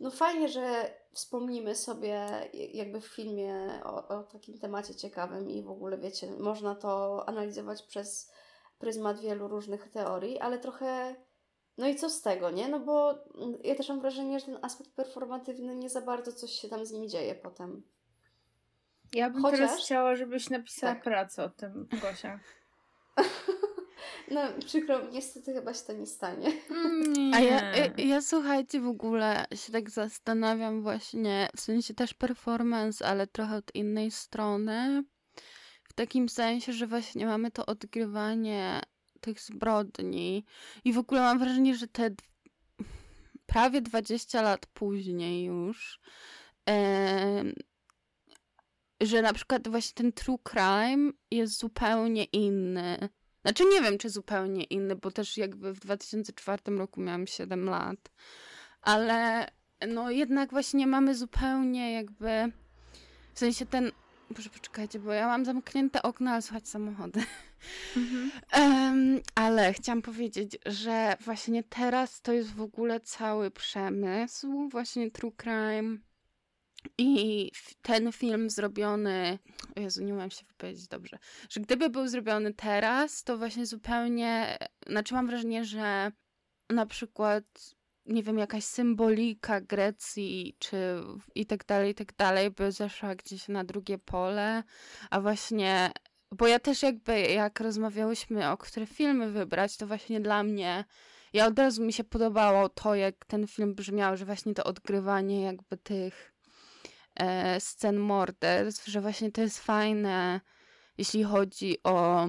no 0.00 0.10
fajnie, 0.10 0.48
że 0.48 0.94
wspomnimy 1.12 1.74
sobie 1.74 2.26
jakby 2.72 3.00
w 3.00 3.06
filmie 3.06 3.80
o, 3.84 4.08
o 4.08 4.22
takim 4.22 4.58
temacie 4.58 4.94
ciekawym 4.94 5.50
i 5.50 5.62
w 5.62 5.70
ogóle 5.70 5.98
wiecie, 5.98 6.30
można 6.30 6.74
to 6.74 7.24
analizować 7.28 7.82
przez 7.82 8.32
pryzmat 8.78 9.20
wielu 9.20 9.48
różnych 9.48 9.88
teorii, 9.90 10.38
ale 10.40 10.58
trochę 10.58 11.16
no 11.78 11.86
i 11.88 11.96
co 11.96 12.10
z 12.10 12.22
tego, 12.22 12.50
nie? 12.50 12.68
No 12.68 12.80
bo 12.80 13.14
ja 13.64 13.74
też 13.74 13.88
mam 13.88 14.00
wrażenie, 14.00 14.40
że 14.40 14.46
ten 14.46 14.58
aspekt 14.62 14.90
performatywny 14.90 15.76
nie 15.76 15.90
za 15.90 16.00
bardzo 16.00 16.32
coś 16.32 16.50
się 16.52 16.68
tam 16.68 16.86
z 16.86 16.92
nim 16.92 17.08
dzieje 17.08 17.34
potem. 17.34 17.82
Ja 19.14 19.30
bym 19.30 19.42
Chociaż- 19.42 19.60
teraz 19.60 19.80
chciała, 19.80 20.16
żebyś 20.16 20.50
napisała 20.50 20.94
Tak. 20.94 21.02
pracę 21.04 21.44
o 21.44 21.48
tym, 21.48 21.88
Gosia. 22.02 22.40
No 24.30 24.40
przykro, 24.66 25.10
niestety 25.10 25.52
chyba 25.52 25.74
się 25.74 25.80
to 25.86 25.92
nie 25.92 26.06
stanie. 26.06 26.52
Nie. 27.16 27.34
A 27.34 27.40
ja, 27.40 27.76
ja, 27.76 27.92
ja 27.96 28.22
słuchajcie, 28.22 28.80
w 28.80 28.86
ogóle 28.86 29.46
się 29.54 29.72
tak 29.72 29.90
zastanawiam 29.90 30.82
właśnie, 30.82 31.48
w 31.56 31.60
sensie 31.60 31.94
też 31.94 32.14
performance, 32.14 33.06
ale 33.06 33.26
trochę 33.26 33.56
od 33.56 33.74
innej 33.74 34.10
strony. 34.10 35.04
W 35.84 35.92
takim 35.92 36.28
sensie, 36.28 36.72
że 36.72 36.86
właśnie 36.86 37.26
mamy 37.26 37.50
to 37.50 37.66
odgrywanie 37.66 38.80
tych 39.20 39.40
zbrodni 39.40 40.44
i 40.84 40.92
w 40.92 40.98
ogóle 40.98 41.20
mam 41.20 41.38
wrażenie, 41.38 41.74
że 41.74 41.88
te 41.88 42.10
prawie 43.46 43.80
20 43.80 44.42
lat 44.42 44.66
później 44.66 45.44
już, 45.44 46.00
em, 46.66 47.54
że 49.02 49.22
na 49.22 49.32
przykład 49.32 49.68
właśnie 49.68 49.94
ten 49.94 50.12
true 50.12 50.38
crime 50.38 51.12
jest 51.30 51.58
zupełnie 51.58 52.24
inny. 52.24 53.08
Znaczy 53.42 53.64
nie 53.64 53.82
wiem, 53.82 53.98
czy 53.98 54.10
zupełnie 54.10 54.64
inny, 54.64 54.96
bo 54.96 55.10
też 55.10 55.36
jakby 55.36 55.72
w 55.72 55.80
2004 55.80 56.62
roku 56.76 57.00
miałam 57.00 57.26
7 57.26 57.64
lat, 57.64 58.10
ale 58.80 59.48
no 59.88 60.10
jednak 60.10 60.50
właśnie 60.50 60.86
mamy 60.86 61.14
zupełnie 61.14 61.92
jakby, 61.92 62.52
w 63.34 63.38
sensie 63.38 63.66
ten, 63.66 63.92
Boże 64.30 64.50
poczekajcie, 64.50 64.98
bo 64.98 65.12
ja 65.12 65.26
mam 65.26 65.44
zamknięte 65.44 66.02
okno, 66.02 66.30
ale 66.30 66.42
słychać 66.42 66.68
samochody. 66.68 67.20
Mhm. 67.96 68.30
Em, 68.52 69.20
ale 69.34 69.72
chciałam 69.72 70.02
powiedzieć, 70.02 70.58
że 70.66 71.16
właśnie 71.20 71.62
teraz 71.62 72.20
to 72.20 72.32
jest 72.32 72.54
w 72.54 72.60
ogóle 72.60 73.00
cały 73.00 73.50
przemysł, 73.50 74.68
właśnie 74.68 75.10
true 75.10 75.32
crime. 75.42 75.98
I 76.98 77.50
ten 77.82 78.12
film 78.12 78.50
zrobiony, 78.50 79.38
o 79.76 79.80
Jezu, 79.80 80.04
nie 80.04 80.14
umiem 80.14 80.30
się 80.30 80.44
wypowiedzieć 80.46 80.88
dobrze, 80.88 81.18
że 81.48 81.60
gdyby 81.60 81.90
był 81.90 82.08
zrobiony 82.08 82.54
teraz, 82.54 83.24
to 83.24 83.38
właśnie 83.38 83.66
zupełnie, 83.66 84.58
znaczy 84.86 85.14
mam 85.14 85.26
wrażenie, 85.26 85.64
że 85.64 86.12
na 86.70 86.86
przykład, 86.86 87.44
nie 88.06 88.22
wiem, 88.22 88.38
jakaś 88.38 88.64
symbolika 88.64 89.60
Grecji, 89.60 90.56
czy 90.58 90.76
i 91.34 91.46
tak 91.46 91.66
dalej, 91.66 91.90
i 91.90 91.94
tak 91.94 92.16
dalej, 92.16 92.50
by 92.50 92.72
zeszła 92.72 93.14
gdzieś 93.14 93.48
na 93.48 93.64
drugie 93.64 93.98
pole, 93.98 94.62
a 95.10 95.20
właśnie 95.20 95.92
bo 96.32 96.46
ja 96.46 96.58
też 96.58 96.82
jakby, 96.82 97.20
jak 97.20 97.60
rozmawiałyśmy 97.60 98.50
o 98.50 98.56
które 98.56 98.86
filmy 98.86 99.30
wybrać, 99.30 99.76
to 99.76 99.86
właśnie 99.86 100.20
dla 100.20 100.42
mnie, 100.42 100.84
ja 101.32 101.46
od 101.46 101.58
razu 101.58 101.84
mi 101.84 101.92
się 101.92 102.04
podobało 102.04 102.68
to, 102.68 102.94
jak 102.94 103.24
ten 103.24 103.46
film 103.46 103.74
brzmiał, 103.74 104.16
że 104.16 104.24
właśnie 104.24 104.54
to 104.54 104.64
odgrywanie 104.64 105.42
jakby 105.42 105.76
tych 105.76 106.31
scen 107.58 107.96
morderstw, 107.96 108.86
że 108.86 109.00
właśnie 109.00 109.32
to 109.32 109.40
jest 109.40 109.58
fajne, 109.60 110.40
jeśli 110.98 111.24
chodzi 111.24 111.76
o 111.84 112.28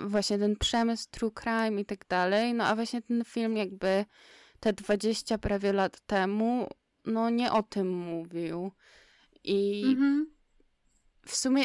właśnie 0.00 0.38
ten 0.38 0.56
przemysł 0.56 1.06
true 1.10 1.30
crime 1.30 1.80
i 1.80 1.84
tak 1.84 2.06
dalej, 2.08 2.54
no 2.54 2.64
a 2.64 2.74
właśnie 2.74 3.02
ten 3.02 3.24
film 3.24 3.56
jakby 3.56 4.04
te 4.60 4.72
20 4.72 5.38
prawie 5.38 5.72
lat 5.72 6.00
temu, 6.00 6.68
no 7.04 7.30
nie 7.30 7.52
o 7.52 7.62
tym 7.62 7.90
mówił. 7.90 8.72
I 9.44 9.84
Mhm. 9.86 10.30
w 11.26 11.36
sumie, 11.36 11.64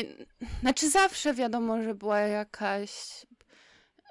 znaczy 0.62 0.90
zawsze 0.90 1.34
wiadomo, 1.34 1.82
że 1.82 1.96
była 1.96 2.20
jakaś 2.20 2.92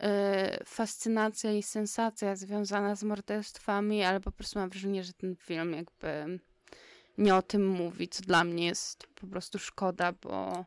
e, 0.00 0.64
fascynacja 0.64 1.52
i 1.52 1.62
sensacja 1.62 2.36
związana 2.36 2.94
z 2.94 3.02
morderstwami, 3.02 4.02
ale 4.04 4.20
po 4.20 4.32
prostu 4.32 4.58
mam 4.58 4.70
wrażenie, 4.70 5.04
że 5.04 5.12
ten 5.12 5.36
film 5.36 5.72
jakby 5.72 6.40
nie 7.20 7.34
o 7.34 7.42
tym 7.42 7.68
mówi, 7.68 8.08
co 8.08 8.22
dla 8.22 8.44
mnie 8.44 8.66
jest 8.66 9.06
po 9.06 9.26
prostu 9.26 9.58
szkoda, 9.58 10.12
bo 10.12 10.64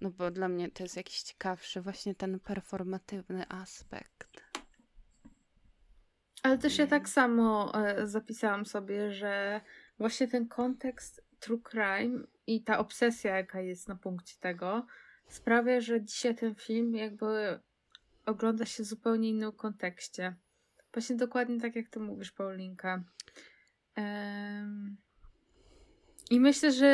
no 0.00 0.10
bo 0.10 0.30
dla 0.30 0.48
mnie 0.48 0.70
to 0.70 0.82
jest 0.82 0.96
jakiś 0.96 1.22
ciekawszy 1.22 1.80
właśnie 1.80 2.14
ten 2.14 2.40
performatywny 2.40 3.48
aspekt. 3.48 4.44
Ale 6.42 6.58
też 6.58 6.78
ja 6.78 6.86
tak 6.86 7.08
samo 7.08 7.72
e, 7.74 8.06
zapisałam 8.06 8.66
sobie, 8.66 9.12
że 9.12 9.60
właśnie 9.98 10.28
ten 10.28 10.48
kontekst 10.48 11.24
true 11.40 11.60
crime 11.70 12.24
i 12.46 12.62
ta 12.62 12.78
obsesja, 12.78 13.36
jaka 13.36 13.60
jest 13.60 13.88
na 13.88 13.96
punkcie 13.96 14.34
tego, 14.40 14.86
sprawia, 15.28 15.80
że 15.80 16.02
dzisiaj 16.02 16.34
ten 16.34 16.54
film 16.54 16.94
jakby 16.94 17.60
ogląda 18.26 18.66
się 18.66 18.82
w 18.82 18.86
zupełnie 18.86 19.28
innym 19.28 19.52
kontekście. 19.52 20.36
Właśnie 20.92 21.16
dokładnie 21.16 21.60
tak, 21.60 21.76
jak 21.76 21.88
ty 21.88 22.00
mówisz, 22.00 22.32
Paulinka. 22.32 23.04
Em, 23.94 24.96
I 26.32 26.40
myślę, 26.40 26.72
że 26.72 26.86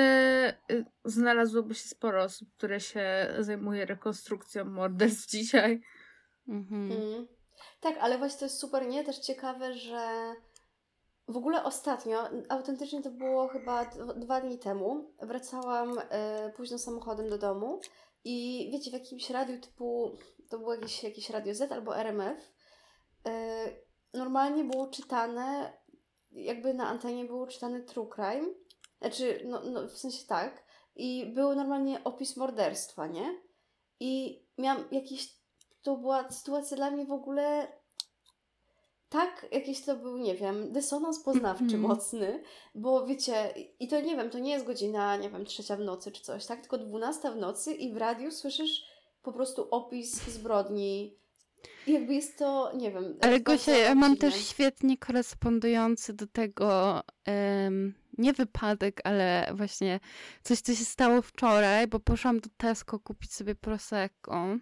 y, 0.73 0.85
znalazłoby 1.05 1.75
się 1.75 1.89
sporo 1.89 2.23
osób, 2.23 2.49
które 2.57 2.81
się 2.81 3.35
zajmuje 3.39 3.85
rekonstrukcją 3.85 4.65
morderstw 4.65 5.31
dzisiaj. 5.39 5.81
Mhm. 6.49 6.93
Mm. 6.93 7.27
Tak, 7.81 7.97
ale 8.01 8.19
właśnie 8.19 8.39
to 8.39 8.45
jest 8.45 8.59
super, 8.59 8.89
nie? 8.89 9.05
Też 9.05 9.19
ciekawe, 9.19 9.75
że 9.75 10.35
w 11.29 11.37
ogóle 11.37 11.65
ostatnio, 11.65 12.29
autentycznie 12.49 13.03
to 13.03 13.11
było 13.11 13.49
chyba 13.49 13.85
dwa 14.17 14.41
dni 14.41 14.59
temu, 14.59 15.15
wracałam 15.23 15.99
e, 15.99 16.53
późno 16.57 16.79
samochodem 16.79 17.29
do 17.31 17.39
domu 17.39 17.81
i 18.25 18.69
wiecie, 18.73 18.91
w 18.91 18.95
jakimś 18.95 19.31
radiu 19.31 19.61
typu, 19.61 20.17
to 20.49 20.59
było 20.59 20.75
jakieś, 20.75 21.05
jakieś 21.05 21.31
Radio 21.31 21.55
Z 21.55 21.73
albo 21.73 21.97
RMF, 21.97 22.53
e, 23.27 23.67
normalnie 24.15 24.65
było 24.65 24.87
czytane, 24.87 25.73
jakby 26.31 26.75
na 26.75 26.89
antenie 26.89 27.25
było 27.25 27.47
czytane 27.47 27.81
True 27.81 28.09
Crime, 28.15 28.49
znaczy, 29.01 29.43
no, 29.45 29.61
no 29.65 29.89
w 29.89 29.99
sensie 29.99 30.27
tak, 30.27 30.65
i 30.97 31.27
był 31.27 31.55
normalnie 31.55 32.05
opis 32.05 32.37
morderstwa, 32.37 33.07
nie? 33.07 33.41
I 34.01 34.43
miałam 34.59 34.85
jakiś 34.91 35.39
to 35.83 35.97
była 35.97 36.31
sytuacja 36.31 36.77
dla 36.77 36.91
mnie 36.91 37.07
w 37.07 37.13
ogóle 37.13 37.73
tak, 39.09 39.47
jakiś 39.53 39.85
to 39.85 39.97
był, 39.97 40.19
nie 40.19 40.35
wiem, 40.35 40.73
dysonans 40.73 41.23
poznawczy 41.23 41.65
Mhm. 41.65 41.83
mocny, 41.83 42.43
bo 42.75 43.07
wiecie, 43.07 43.55
i 43.81 43.89
to 43.89 44.01
nie 44.01 44.17
wiem, 44.17 44.31
to 44.31 44.39
nie 44.39 44.51
jest 44.51 44.67
godzina, 44.67 45.17
nie 45.17 45.31
wiem, 45.31 45.45
trzecia 45.45 45.77
w 45.77 45.81
nocy 45.81 46.13
czy 46.13 46.23
coś, 46.23 46.47
tak, 46.47 46.61
tylko 46.61 46.79
dwunasta 46.79 47.33
w 47.33 47.37
nocy 47.37 47.75
i 47.75 47.93
w 47.93 47.97
radiu 47.97 48.31
słyszysz 48.31 48.85
po 49.23 49.33
prostu 49.33 49.69
opis 49.71 50.25
zbrodni. 50.29 51.19
Jakby 51.87 52.15
jest 52.15 52.39
to, 52.39 52.73
nie 52.77 52.91
wiem. 52.91 53.15
Ale 53.21 53.41
Gosia, 53.41 53.77
ja 53.77 53.95
mam 53.95 54.17
też 54.17 54.35
świetnie 54.35 54.99
korespondujący 54.99 56.13
do 56.13 56.27
tego 56.27 57.01
em, 57.25 57.95
nie 58.19 58.33
wypadek, 58.33 59.01
ale 59.05 59.53
właśnie 59.55 60.01
coś, 60.43 60.61
co 60.61 60.75
się 60.75 60.85
stało 60.85 61.23
wczoraj, 61.23 61.87
bo 61.87 62.01
poszłam 62.01 62.41
do 62.41 62.49
Tesco 62.57 62.99
kupić 62.99 63.35
sobie 63.35 63.55
Prosecco 63.55 64.57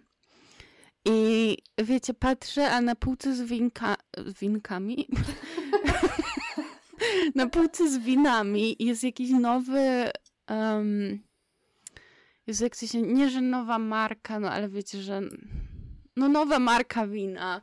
i 1.05 1.57
wiecie, 1.77 2.13
patrzę, 2.13 2.71
a 2.71 2.81
na 2.81 2.95
półce 2.95 3.35
z 3.35 3.41
winka, 3.41 3.95
z 4.25 4.39
winkami 4.39 5.07
na 7.35 7.47
półce 7.49 7.89
z 7.89 7.97
winami 7.97 8.75
jest 8.79 9.03
jakiś 9.03 9.31
nowy. 9.31 10.11
Um, 10.49 11.19
jest 12.47 12.61
jak 12.61 12.75
się, 12.75 13.01
nie 13.01 13.29
że 13.29 13.41
nowa 13.41 13.79
marka, 13.79 14.39
no 14.39 14.51
ale 14.51 14.69
wiecie, 14.69 15.01
że 15.01 15.21
no 16.17 16.29
nowa 16.29 16.59
marka 16.59 17.07
wina. 17.07 17.61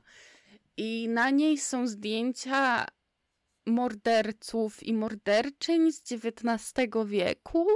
I 0.76 1.08
na 1.08 1.30
niej 1.30 1.58
są 1.58 1.86
zdjęcia 1.86 2.86
morderców 3.66 4.82
i 4.82 4.94
morderczyń 4.94 5.92
z 5.92 6.02
XIX 6.12 6.84
wieku. 7.06 7.66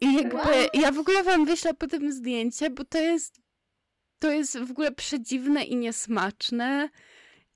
I 0.00 0.14
jakby 0.14 0.36
wow. 0.36 0.46
ja 0.74 0.92
w 0.92 0.98
ogóle 0.98 1.22
wam 1.22 1.44
wyślę 1.44 1.74
po 1.74 1.86
tym 1.86 2.12
zdjęcie, 2.12 2.70
bo 2.70 2.84
to 2.84 2.98
jest 2.98 3.40
to 4.18 4.30
jest 4.30 4.58
w 4.58 4.70
ogóle 4.70 4.92
przedziwne 4.92 5.64
i 5.64 5.76
niesmaczne. 5.76 6.88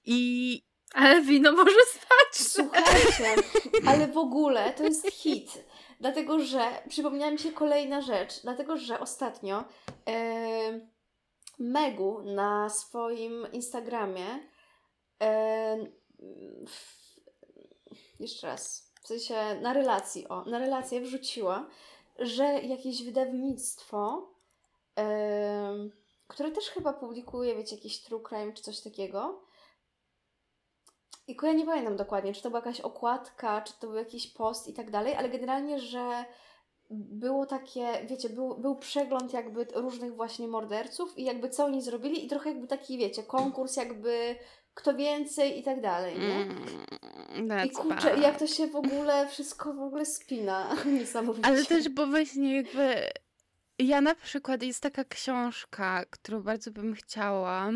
I 0.04 0.62
ale 0.94 1.20
wino 1.20 1.52
może 1.52 1.80
stać. 1.90 2.48
Słuchajcie, 2.48 3.42
ale 3.86 4.08
w 4.08 4.18
ogóle 4.18 4.72
to 4.72 4.84
jest 4.84 5.06
hit. 5.12 5.64
Dlatego, 6.00 6.38
że 6.38 6.60
przypomniała 6.88 7.32
mi 7.32 7.38
się 7.38 7.52
kolejna 7.52 8.00
rzecz. 8.00 8.42
Dlatego, 8.42 8.76
że 8.76 9.00
ostatnio 9.00 9.64
e, 10.08 10.80
Megu 11.58 12.22
na 12.22 12.68
swoim 12.68 13.46
Instagramie 13.52 14.26
e, 15.22 15.76
w, 16.66 17.06
jeszcze 18.20 18.46
raz, 18.46 18.92
w 19.00 19.06
sensie 19.06 19.60
na 19.60 19.72
relacji, 19.72 20.28
o, 20.28 20.44
na 20.44 20.58
relację 20.58 21.00
wrzuciła, 21.00 21.66
że 22.18 22.44
jakieś 22.44 23.04
wydawnictwo, 23.04 24.30
e, 24.98 25.88
które 26.28 26.50
też 26.50 26.68
chyba 26.70 26.92
publikuje, 26.92 27.56
wiecie, 27.56 27.76
jakiś 27.76 28.02
true 28.02 28.22
crime 28.28 28.52
czy 28.52 28.62
coś 28.62 28.80
takiego, 28.80 29.46
i 31.28 31.36
ja 31.42 31.52
nie 31.52 31.66
pamiętam 31.66 31.96
dokładnie, 31.96 32.32
czy 32.32 32.42
to 32.42 32.50
była 32.50 32.60
jakaś 32.60 32.80
okładka, 32.80 33.62
czy 33.62 33.72
to 33.80 33.86
był 33.86 33.96
jakiś 33.96 34.26
post 34.26 34.68
i 34.68 34.72
tak 34.72 34.90
dalej, 34.90 35.14
ale 35.14 35.28
generalnie, 35.28 35.78
że 35.78 36.24
było 36.90 37.46
takie, 37.46 38.06
wiecie, 38.06 38.28
był, 38.28 38.58
był 38.58 38.76
przegląd 38.76 39.32
jakby 39.32 39.66
różnych 39.74 40.14
właśnie 40.14 40.48
morderców 40.48 41.18
i 41.18 41.24
jakby 41.24 41.48
co 41.48 41.64
oni 41.64 41.82
zrobili 41.82 42.24
i 42.24 42.28
trochę 42.28 42.50
jakby 42.50 42.66
taki, 42.66 42.98
wiecie, 42.98 43.22
konkurs 43.22 43.76
jakby 43.76 44.36
kto 44.74 44.94
więcej 44.94 45.58
i 45.58 45.62
tak 45.62 45.80
dalej, 45.80 46.18
nie? 46.18 46.46
Mm, 47.34 47.66
I 47.66 47.70
kurczę, 47.70 48.10
bad. 48.10 48.22
jak 48.22 48.38
to 48.38 48.46
się 48.46 48.66
w 48.66 48.76
ogóle 48.76 49.28
wszystko 49.28 49.74
w 49.74 49.80
ogóle 49.80 50.06
spina 50.06 50.76
niesamowicie. 50.98 51.48
Ale 51.48 51.64
też, 51.64 51.88
bo 51.88 52.06
właśnie 52.06 52.56
jakby 52.56 52.94
ja 53.78 54.00
na 54.00 54.14
przykład 54.14 54.62
jest 54.62 54.82
taka 54.82 55.04
książka, 55.04 56.04
którą 56.10 56.42
bardzo 56.42 56.70
bym 56.70 56.94
chciała 56.94 57.70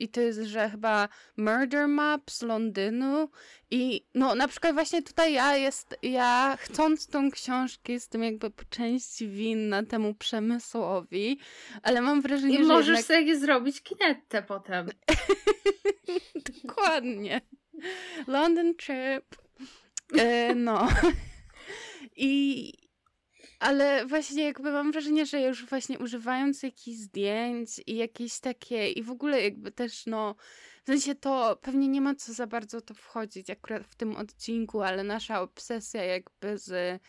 I 0.00 0.08
to 0.08 0.20
jest, 0.20 0.40
że 0.42 0.70
chyba 0.70 1.08
Murder 1.36 1.88
Map 1.88 2.30
z 2.30 2.42
Londynu. 2.42 3.28
I 3.70 4.06
no 4.14 4.34
na 4.34 4.48
przykład 4.48 4.74
właśnie 4.74 5.02
tutaj 5.02 5.32
ja 5.32 5.56
jest, 5.56 5.96
ja 6.02 6.58
chcąc 6.60 7.06
tą 7.06 7.30
książkę 7.30 7.92
jestem 7.92 8.22
jakby 8.24 8.50
po 8.50 8.64
części 8.64 9.28
winna 9.28 9.82
temu 9.82 10.14
przemysłowi, 10.14 11.38
ale 11.82 12.00
mam 12.00 12.22
wrażenie, 12.22 12.54
I 12.54 12.58
że 12.58 12.64
możesz 12.64 12.98
jednak... 12.98 13.04
sobie 13.04 13.38
zrobić 13.38 13.82
kinetę 13.82 14.42
potem. 14.42 14.88
Dokładnie. 16.64 17.40
London 18.26 18.74
trip. 18.74 19.36
E, 20.18 20.54
no. 20.54 20.88
I 22.16 22.72
ale 23.64 24.06
właśnie 24.06 24.44
jakby 24.44 24.72
mam 24.72 24.92
wrażenie, 24.92 25.26
że 25.26 25.40
już 25.40 25.66
właśnie 25.66 25.98
używając 25.98 26.62
jakichś 26.62 26.98
zdjęć 26.98 27.80
i 27.86 27.96
jakieś 27.96 28.40
takie 28.40 28.90
i 28.90 29.02
w 29.02 29.10
ogóle 29.10 29.42
jakby 29.42 29.72
też 29.72 30.06
no 30.06 30.34
w 30.82 30.86
sensie 30.86 31.14
to 31.14 31.58
pewnie 31.62 31.88
nie 31.88 32.00
ma 32.00 32.14
co 32.14 32.32
za 32.32 32.46
bardzo 32.46 32.80
to 32.80 32.94
wchodzić 32.94 33.50
akurat 33.50 33.82
w 33.82 33.94
tym 33.94 34.16
odcinku, 34.16 34.82
ale 34.82 35.04
nasza 35.04 35.40
obsesja 35.40 36.04
jakby 36.04 36.58
z 36.58 37.00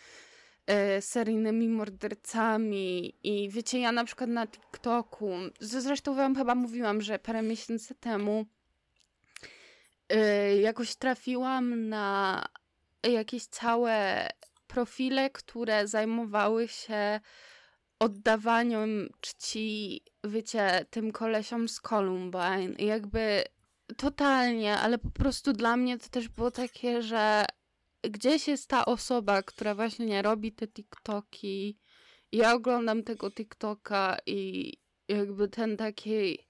e, 0.68 1.02
seryjnymi 1.02 1.70
mordercami 1.70 3.16
i 3.24 3.50
wiecie, 3.50 3.80
ja 3.80 3.92
na 3.92 4.04
przykład 4.04 4.30
na 4.30 4.48
TikToku, 4.48 5.32
zresztą 5.60 6.16
wam 6.16 6.36
chyba 6.36 6.56
mówiłam, 6.56 7.02
że 7.02 7.20
parę 7.20 7.42
miesięcy 7.42 7.96
temu 7.96 8.46
e, 10.10 10.58
jakoś 10.58 10.96
trafiłam 10.96 11.90
na 11.90 12.46
jakieś 13.04 13.46
całe 13.46 14.28
profile, 14.68 15.30
które 15.30 15.88
zajmowały 15.88 16.68
się 16.68 17.20
oddawaniem 18.00 19.10
czci, 19.22 20.02
wiecie, 20.24 20.86
tym 20.90 21.12
kolesiom 21.12 21.70
z 21.70 21.82
Columbine. 21.82 22.74
I 22.78 22.86
jakby 22.86 23.44
totalnie, 23.98 24.78
ale 24.78 24.98
po 24.98 25.12
prostu 25.12 25.54
dla 25.54 25.78
mnie 25.78 26.00
to 26.00 26.10
też 26.10 26.30
było 26.30 26.52
takie, 26.52 27.02
że 27.02 27.46
gdzieś 28.04 28.48
jest 28.48 28.70
ta 28.70 28.86
osoba, 28.86 29.44
która 29.44 29.76
właśnie 29.76 30.06
nie 30.06 30.22
robi 30.22 30.52
te 30.52 30.68
TikToki. 30.68 31.80
Ja 32.32 32.54
oglądam 32.54 33.04
tego 33.04 33.32
TikToka 33.32 34.18
i 34.26 34.72
jakby 35.08 35.48
ten 35.48 35.78
taki 35.78 36.45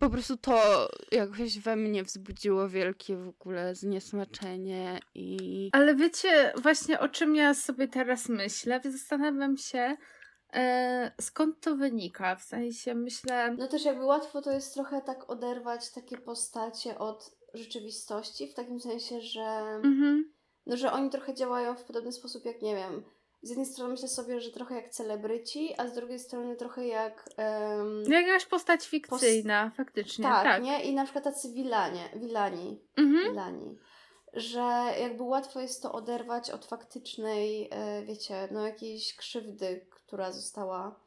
po 0.00 0.10
prostu 0.10 0.36
to 0.36 0.88
jakoś 1.12 1.58
we 1.58 1.76
mnie 1.76 2.04
wzbudziło 2.04 2.68
wielkie 2.68 3.16
w 3.16 3.28
ogóle 3.28 3.74
zniesmaczenie 3.74 5.00
i... 5.14 5.70
Ale 5.72 5.94
wiecie 5.94 6.52
właśnie 6.62 7.00
o 7.00 7.08
czym 7.08 7.36
ja 7.36 7.54
sobie 7.54 7.88
teraz 7.88 8.28
myślę? 8.28 8.80
Zastanawiam 8.84 9.56
się, 9.56 9.96
e, 10.52 11.12
skąd 11.20 11.60
to 11.60 11.76
wynika? 11.76 12.36
W 12.36 12.42
sensie 12.42 12.94
myślę... 12.94 13.54
No 13.58 13.68
też 13.68 13.84
jakby 13.84 14.04
łatwo 14.04 14.42
to 14.42 14.50
jest 14.52 14.74
trochę 14.74 15.02
tak 15.02 15.30
oderwać 15.30 15.92
takie 15.92 16.18
postacie 16.18 16.98
od 16.98 17.36
rzeczywistości, 17.54 18.48
w 18.48 18.54
takim 18.54 18.80
sensie, 18.80 19.20
że... 19.20 19.42
Mhm. 19.84 20.32
No, 20.66 20.76
że 20.76 20.92
oni 20.92 21.10
trochę 21.10 21.34
działają 21.34 21.74
w 21.76 21.84
podobny 21.84 22.12
sposób 22.12 22.44
jak, 22.44 22.62
nie 22.62 22.74
wiem, 22.74 23.04
z 23.42 23.48
jednej 23.48 23.66
strony 23.66 23.90
myślę 23.90 24.08
sobie, 24.08 24.40
że 24.40 24.50
trochę 24.50 24.74
jak 24.74 24.88
celebryci, 24.88 25.74
a 25.78 25.88
z 25.88 25.94
drugiej 25.94 26.18
strony 26.18 26.56
trochę 26.56 26.86
jak... 26.86 27.28
Um, 27.38 28.02
Jakaś 28.12 28.46
postać 28.46 28.86
fikcyjna, 28.88 29.70
faktycznie. 29.76 30.22
Tak, 30.22 30.44
tak, 30.44 30.62
nie? 30.62 30.82
I 30.82 30.94
na 30.94 31.04
przykład 31.04 31.24
tacy 31.24 31.52
wilanie, 31.52 32.08
wilani, 32.16 32.80
mhm. 32.96 33.30
wilani. 33.30 33.78
Że 34.32 34.84
jakby 35.00 35.22
łatwo 35.22 35.60
jest 35.60 35.82
to 35.82 35.92
oderwać 35.92 36.50
od 36.50 36.66
faktycznej, 36.66 37.68
e, 37.70 38.04
wiecie, 38.04 38.48
no 38.50 38.66
jakiejś 38.66 39.16
krzywdy, 39.16 39.86
która 39.90 40.32
została 40.32 41.00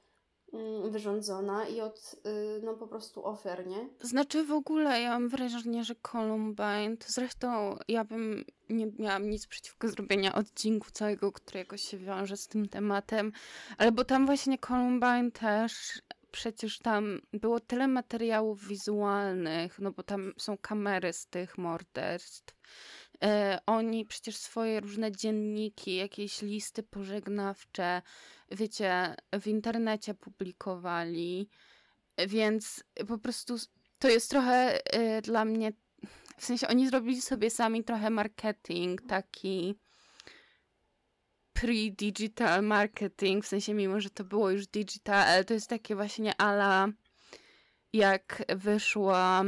wyrządzona 0.90 1.68
i 1.68 1.82
od 1.82 2.16
y, 2.26 2.62
no 2.64 2.74
po 2.74 2.88
prostu 2.88 3.26
ofiar, 3.26 3.68
nie? 3.68 3.90
Znaczy 4.02 4.44
w 4.44 4.52
ogóle 4.52 5.02
ja 5.02 5.10
mam 5.10 5.30
wrażenie, 5.30 5.84
że 5.84 5.96
Columbine, 5.96 6.98
to 6.98 7.06
zresztą 7.08 7.78
ja 7.88 8.04
bym 8.04 8.46
nie 8.70 8.88
miałam 9.00 9.30
nic 9.30 9.48
przeciwko 9.48 9.88
zrobienia 9.88 10.36
odcinku 10.36 10.92
całego, 10.92 11.32
którego 11.32 11.78
się 11.78 11.98
wiąże 11.98 12.38
z 12.38 12.48
tym 12.48 12.70
tematem, 12.70 13.32
ale 13.78 13.92
bo 13.92 14.04
tam 14.04 14.26
właśnie 14.26 14.58
Columbine 14.58 15.32
też 15.32 16.02
przecież 16.36 16.80
tam 16.80 17.22
było 17.34 17.60
tyle 17.60 17.88
materiałów 17.88 18.68
wizualnych, 18.68 19.80
no 19.80 19.92
bo 19.92 20.04
tam 20.04 20.34
są 20.38 20.58
kamery 20.58 21.14
z 21.14 21.28
tych 21.28 21.58
morderstw. 21.58 22.56
E, 23.24 23.60
oni 23.66 24.06
przecież 24.06 24.36
swoje 24.36 24.80
różne 24.80 25.12
dzienniki, 25.12 25.96
jakieś 25.96 26.42
listy 26.42 26.84
pożegnawcze, 26.84 28.02
wiecie, 28.52 29.16
w 29.42 29.48
internecie 29.48 30.14
publikowali, 30.14 31.50
więc 32.28 32.84
po 33.08 33.18
prostu 33.18 33.56
to 34.00 34.10
jest 34.10 34.30
trochę 34.30 34.80
y, 35.18 35.22
dla 35.22 35.46
mnie, 35.46 35.74
w 36.38 36.46
sensie 36.46 36.68
oni 36.68 36.88
zrobili 36.88 37.22
sobie 37.22 37.50
sami 37.50 37.84
trochę 37.84 38.10
marketing 38.10 39.02
taki 39.02 39.76
pre-digital 41.54 42.64
marketing, 42.64 43.46
w 43.46 43.48
sensie 43.48 43.74
mimo, 43.74 44.02
że 44.02 44.10
to 44.10 44.24
było 44.24 44.50
już 44.50 44.68
digital, 44.68 45.24
ale 45.24 45.46
to 45.46 45.54
jest 45.54 45.70
takie 45.70 45.96
właśnie 45.96 46.42
ala 46.42 46.88
jak 47.94 48.44
wyszła 48.56 49.44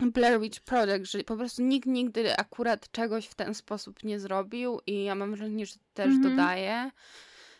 Blair 0.00 0.40
Witch 0.40 0.60
Project, 0.60 1.10
że 1.10 1.24
po 1.24 1.36
prostu 1.36 1.62
nikt 1.62 1.86
nigdy 1.86 2.36
akurat 2.36 2.90
czegoś 2.90 3.26
w 3.26 3.34
ten 3.34 3.54
sposób 3.54 4.04
nie 4.04 4.20
zrobił 4.20 4.80
i 4.86 5.04
ja 5.04 5.14
mam 5.14 5.34
wrażenie, 5.34 5.66
że 5.66 5.74
też 5.94 6.06
mm 6.06 6.20
-hmm. 6.20 6.30
dodaje 6.30 6.90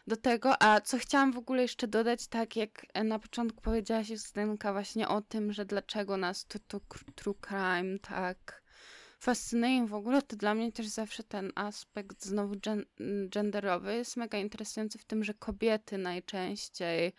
do 0.06 0.16
tego. 0.16 0.62
A 0.62 0.80
co 0.80 0.98
chciałam 0.98 1.32
w 1.32 1.38
ogóle 1.38 1.62
jeszcze 1.62 1.88
dodać, 1.88 2.26
tak 2.26 2.56
jak 2.56 2.86
na 3.04 3.18
początku 3.18 3.60
powiedziałaś 3.60 4.10
Justynka 4.10 4.72
właśnie 4.72 5.08
o 5.08 5.20
tym, 5.20 5.52
że 5.52 5.64
dlaczego 5.64 6.16
nas 6.16 6.46
to, 6.46 6.58
to 6.58 6.80
true 7.14 7.34
crime 7.48 7.98
tak 7.98 8.62
fascynuje 9.20 9.86
w 9.86 9.94
ogóle, 9.94 10.22
to 10.22 10.36
dla 10.36 10.54
mnie 10.54 10.72
też 10.72 10.86
zawsze 10.86 11.22
ten 11.22 11.52
aspekt 11.54 12.24
znowu 12.24 12.54
gen 12.56 12.84
genderowy 13.28 13.94
jest 13.94 14.16
mega 14.16 14.38
interesujący 14.38 14.98
w 14.98 15.04
tym, 15.04 15.24
że 15.24 15.34
kobiety 15.34 15.98
najczęściej, 15.98 17.12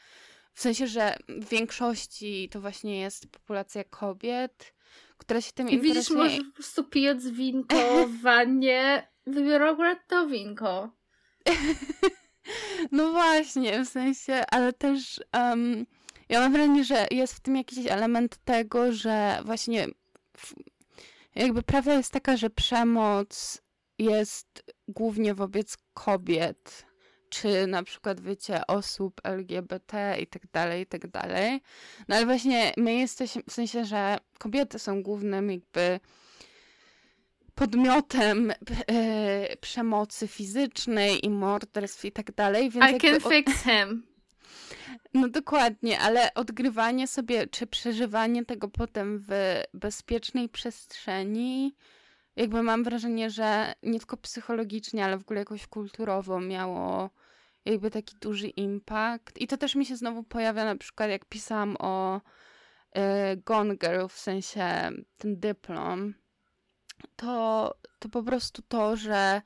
w 0.54 0.62
sensie, 0.62 0.88
że 0.88 1.18
w 1.28 1.50
większości 1.50 2.50
to 2.52 2.62
właśnie 2.62 3.00
jest 3.00 3.32
populacja 3.32 3.84
kobiet, 3.84 4.74
które 5.18 5.42
się 5.42 5.52
tym 5.52 5.70
I 5.70 5.74
interesuje. 5.74 6.20
widzisz, 6.24 6.38
może 6.40 6.50
po 6.50 6.56
prostu 6.56 6.84
pijąc 6.84 7.28
winko 7.28 8.08
w 8.08 8.22
wannie, 8.22 9.08
wybiorą 9.28 9.72
akurat 9.74 10.00
to 10.08 10.28
winko. 10.28 10.90
No 12.92 13.12
właśnie, 13.12 13.86
w 13.86 13.90
sensie, 13.90 14.44
ale 14.52 14.74
też 14.74 15.22
um, 15.34 15.86
ja 16.30 16.40
mam 16.40 16.52
wrażenie, 16.52 16.84
że 16.84 17.08
jest 17.12 17.34
w 17.34 17.40
tym 17.40 17.56
jakiś 17.56 17.88
element 17.88 18.38
tego, 18.46 18.92
że 18.94 19.42
właśnie 19.46 19.88
jakby 21.36 21.64
prawda 21.64 21.94
jest 21.94 22.12
taka, 22.12 22.38
że 22.38 22.50
przemoc 22.50 23.62
jest 24.00 24.64
głównie 24.88 25.34
wobec 25.34 25.78
kobiet, 25.94 26.86
czy 27.30 27.68
na 27.68 27.84
przykład, 27.84 28.20
wiecie, 28.20 28.68
osób 28.68 29.22
LGBT 29.24 30.18
i 30.22 30.28
tak 30.28 30.42
dalej, 30.54 30.82
i 30.82 30.86
tak 30.86 31.08
dalej. 31.08 31.62
No 32.08 32.16
ale 32.16 32.26
właśnie 32.26 32.74
my 32.78 32.94
jesteśmy, 32.94 33.44
w 33.50 33.54
sensie, 33.54 33.86
że 33.86 34.18
kobiety 34.38 34.80
są 34.80 35.04
głównym 35.04 35.52
jakby 35.52 36.00
podmiotem 37.56 38.52
e, 38.52 39.58
przemocy 39.58 40.28
fizycznej 40.28 41.26
i 41.26 41.30
morderstw 41.30 42.06
i 42.06 42.12
tak 42.12 42.32
dalej, 42.36 42.70
więc 42.70 42.96
I 42.96 43.00
can 43.00 43.32
fix 43.32 43.64
him. 43.64 44.04
no 45.14 45.30
dokładnie, 45.30 46.00
ale 46.00 46.34
odgrywanie 46.34 47.08
sobie, 47.08 47.48
czy 47.48 47.68
przeżywanie 47.68 48.46
tego 48.46 48.68
potem 48.68 49.26
w 49.30 49.62
bezpiecznej 49.74 50.50
przestrzeni, 50.50 51.76
jakby 52.36 52.64
mam 52.64 52.84
wrażenie, 52.84 53.30
że 53.30 53.74
nie 53.84 54.00
tylko 54.00 54.18
psychologicznie, 54.18 55.06
ale 55.06 55.18
w 55.18 55.22
ogóle 55.22 55.40
jakoś 55.40 55.68
kulturowo 55.68 56.40
miało 56.40 57.10
jakby 57.66 57.92
taki 57.92 58.16
duży 58.22 58.48
impact. 58.48 59.42
I 59.42 59.48
to 59.48 59.58
też 59.58 59.76
mi 59.76 59.86
się 59.86 59.96
znowu 59.96 60.24
pojawia 60.24 60.66
na 60.66 60.76
przykład, 60.76 61.10
jak 61.10 61.26
pisałam 61.26 61.76
o 61.80 62.18
y, 62.18 63.02
Gone 63.46 63.76
Girl, 63.78 64.08
w 64.08 64.20
sensie 64.20 64.90
ten 65.18 65.40
dyplom, 65.40 66.14
to, 67.16 67.74
to 68.00 68.10
po 68.10 68.24
prostu 68.24 68.62
to, 68.62 68.96
że 68.96 69.42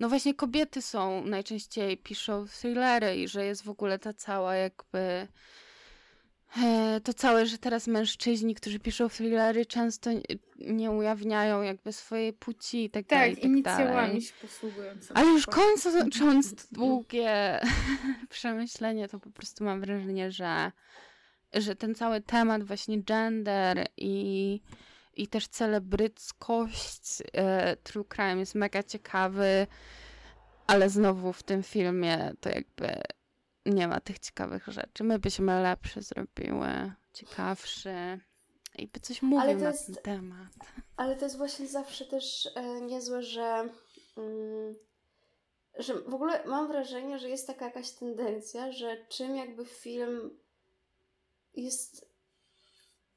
no 0.00 0.08
właśnie 0.08 0.34
kobiety 0.34 0.82
są, 0.82 1.24
najczęściej 1.24 1.98
piszą 1.98 2.46
thrillery 2.46 3.16
i 3.16 3.28
że 3.28 3.44
jest 3.44 3.64
w 3.64 3.70
ogóle 3.70 3.98
ta 3.98 4.12
cała 4.12 4.54
jakby 4.54 5.28
to 7.04 7.14
całe, 7.14 7.46
że 7.46 7.58
teraz 7.58 7.86
mężczyźni, 7.86 8.54
którzy 8.54 8.78
piszą 8.78 9.08
thrillery 9.08 9.66
często 9.66 10.10
nie- 10.58 10.90
ujawniają 10.90 11.62
jakby 11.62 11.92
swojej 11.92 12.32
płci 12.32 12.84
i 12.84 12.90
tak, 12.90 13.06
dalej, 13.06 13.30
Tak, 13.30 13.38
i 13.38 13.42
tak 13.42 13.50
inicjałami 13.50 14.08
dalej. 14.08 14.20
się 14.22 14.32
posługując. 14.42 15.08
Ale 15.14 15.26
już 15.30 15.46
kończąc 15.46 16.66
długie 16.72 17.60
przemyślenie, 18.30 19.08
to 19.08 19.18
po 19.20 19.30
prostu 19.30 19.64
mam 19.64 19.80
wrażenie, 19.80 20.30
że, 20.30 20.72
że 21.54 21.76
ten 21.76 21.94
cały 21.94 22.20
temat 22.20 22.62
właśnie 22.64 23.02
gender 23.02 23.86
i, 23.96 24.60
i 25.16 25.26
też 25.28 25.48
celebryckość 25.48 27.22
e, 27.32 27.76
true 27.76 28.04
crime 28.04 28.38
jest 28.38 28.54
mega 28.54 28.82
ciekawy, 28.82 29.66
ale 30.66 30.90
znowu 30.90 31.32
w 31.32 31.42
tym 31.42 31.62
filmie 31.62 32.32
to 32.40 32.48
jakby 32.48 33.00
nie 33.70 33.88
ma 33.88 34.00
tych 34.00 34.18
ciekawych 34.18 34.66
rzeczy. 34.66 35.04
My 35.04 35.18
byśmy 35.18 35.62
lepsze 35.62 36.02
zrobiły, 36.02 36.92
ciekawsze 37.12 38.18
i 38.78 38.86
by 38.88 39.00
coś 39.00 39.22
mówił 39.22 39.58
na 39.58 39.68
jest- 39.68 39.86
ten 39.86 39.94
temat. 39.94 40.52
Ale 40.96 41.16
to 41.16 41.24
jest 41.24 41.36
właśnie 41.38 41.66
zawsze 41.66 42.04
też 42.04 42.48
e, 42.54 42.80
niezłe, 42.80 43.22
że, 43.22 43.68
mm, 44.16 44.74
że 45.78 45.94
w 45.94 46.14
ogóle 46.14 46.44
mam 46.46 46.68
wrażenie, 46.68 47.18
że 47.18 47.28
jest 47.28 47.46
taka 47.46 47.64
jakaś 47.64 47.90
tendencja, 47.90 48.72
że 48.72 49.06
czym 49.08 49.36
jakby 49.36 49.64
film 49.64 50.38
jest. 51.54 52.08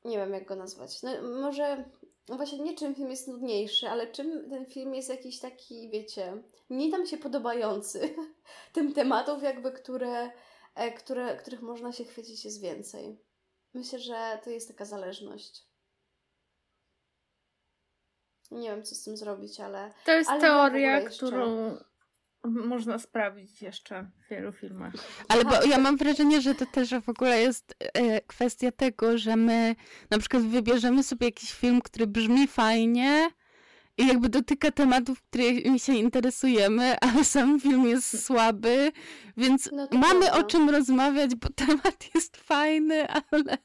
Nie 0.06 0.18
wiem, 0.18 0.34
jak 0.34 0.46
go 0.46 0.56
nazwać. 0.56 1.02
No, 1.04 1.12
może 1.42 1.86
no 2.30 2.36
właśnie 2.36 2.60
nie 2.60 2.76
czym 2.76 2.96
film 2.96 3.10
jest 3.10 3.28
nudniejszy, 3.28 3.90
ale 3.90 4.08
czym 4.08 4.50
ten 4.50 4.66
film 4.66 4.96
jest 4.96 5.10
jakiś 5.10 5.40
taki, 5.40 5.90
wiecie, 5.90 6.44
mniej 6.70 6.92
tam 6.92 7.06
się 7.06 7.18
podobający. 7.18 8.16
Tym 8.74 8.94
tematów, 8.94 9.44
jakby, 9.44 9.72
które, 9.72 10.32
e, 10.76 10.92
które, 10.92 11.38
których 11.38 11.62
można 11.62 11.92
się 11.92 12.06
chwycić, 12.06 12.46
jest 12.46 12.62
więcej. 12.62 13.20
Myślę, 13.74 14.00
że 14.00 14.40
to 14.44 14.50
jest 14.50 14.68
taka 14.68 14.86
zależność. 14.86 15.66
Nie 18.52 18.70
wiem, 18.70 18.84
co 18.84 18.96
z 18.96 19.04
tym 19.04 19.18
zrobić, 19.18 19.60
ale 19.60 19.94
To 20.06 20.12
jest 20.12 20.30
Ale 20.30 20.42
teoria, 20.42 21.02
którą 21.02 21.78
można 22.44 23.00
sprawdzić 23.00 23.62
jeszcze 23.62 24.08
w 24.26 24.30
wielu 24.30 24.52
filmach. 24.52 24.94
Ale 25.28 25.46
bo 25.46 25.64
ja 25.64 25.78
mam 25.78 25.98
wrażenie, 25.98 26.42
że 26.42 26.56
to 26.56 26.66
też 26.66 26.90
w 27.02 27.10
ogóle 27.10 27.42
jest 27.42 27.76
e, 27.94 28.22
kwestia 28.22 28.72
tego, 28.72 29.18
że 29.18 29.36
my 29.36 29.76
na 30.10 30.18
przykład 30.18 30.44
wybierzemy 30.44 31.04
sobie 31.04 31.26
jakiś 31.28 31.54
film, 31.54 31.82
który 31.82 32.08
brzmi 32.08 32.48
fajnie 32.48 33.30
i 33.98 34.08
jakby 34.08 34.30
dotyka 34.30 34.72
tematów, 34.72 35.22
którymi 35.24 35.80
się 35.80 35.94
interesujemy, 35.94 37.00
ale 37.00 37.26
sam 37.26 37.60
film 37.60 37.86
jest 37.88 38.20
słaby, 38.26 38.92
więc 39.38 39.70
No 39.72 39.88
mamy 39.92 40.20
prawda. 40.26 40.40
o 40.40 40.44
czym 40.44 40.70
rozmawiać, 40.70 41.36
bo 41.36 41.48
temat 41.56 42.06
jest 42.16 42.38
fajny, 42.38 43.08
ale, 43.10 43.58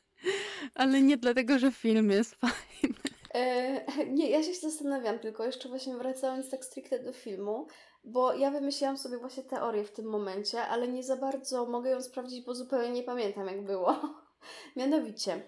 ale 0.75 1.03
nie 1.03 1.17
dlatego, 1.17 1.59
że 1.59 1.73
film 1.73 2.11
jest 2.11 2.35
fajny. 2.35 2.97
E, 3.35 4.07
nie, 4.07 4.31
ja 4.31 4.43
się 4.43 4.55
zastanawiam 4.55 5.19
tylko, 5.19 5.45
jeszcze 5.45 5.69
właśnie 5.69 5.97
wracając 5.97 6.51
tak 6.51 6.65
stricte 6.65 6.99
do 6.99 7.13
filmu, 7.13 7.67
bo 8.07 8.35
ja 8.35 8.51
wymyśliłam 8.51 8.99
sobie 8.99 9.19
właśnie 9.19 9.43
teorię 9.43 9.85
w 9.85 9.93
tym 9.93 10.07
momencie, 10.07 10.63
ale 10.63 10.89
nie 10.89 11.03
za 11.03 11.17
bardzo 11.17 11.67
mogę 11.67 11.91
ją 11.91 12.03
sprawdzić, 12.03 12.45
bo 12.45 12.55
zupełnie 12.55 12.91
nie 12.91 13.03
pamiętam 13.03 13.47
jak 13.47 13.65
było. 13.65 13.97
Mianowicie, 14.77 15.43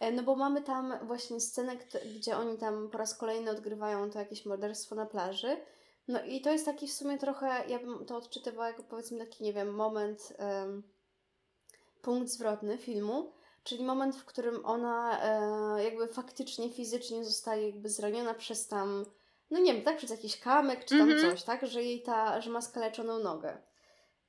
e, 0.00 0.12
no 0.12 0.22
bo 0.22 0.36
mamy 0.36 0.62
tam 0.62 0.94
właśnie 1.02 1.40
scenę, 1.40 1.76
gdzie 2.16 2.36
oni 2.36 2.58
tam 2.58 2.90
po 2.90 2.98
raz 2.98 3.18
kolejny 3.18 3.50
odgrywają 3.50 4.10
to 4.10 4.18
jakieś 4.18 4.46
morderstwo 4.46 4.94
na 4.94 5.06
plaży. 5.06 5.56
No 6.08 6.24
i 6.24 6.40
to 6.40 6.50
jest 6.50 6.66
taki 6.66 6.88
w 6.88 6.92
sumie 6.92 7.18
trochę, 7.18 7.64
ja 7.68 7.78
bym 7.78 8.06
to 8.06 8.16
odczytywała 8.16 8.68
jako 8.68 8.82
powiedzmy 8.82 9.18
taki, 9.18 9.44
nie 9.44 9.52
wiem, 9.52 9.74
moment, 9.74 10.32
em, 10.38 10.82
punkt 12.02 12.28
zwrotny 12.28 12.78
filmu, 12.78 13.32
Czyli 13.64 13.84
moment, 13.84 14.16
w 14.16 14.24
którym 14.24 14.66
ona 14.66 15.22
e, 15.22 15.84
jakby 15.84 16.08
faktycznie, 16.08 16.70
fizycznie 16.70 17.24
zostaje 17.24 17.66
jakby 17.66 17.88
zraniona 17.88 18.34
przez 18.34 18.68
tam, 18.68 19.04
no 19.52 19.58
nie 19.60 19.74
wiem, 19.74 19.82
tak, 19.82 19.96
przez 19.96 20.10
jakiś 20.10 20.40
kamyk 20.40 20.84
czy 20.84 20.98
tam 20.98 21.10
Mhm. 21.10 21.30
coś, 21.30 21.42
tak, 21.42 21.66
że 21.66 21.82
jej 21.82 22.02
ta, 22.02 22.40
że 22.40 22.50
ma 22.50 22.60
skaleczoną 22.60 23.18
nogę. 23.18 23.58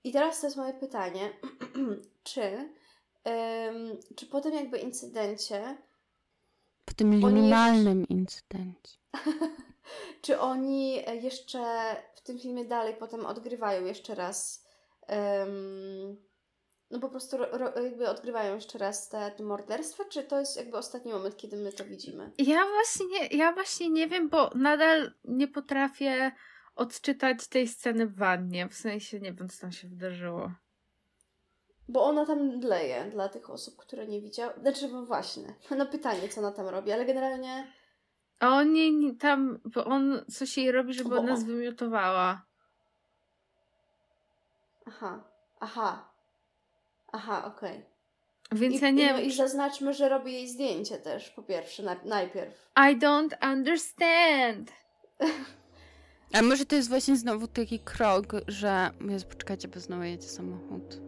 I 0.03 0.11
teraz 0.11 0.41
to 0.41 0.47
jest 0.47 0.57
moje 0.57 0.73
pytanie, 0.73 1.33
czy, 2.23 2.41
em, 3.23 3.97
czy 4.15 4.25
po 4.25 4.41
tym 4.41 4.53
jakby 4.53 4.77
incydencie, 4.77 5.77
W 6.89 6.93
tym 6.93 7.09
minimalnym 7.09 8.07
incydencie. 8.07 8.97
czy 10.21 10.39
oni 10.39 10.95
jeszcze 11.21 11.63
w 12.15 12.21
tym 12.21 12.39
filmie 12.39 12.65
dalej 12.65 12.95
potem 12.99 13.25
odgrywają 13.25 13.85
jeszcze 13.85 14.15
raz, 14.15 14.65
no 16.93 16.99
po 16.99 17.09
prostu 17.09 17.37
ro, 17.37 17.45
ro, 17.51 17.81
jakby 17.81 18.09
odgrywają 18.09 18.55
jeszcze 18.55 18.77
raz 18.77 19.09
te, 19.09 19.31
te 19.31 19.43
morderstwa, 19.43 20.03
czy 20.05 20.23
to 20.23 20.39
jest 20.39 20.57
jakby 20.57 20.77
ostatni 20.77 21.11
moment, 21.13 21.37
kiedy 21.37 21.57
my 21.57 21.71
to 21.73 21.85
widzimy? 21.85 22.31
Ja 22.37 22.65
właśnie, 22.65 23.05
nie, 23.07 23.27
ja 23.37 23.51
właśnie 23.53 23.89
nie 23.89 24.07
wiem, 24.07 24.29
bo 24.29 24.49
nadal 24.55 25.11
nie 25.25 25.47
potrafię 25.47 26.31
odczytać 26.75 27.47
tej 27.47 27.67
sceny 27.67 28.07
w 28.07 28.15
wannie. 28.15 28.69
W 28.69 28.73
sensie 28.73 29.19
nie 29.19 29.33
wiem, 29.33 29.49
co 29.49 29.61
tam 29.61 29.71
się 29.71 29.87
wydarzyło. 29.87 30.51
Bo 31.89 32.03
ona 32.05 32.25
tam 32.25 32.39
mdleje 32.43 33.05
dla 33.11 33.29
tych 33.29 33.49
osób, 33.49 33.77
które 33.77 34.07
nie 34.07 34.21
widziały. 34.21 34.53
Znaczy, 34.61 34.87
no 34.87 35.05
właśnie. 35.05 35.55
No 35.77 35.85
pytanie, 35.85 36.29
co 36.29 36.41
ona 36.41 36.51
tam 36.51 36.67
robi, 36.67 36.91
ale 36.91 37.05
generalnie. 37.05 37.73
A 38.39 38.49
on 38.49 38.75
jej 38.75 39.15
tam, 39.17 39.59
bo 39.65 39.85
on 39.85 40.25
coś 40.31 40.57
jej 40.57 40.71
robi, 40.71 40.93
żeby 40.93 41.09
Bo 41.09 41.17
ona 41.17 41.31
on- 41.33 41.39
zwymiotowała. 41.39 42.45
Aha, 44.85 45.23
aha. 45.59 46.12
Aha, 47.13 47.45
okej. 47.45 47.85
Więc 48.51 48.75
I, 48.75 48.83
ja 48.83 48.89
nie 48.89 49.11
no, 49.11 49.17
wiem. 49.17 49.27
I 49.27 49.31
zaznaczmy, 49.31 49.93
że 49.93 50.09
robi 50.09 50.33
jej 50.33 50.49
zdjęcie 50.49 50.97
też, 50.97 51.29
po 51.29 51.43
pierwsze, 51.43 51.83
na, 51.83 51.95
najpierw. 52.05 52.71
I 52.77 52.97
don't 52.99 53.51
understand. 53.53 54.71
A 56.33 56.41
może 56.41 56.65
to 56.65 56.75
jest 56.75 56.89
właśnie 56.89 57.17
znowu 57.17 57.47
taki 57.47 57.79
krok, 57.79 58.25
że... 58.47 58.91
Jezu, 59.09 59.25
poczekajcie, 59.27 59.67
bo 59.67 59.79
znowu 59.79 60.03
jedzie 60.03 60.27
samochód. 60.27 61.01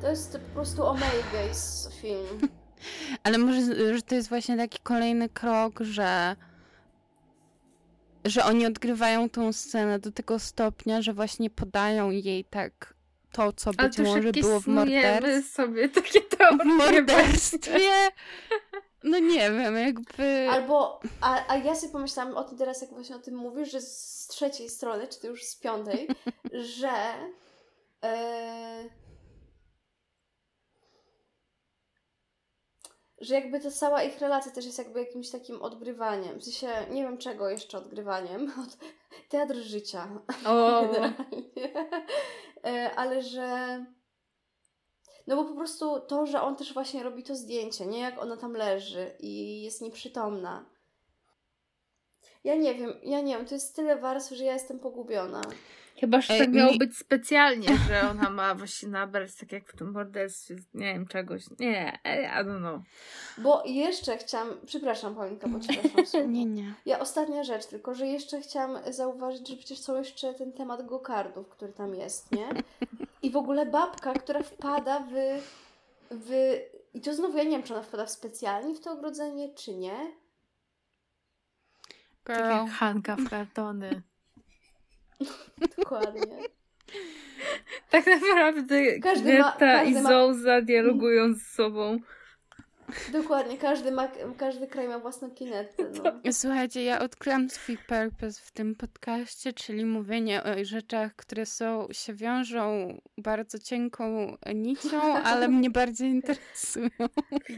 To 0.00 0.10
jest 0.10 0.32
po 0.32 0.54
prostu 0.54 0.84
o 0.84 0.94
male 0.94 1.22
gaze 1.32 1.90
film. 1.90 2.48
Ale 3.24 3.38
może, 3.38 3.94
że 3.96 4.02
to 4.02 4.14
jest 4.14 4.28
właśnie 4.28 4.56
taki 4.56 4.78
kolejny 4.82 5.28
krok, 5.28 5.80
że 5.80 6.36
że 8.24 8.44
oni 8.44 8.66
odgrywają 8.66 9.30
tą 9.30 9.52
scenę 9.52 9.98
do 9.98 10.12
tego 10.12 10.38
stopnia, 10.38 11.02
że 11.02 11.12
właśnie 11.12 11.50
podają 11.50 12.10
jej 12.10 12.44
tak 12.44 12.94
to, 13.32 13.52
co 13.52 13.70
być 13.72 13.96
to 13.96 14.02
może 14.02 14.32
było 14.32 14.60
w 14.60 14.66
morderstwie. 14.66 15.42
sobie 15.42 15.88
takie 15.88 16.20
W 16.20 16.28
teorie. 16.28 16.64
morderstwie. 16.64 18.10
No 19.04 19.18
nie 19.18 19.50
wiem, 19.50 19.76
jakby... 19.76 20.48
Albo, 20.50 21.00
a, 21.20 21.44
a 21.48 21.56
ja 21.56 21.74
sobie 21.74 21.92
pomyślałam 21.92 22.36
o 22.36 22.44
tym 22.44 22.58
teraz, 22.58 22.82
jak 22.82 22.90
właśnie 22.90 23.16
o 23.16 23.18
tym 23.18 23.34
mówisz, 23.34 23.70
że 23.70 23.80
z 23.80 24.26
trzeciej 24.26 24.70
strony, 24.70 25.08
czy 25.08 25.20
to 25.20 25.26
już 25.26 25.44
z 25.44 25.56
piątej, 25.56 26.08
że 26.78 26.92
e, 28.04 28.84
że 33.20 33.34
jakby 33.34 33.60
ta 33.60 33.70
cała 33.70 34.02
ich 34.02 34.18
relacja 34.18 34.52
też 34.52 34.64
jest 34.66 34.78
jakby 34.78 35.00
jakimś 35.00 35.30
takim 35.30 35.62
odgrywaniem. 35.62 36.38
W 36.38 36.44
sensie, 36.44 36.68
nie 36.90 37.02
wiem 37.02 37.18
czego 37.18 37.50
jeszcze 37.50 37.78
odgrywaniem. 37.78 38.52
Od, 38.62 38.76
teatr 39.28 39.54
życia. 39.54 40.08
O, 40.46 40.82
generalnie. 40.92 41.88
E, 42.64 42.94
Ale 42.96 43.22
że. 43.22 43.84
No 45.26 45.36
bo 45.36 45.44
po 45.44 45.54
prostu 45.54 46.00
to, 46.00 46.26
że 46.26 46.42
on 46.42 46.56
też 46.56 46.74
właśnie 46.74 47.02
robi 47.02 47.22
to 47.22 47.36
zdjęcie, 47.36 47.86
nie? 47.86 47.98
Jak 47.98 48.22
ona 48.22 48.36
tam 48.36 48.52
leży 48.52 49.12
i 49.18 49.62
jest 49.62 49.82
nieprzytomna. 49.82 50.64
Ja 52.44 52.54
nie 52.54 52.74
wiem, 52.74 52.92
ja 53.02 53.20
nie 53.20 53.36
wiem, 53.36 53.46
to 53.46 53.54
jest 53.54 53.76
tyle 53.76 53.96
warstw, 53.96 54.32
że 54.32 54.44
ja 54.44 54.52
jestem 54.52 54.78
pogubiona. 54.78 55.42
Chyba, 56.00 56.20
że 56.20 56.34
Ej, 56.34 56.40
tak 56.40 56.52
miało 56.52 56.72
mi- 56.72 56.78
być 56.78 56.96
specjalnie, 56.96 57.68
że 57.88 58.10
ona 58.10 58.30
ma 58.30 58.54
właśnie 58.54 58.88
nabrać 58.88 59.34
tak 59.34 59.52
jak 59.52 59.72
w 59.72 59.76
tym 59.76 59.92
morderstwie, 59.92 60.56
nie 60.74 60.94
wiem, 60.94 61.06
czegoś. 61.06 61.42
Nie, 61.58 61.98
I 62.04 62.44
don't 62.44 62.58
know. 62.58 62.80
Bo 63.38 63.62
jeszcze 63.66 64.16
chciałam, 64.18 64.48
przepraszam 64.66 65.14
Paulinka, 65.14 65.48
bo 65.48 65.60
ci 65.60 65.76
weszłam 65.76 66.04
w 66.04 66.08
słowo. 66.08 66.26
Nie, 66.26 66.44
nie. 66.44 66.74
Ja 66.86 66.98
ostatnia 66.98 67.44
rzecz, 67.44 67.66
tylko 67.66 67.94
że 67.94 68.06
jeszcze 68.06 68.40
chciałam 68.40 68.92
zauważyć, 68.92 69.48
że 69.48 69.56
przecież 69.56 69.78
są 69.78 69.98
jeszcze 69.98 70.34
ten 70.34 70.52
temat 70.52 70.86
gokardów, 70.86 71.48
który 71.48 71.72
tam 71.72 71.94
jest, 71.94 72.32
nie? 72.32 72.48
I 73.22 73.30
w 73.30 73.36
ogóle 73.36 73.66
babka, 73.66 74.12
która 74.12 74.42
wpada 74.42 75.00
w, 75.00 75.12
w... 76.10 76.58
I 76.94 77.00
to 77.00 77.14
znowu 77.14 77.38
ja 77.38 77.44
nie 77.44 77.50
wiem, 77.50 77.62
czy 77.62 77.74
ona 77.74 77.82
wpada 77.82 78.06
w 78.06 78.10
specjalnie 78.10 78.74
w 78.74 78.80
to 78.80 78.92
ogrodzenie, 78.92 79.54
czy 79.54 79.74
nie. 79.74 79.96
Tak 82.24 82.36
Girl. 82.36 82.50
jak 82.50 82.70
Hanka 82.70 83.16
w 83.16 83.30
kartony. 83.30 84.02
Dokładnie. 85.78 86.22
Tak 87.90 88.06
naprawdę 88.06 89.00
Każdy 89.00 89.38
ma- 89.38 89.50
Greta 89.50 89.82
i 89.82 89.86
każdy 89.86 90.02
ma- 90.02 90.08
Zouza 90.08 90.60
dialogują 90.62 91.34
z 91.34 91.42
sobą. 91.42 91.98
Dokładnie, 93.12 93.58
każdy, 93.58 93.92
ma, 93.92 94.08
każdy 94.36 94.66
kraj 94.66 94.88
ma 94.88 94.98
własną 94.98 95.30
kinetę. 95.30 95.84
No. 96.24 96.32
Słuchajcie, 96.32 96.84
ja 96.84 96.98
odkryłam 97.00 97.50
swój 97.50 97.78
purpose 97.78 98.40
w 98.44 98.50
tym 98.52 98.74
podcaście, 98.74 99.52
czyli 99.52 99.84
mówienie 99.84 100.42
o 100.44 100.64
rzeczach, 100.64 101.16
które 101.16 101.46
są, 101.46 101.88
się 101.92 102.14
wiążą 102.14 102.96
bardzo 103.18 103.58
cienką 103.58 104.36
nicią, 104.54 105.00
ale 105.24 105.48
mnie 105.48 105.70
bardziej 105.70 106.08
interesują. 106.10 106.88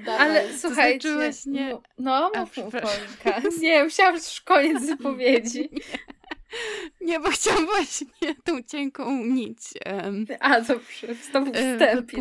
Dawaj. 0.07 0.21
Ale 0.29 0.59
słuchajcie, 0.59 1.09
znaczy 1.09 1.15
właśnie- 1.15 1.77
no, 1.99 2.31
no 2.35 2.47
mów. 2.57 2.75
Nie, 3.63 3.85
musiałam 3.85 4.15
już 4.15 4.41
koniec 4.41 4.87
wypowiedzi. 4.97 5.69
Nie, 5.73 5.79
bo 7.21 7.31
chciałam 7.31 7.67
właśnie 7.67 8.35
tą 8.45 8.63
cienką 8.63 9.25
nić 9.25 9.59
A, 10.41 10.61
dobrze, 10.61 11.07
był 11.07 11.17
e, 11.55 11.71
wstęp 11.73 12.13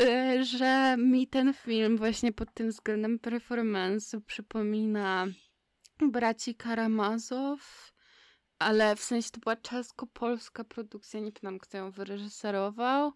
e, 0.00 0.44
że 0.44 0.96
mi 0.98 1.26
ten 1.26 1.54
film 1.54 1.96
właśnie 1.96 2.32
pod 2.32 2.54
tym 2.54 2.70
względem 2.70 3.18
performance'u 3.18 4.20
przypomina 4.20 5.26
braci 6.02 6.54
Karamazow, 6.54 7.92
ale 8.58 8.96
w 8.96 9.02
sensie 9.02 9.30
to 9.30 9.40
była 9.40 9.56
czesko-polska 9.56 10.64
produkcja, 10.64 11.20
nie 11.20 11.32
pamiętam 11.32 11.58
kto 11.58 11.76
ją 11.78 11.90
wyreżyserował. 11.90 13.12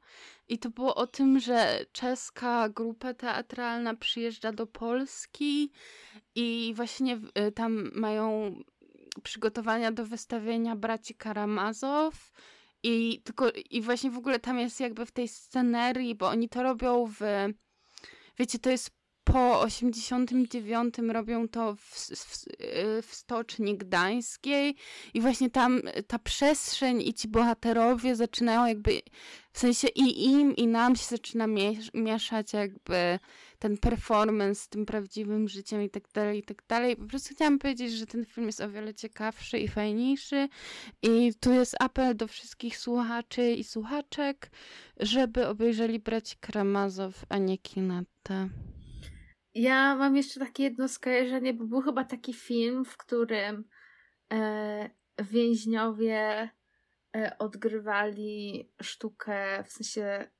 I 0.48 0.58
to 0.58 0.70
było 0.70 0.94
o 0.94 1.06
tym, 1.06 1.40
że 1.40 1.86
czeska 1.92 2.68
grupa 2.68 3.14
teatralna 3.14 3.94
przyjeżdża 3.94 4.52
do 4.52 4.66
Polski 4.66 5.72
i 6.34 6.72
właśnie 6.76 7.20
y, 7.48 7.52
tam 7.52 7.90
mają 7.94 8.54
przygotowania 9.22 9.92
do 9.92 10.06
wystawienia 10.06 10.76
braci 10.76 11.14
Karamazow. 11.14 12.32
I 12.82 13.22
tylko 13.24 13.50
i 13.70 13.82
właśnie 13.82 14.10
w 14.10 14.18
ogóle 14.18 14.38
tam 14.38 14.58
jest 14.58 14.80
jakby 14.80 15.06
w 15.06 15.12
tej 15.12 15.28
scenerii, 15.28 16.14
bo 16.14 16.28
oni 16.28 16.48
to 16.48 16.62
robią 16.62 17.06
w 17.06 17.20
wiecie, 18.38 18.58
to 18.58 18.70
jest 18.70 18.90
po 19.24 19.60
89 19.60 20.94
robią 20.98 21.48
to 21.48 21.74
w, 21.74 21.80
w, 21.80 22.44
w 23.06 23.14
Stoczni 23.14 23.76
Gdańskiej. 23.78 24.76
I 25.14 25.20
właśnie 25.20 25.50
tam 25.50 25.80
ta 26.06 26.18
przestrzeń 26.18 27.02
i 27.02 27.14
ci 27.14 27.28
bohaterowie 27.28 28.16
zaczynają 28.16 28.66
jakby, 28.66 29.02
w 29.52 29.58
sensie 29.58 29.88
i 29.88 30.24
im 30.24 30.56
i 30.56 30.66
nam 30.66 30.96
się 30.96 31.04
zaczyna 31.04 31.46
miesz- 31.46 31.90
mieszać 31.94 32.52
jakby 32.52 33.18
ten 33.64 33.78
performance 33.78 34.60
z 34.60 34.68
tym 34.68 34.86
prawdziwym 34.86 35.48
życiem 35.48 35.82
i 35.82 35.90
tak 35.90 36.02
dalej, 36.14 36.38
i 36.38 36.42
tak 36.42 36.62
dalej. 36.68 36.96
Po 36.96 37.04
prostu 37.04 37.34
chciałam 37.34 37.58
powiedzieć, 37.58 37.92
że 37.92 38.06
ten 38.06 38.24
film 38.24 38.46
jest 38.46 38.60
o 38.60 38.70
wiele 38.70 38.94
ciekawszy 38.94 39.58
i 39.58 39.68
fajniejszy 39.68 40.48
i 41.02 41.32
tu 41.40 41.52
jest 41.52 41.76
apel 41.80 42.16
do 42.16 42.28
wszystkich 42.28 42.76
słuchaczy 42.76 43.50
i 43.50 43.64
słuchaczek, 43.64 44.50
żeby 45.00 45.46
obejrzeli 45.46 45.98
Braci 45.98 46.36
Karamazow, 46.40 47.24
a 47.28 47.38
nie 47.38 47.58
Kinatę. 47.58 48.48
Ja 49.54 49.96
mam 49.96 50.16
jeszcze 50.16 50.40
takie 50.40 50.62
jedno 50.62 50.88
skojarzenie, 50.88 51.54
bo 51.54 51.64
był 51.64 51.80
chyba 51.80 52.04
taki 52.04 52.34
film, 52.34 52.84
w 52.84 52.96
którym 52.96 53.64
e, 54.32 54.90
więźniowie 55.18 56.50
e, 57.16 57.36
odgrywali 57.38 58.68
sztukę, 58.82 59.64
w 59.64 59.72
sensie 59.72 60.30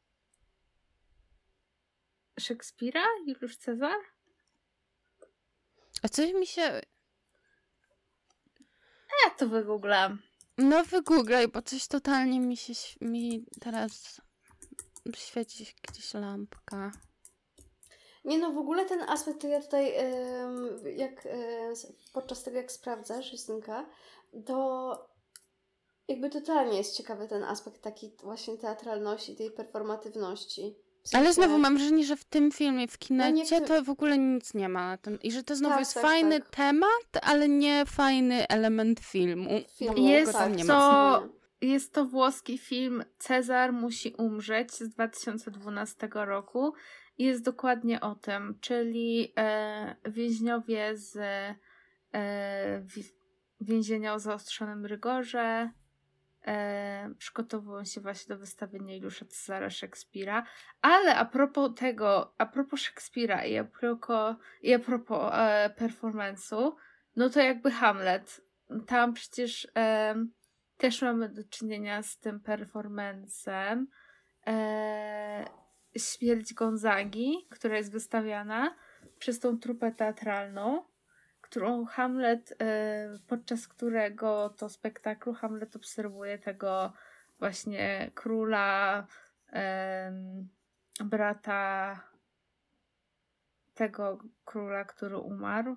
Szekspira? 2.41 3.05
Juliusz 3.26 3.57
Cezar? 3.57 3.99
A 6.03 6.09
coś 6.09 6.32
mi 6.32 6.47
się... 6.47 6.80
Ja 9.24 9.30
to 9.39 9.49
wygooglam. 9.49 10.22
No 10.59 10.85
wygooglaj, 10.85 11.49
bo 11.49 11.62
coś 11.62 11.87
totalnie 11.87 12.41
mi 12.41 12.57
się... 12.57 12.72
mi 13.01 13.47
teraz 13.61 14.20
świeci 15.16 15.74
gdzieś 15.89 16.14
lampka. 16.14 16.93
Nie 18.24 18.39
no, 18.39 18.53
w 18.53 18.59
ogóle 18.59 18.85
ten 18.85 19.03
aspekt, 19.03 19.41
to 19.41 19.49
ja 19.49 19.62
tutaj, 19.62 19.95
jak 20.97 21.26
e, 21.26 21.72
podczas 22.12 22.43
tego 22.43 22.57
jak 22.57 22.72
sprawdzasz, 22.72 23.32
Justynka, 23.32 23.87
to 24.47 25.09
jakby 26.09 26.30
totalnie 26.30 26.78
jest 26.78 26.97
ciekawy 26.97 27.28
ten 27.28 27.45
aspekt 27.45 27.82
taki 27.82 28.16
właśnie 28.22 28.59
teatralności, 28.59 29.37
tej 29.37 29.51
performatywności. 29.51 30.76
W 31.07 31.14
Ale 31.14 31.32
znowu 31.32 31.59
mam 31.59 31.76
wrażenie, 31.76 32.05
że 32.05 32.16
w 32.16 32.24
tym 32.24 32.50
filmie, 32.50 32.88
w 32.88 32.92
No 33.00 33.07
kinecie, 33.07 33.59
tym- 33.59 33.68
to 33.68 33.82
w 33.82 33.90
ogóle 33.90 34.18
nic 34.18 34.55
nie 34.55 34.68
ma 34.68 34.88
na 34.90 34.96
ten... 34.96 35.18
I 35.22 35.32
że 35.32 35.42
to 35.42 35.57
znowu 35.57 35.72
Tak, 35.72 35.80
jest 35.80 35.94
tak, 35.94 36.02
fajny 36.02 36.40
tak. 36.40 36.50
temat, 36.50 37.09
ale 37.22 37.48
nie 37.48 37.84
fajny 37.86 38.48
element 38.48 39.00
filmu. 39.00 39.50
filmu, 39.76 40.09
Jest 40.09 40.32
tam 40.32 40.57
nie 40.57 40.64
to-. 40.64 41.28
Jest 41.61 41.92
to 41.94 42.05
włoski 42.05 42.59
film 42.59 43.05
Cezar 43.18 43.72
musi 43.72 44.14
umrzeć 44.18 44.72
z 44.72 44.88
2012 44.88 46.09
roku. 46.14 46.72
I 47.18 47.24
Jest 47.24 47.42
dokładnie 47.44 48.00
o 48.00 48.14
tym, 48.14 48.59
czyli 48.61 49.32
e, 49.38 49.96
więźniowie 50.09 50.96
z 50.96 51.16
e, 52.14 52.80
wi- 52.84 53.14
więzienia 53.61 54.14
o 54.14 54.18
zaostrzonym 54.18 54.86
rygorze 54.86 55.70
e, 56.47 57.14
przygotowują 57.18 57.84
się 57.84 58.01
właśnie 58.01 58.34
do 58.34 58.40
wystawienia 58.40 58.95
Juliusza 58.95 59.24
Cezara 59.24 59.70
Szekspira. 59.70 60.47
Ale 60.82 61.16
a 61.16 61.24
propos 61.24 61.70
tego, 61.76 62.34
a 62.38 62.47
propos 62.47 62.80
Szekspira 62.80 63.45
i 63.45 63.59
a 63.59 63.64
propos, 63.64 64.36
i 64.62 64.74
a 64.74 64.78
propos 64.78 65.32
e, 65.32 65.74
no 67.16 67.30
to 67.30 67.40
jakby 67.40 67.70
Hamlet. 67.70 68.40
Tam 68.86 69.12
przecież 69.12 69.68
em, 69.74 70.32
też 70.76 71.03
mamy 71.03 71.28
do 71.28 71.45
czynienia 71.45 72.03
z 72.03 72.18
tym 72.18 72.40
performancem. 72.40 73.86
E, 74.47 75.45
śmierć 75.99 76.55
Gonzagi, 76.55 77.47
która 77.51 77.76
jest 77.76 77.92
wystawiana 77.92 78.76
przez 79.18 79.40
tą 79.40 79.59
trupę 79.59 79.92
teatralną, 79.92 80.84
którą 81.55 81.84
Hamlet, 81.84 82.55
e, 82.61 83.18
podczas 83.26 83.68
którego 83.68 84.55
to 84.59 84.68
spektaklu 84.68 85.32
Hamlet 85.32 85.76
obserwuje 85.76 86.38
tego 86.38 86.92
właśnie 87.38 88.11
króla, 88.14 89.07
brata 91.05 92.00
tego 93.74 94.18
króla, 94.44 94.84
który 94.84 95.18
umarł. 95.18 95.76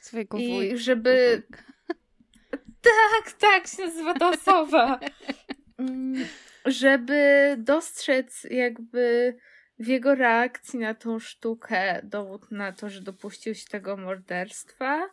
Swojego 0.00 0.38
I 0.38 0.48
wujka. 0.48 0.76
żeby 0.76 1.42
tak, 3.22 3.32
tak 3.38 3.66
się 3.66 3.82
nazywa 3.82 4.14
ta 4.14 4.28
osoba. 4.28 5.00
Mm, 5.78 6.24
Żeby 6.66 7.54
dostrzec 7.58 8.46
jakby 8.50 9.36
w 9.82 9.86
jego 9.86 10.14
reakcji 10.14 10.78
na 10.78 10.94
tą 10.94 11.18
sztukę 11.18 12.00
dowód 12.04 12.50
na 12.50 12.72
to, 12.72 12.88
że 12.88 13.00
dopuścił 13.00 13.54
się 13.54 13.66
tego 13.66 13.96
morderstwa. 13.96 15.08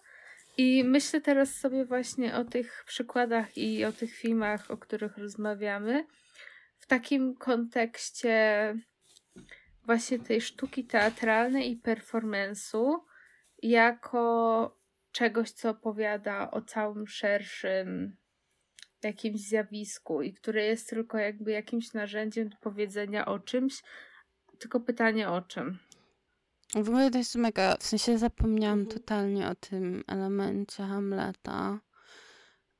I 0.57 0.84
myślę 0.84 1.22
teraz 1.22 1.55
sobie 1.55 1.86
właśnie 1.86 2.36
o 2.36 2.45
tych 2.45 2.84
przykładach 2.88 3.57
i 3.57 3.86
o 3.86 3.91
tych 3.91 4.15
filmach, 4.15 4.72
o 4.72 4.78
których 4.78 5.17
rozmawiamy, 5.17 6.05
w 6.78 6.88
takim 6.88 7.36
kontekście 7.36 8.76
właśnie 9.86 10.20
tej 10.20 10.41
sztuki 10.41 10.86
teatralnej 10.86 11.72
i 11.72 11.82
performance'u, 11.82 12.97
jako 13.63 14.78
czegoś, 15.11 15.51
co 15.51 15.70
opowiada 15.70 16.51
o 16.51 16.61
całym 16.61 17.07
szerszym 17.07 18.17
jakimś 19.03 19.39
zjawisku 19.39 20.22
i 20.22 20.34
które 20.34 20.65
jest 20.65 20.89
tylko 20.89 21.17
jakby 21.17 21.51
jakimś 21.51 21.93
narzędziem 21.93 22.49
do 22.49 22.57
powiedzenia 22.61 23.26
o 23.26 23.39
czymś, 23.39 23.82
tylko 24.60 24.80
pytanie 24.80 25.30
o 25.30 25.41
czym. 25.41 25.80
W 26.76 26.89
ogóle 26.89 27.12
to 27.12 27.18
jest 27.18 27.36
mega, 27.36 27.78
w 27.78 27.84
sensie 27.84 28.18
zapomniałam 28.18 28.80
Mhm. 28.80 28.99
totalnie 28.99 29.47
o 29.47 29.55
tym 29.55 30.03
elemencie 30.07 30.84
Hamleta, 30.84 31.80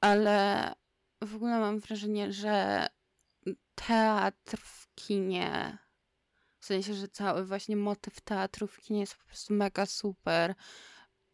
ale 0.02 0.72
w 1.22 1.36
ogóle 1.36 1.60
mam 1.60 1.80
wrażenie, 1.80 2.34
że 2.34 2.88
teatr 3.76 4.58
w 4.58 4.88
kinie, 4.96 5.78
w 6.60 6.66
sensie, 6.66 6.94
że 6.94 7.08
cały 7.08 7.46
właśnie 7.46 7.76
motyw 7.76 8.22
teatru 8.22 8.68
w 8.68 8.78
kinie 8.80 9.00
jest 9.00 9.16
po 9.16 9.26
prostu 9.26 9.54
mega 9.54 9.86
super, 9.86 10.56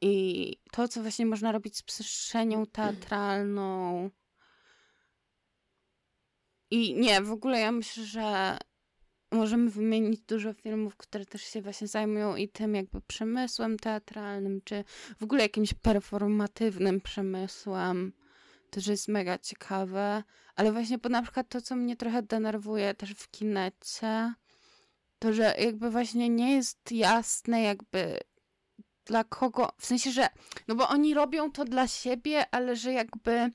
i 0.02 0.58
to, 0.72 0.88
co 0.88 1.02
właśnie 1.02 1.26
można 1.26 1.52
robić 1.52 1.78
z 1.78 1.84
przestrzenią 1.84 2.66
teatralną. 2.66 4.10
I 6.72 6.96
nie, 6.96 7.22
w 7.22 7.32
ogóle 7.32 7.60
ja 7.60 7.72
myślę, 7.72 8.04
że 8.04 8.58
możemy 9.36 9.70
wymienić 9.70 10.22
dużo 10.22 10.54
filmów, 10.54 10.96
które 10.96 11.26
też 11.26 11.42
się 11.42 11.62
właśnie 11.62 11.88
zajmują 11.88 12.36
i 12.36 12.50
tym 12.50 12.76
jakby 12.76 13.02
przemysłem 13.02 13.78
teatralnym, 13.80 14.62
czy 14.64 14.84
w 15.20 15.24
ogóle 15.24 15.42
jakimś 15.42 15.74
performatywnym 15.74 17.02
przemysłem. 17.02 18.14
To, 18.70 18.82
że 18.82 18.92
jest 18.92 19.08
mega 19.08 19.38
ciekawe. 19.38 20.24
Ale 20.56 20.72
właśnie, 20.72 20.98
bo 20.98 21.10
na 21.10 21.22
przykład 21.22 21.50
to, 21.50 21.62
co 21.62 21.76
mnie 21.76 21.96
trochę 21.96 22.24
denerwuje 22.24 22.94
też 22.94 23.12
w 23.12 23.32
kinecie, 23.32 24.34
to, 25.20 25.34
że 25.34 25.56
jakby 25.60 25.90
właśnie 25.90 26.30
nie 26.30 26.56
jest 26.56 26.92
jasne 26.92 27.62
jakby 27.62 28.20
dla 29.06 29.24
kogo, 29.24 29.72
w 29.78 29.86
sensie, 29.86 30.12
że 30.12 30.28
no 30.68 30.76
bo 30.76 30.90
oni 30.90 31.14
robią 31.14 31.52
to 31.52 31.66
dla 31.66 31.88
siebie, 31.88 32.46
ale 32.52 32.76
że 32.76 32.94
jakby 32.94 33.52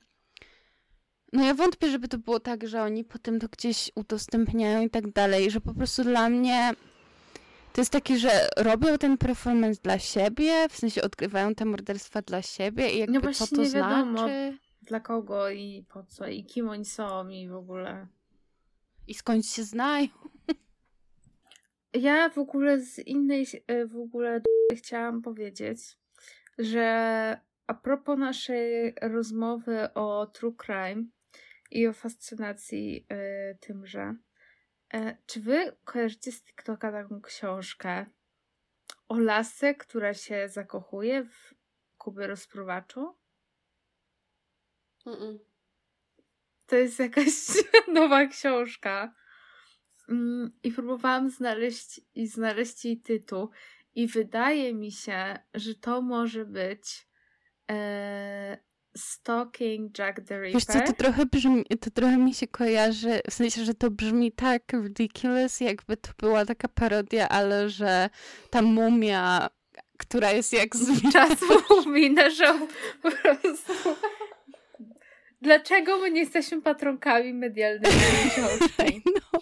no 1.33 1.45
ja 1.45 1.53
wątpię, 1.53 1.89
żeby 1.89 2.07
to 2.07 2.17
było 2.17 2.39
tak, 2.39 2.67
że 2.67 2.83
oni 2.83 3.03
potem 3.03 3.39
to 3.39 3.47
gdzieś 3.47 3.91
udostępniają 3.95 4.81
i 4.81 4.89
tak 4.89 5.11
dalej, 5.11 5.51
że 5.51 5.61
po 5.61 5.73
prostu 5.73 6.03
dla 6.03 6.29
mnie 6.29 6.71
to 7.73 7.81
jest 7.81 7.91
takie, 7.91 8.17
że 8.17 8.29
robią 8.57 8.97
ten 8.97 9.17
performance 9.17 9.81
dla 9.83 9.99
siebie, 9.99 10.69
w 10.69 10.77
sensie 10.77 11.01
odgrywają 11.01 11.55
te 11.55 11.65
morderstwa 11.65 12.21
dla 12.21 12.41
siebie 12.41 12.89
i 12.91 12.97
jakby 12.99 13.19
No 13.21 13.33
co 13.33 13.47
to 13.47 13.61
nie 13.61 13.69
wiadomo. 13.69 14.17
znaczy 14.17 14.57
Dla 14.81 14.99
kogo 14.99 15.49
i 15.49 15.85
po 15.89 16.03
co 16.03 16.27
i 16.27 16.43
kim 16.45 16.69
oni 16.69 16.85
są 16.85 17.29
i 17.29 17.49
w 17.49 17.55
ogóle. 17.55 18.07
i 19.07 19.13
skąd 19.13 19.45
się 19.45 19.63
znają. 19.63 20.07
Ja 21.93 22.29
w 22.29 22.37
ogóle 22.37 22.79
z 22.79 22.99
innej 22.99 23.47
e, 23.67 23.85
w 23.85 23.97
ogóle 23.97 24.41
chciałam 24.75 25.21
powiedzieć, 25.21 25.79
że 26.57 27.37
a 27.67 27.73
propos 27.73 28.19
naszej 28.19 28.93
rozmowy 29.01 29.93
o 29.93 30.25
true 30.33 30.55
crime 30.65 31.03
i 31.71 31.87
o 31.87 31.93
fascynacji 31.93 33.05
e, 33.09 33.55
tymże, 33.55 34.15
e, 34.93 35.17
czy 35.25 35.41
wy 35.41 35.77
kojarzycie 35.83 36.31
z 36.31 36.43
TikToka 36.43 36.91
taką 36.91 37.21
książkę 37.21 38.05
o 39.07 39.19
lasce, 39.19 39.75
która 39.75 40.13
się 40.13 40.49
zakochuje 40.49 41.23
w 41.23 41.53
Kubie 41.97 42.27
rozpruwaczu? 42.27 43.15
Mm-mm. 45.05 45.39
To 46.65 46.75
jest 46.75 46.99
jakaś 46.99 47.33
nowa 47.93 48.27
książka. 48.27 49.13
Mm, 50.09 50.51
I 50.63 50.71
próbowałam 50.71 51.29
znaleźć 51.29 52.01
i 52.15 52.27
znaleźć 52.27 52.85
jej 52.85 53.01
tytuł. 53.01 53.49
I 53.95 54.07
wydaje 54.07 54.73
mi 54.73 54.91
się, 54.91 55.39
że 55.53 55.75
to 55.75 56.01
może 56.01 56.45
być 56.45 57.07
e, 57.71 58.57
Stalking 58.97 59.97
Jack 59.99 60.21
the 60.27 60.41
Wiesz 60.41 60.65
co, 60.65 60.73
to 60.73 60.79
Ripper. 60.79 60.95
trochę 60.95 61.25
brzmi, 61.25 61.65
to 61.81 61.91
trochę 61.91 62.17
mi 62.17 62.33
się 62.33 62.47
kojarzy, 62.47 63.21
w 63.29 63.33
sensie, 63.33 63.65
że 63.65 63.73
to 63.73 63.91
brzmi 63.91 64.31
tak 64.31 64.73
ridiculous, 64.73 65.59
jakby 65.59 65.97
to 65.97 66.09
była 66.19 66.45
taka 66.45 66.67
parodia, 66.67 67.29
ale 67.29 67.69
że 67.69 68.09
ta 68.49 68.61
mumia, 68.61 69.49
która 69.97 70.31
jest 70.31 70.53
jak 70.53 70.75
z 70.75 71.13
Czas 71.13 71.39
mówi, 71.69 72.15
że 72.37 72.59
po 73.01 73.11
prostu... 73.11 73.73
Dlaczego 75.41 75.97
my 75.97 76.11
nie 76.11 76.19
jesteśmy 76.19 76.61
patronkami 76.61 77.33
medialnymi 77.33 77.95
książki? 78.31 79.01
No. 79.15 79.39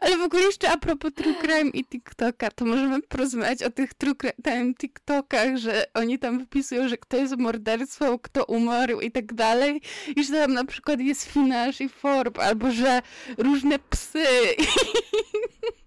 Ale 0.00 0.16
w 0.16 0.22
ogóle 0.22 0.42
jeszcze 0.42 0.70
a 0.70 0.76
propos 0.76 1.12
True 1.14 1.34
Crime 1.34 1.70
i 1.70 1.84
TikToka, 1.84 2.50
to 2.50 2.64
możemy 2.64 3.02
porozmawiać 3.02 3.62
o 3.62 3.70
tych 3.70 3.94
True 3.94 4.14
Crime 4.14 4.74
TikTokach, 4.74 5.56
że 5.56 5.84
oni 5.94 6.18
tam 6.18 6.38
wypisują, 6.38 6.88
że 6.88 6.96
kto 6.96 7.16
jest 7.16 7.38
morderstwem, 7.38 8.18
kto 8.18 8.44
umarł 8.44 9.00
i 9.00 9.10
tak 9.10 9.34
dalej. 9.34 9.80
I 10.16 10.24
że 10.24 10.32
tam 10.32 10.52
na 10.52 10.64
przykład 10.64 11.00
jest 11.00 11.32
Finash 11.32 11.80
i 11.80 11.88
Forb, 11.88 12.38
albo 12.38 12.70
że 12.70 13.02
różne 13.38 13.78
psy. 13.78 14.24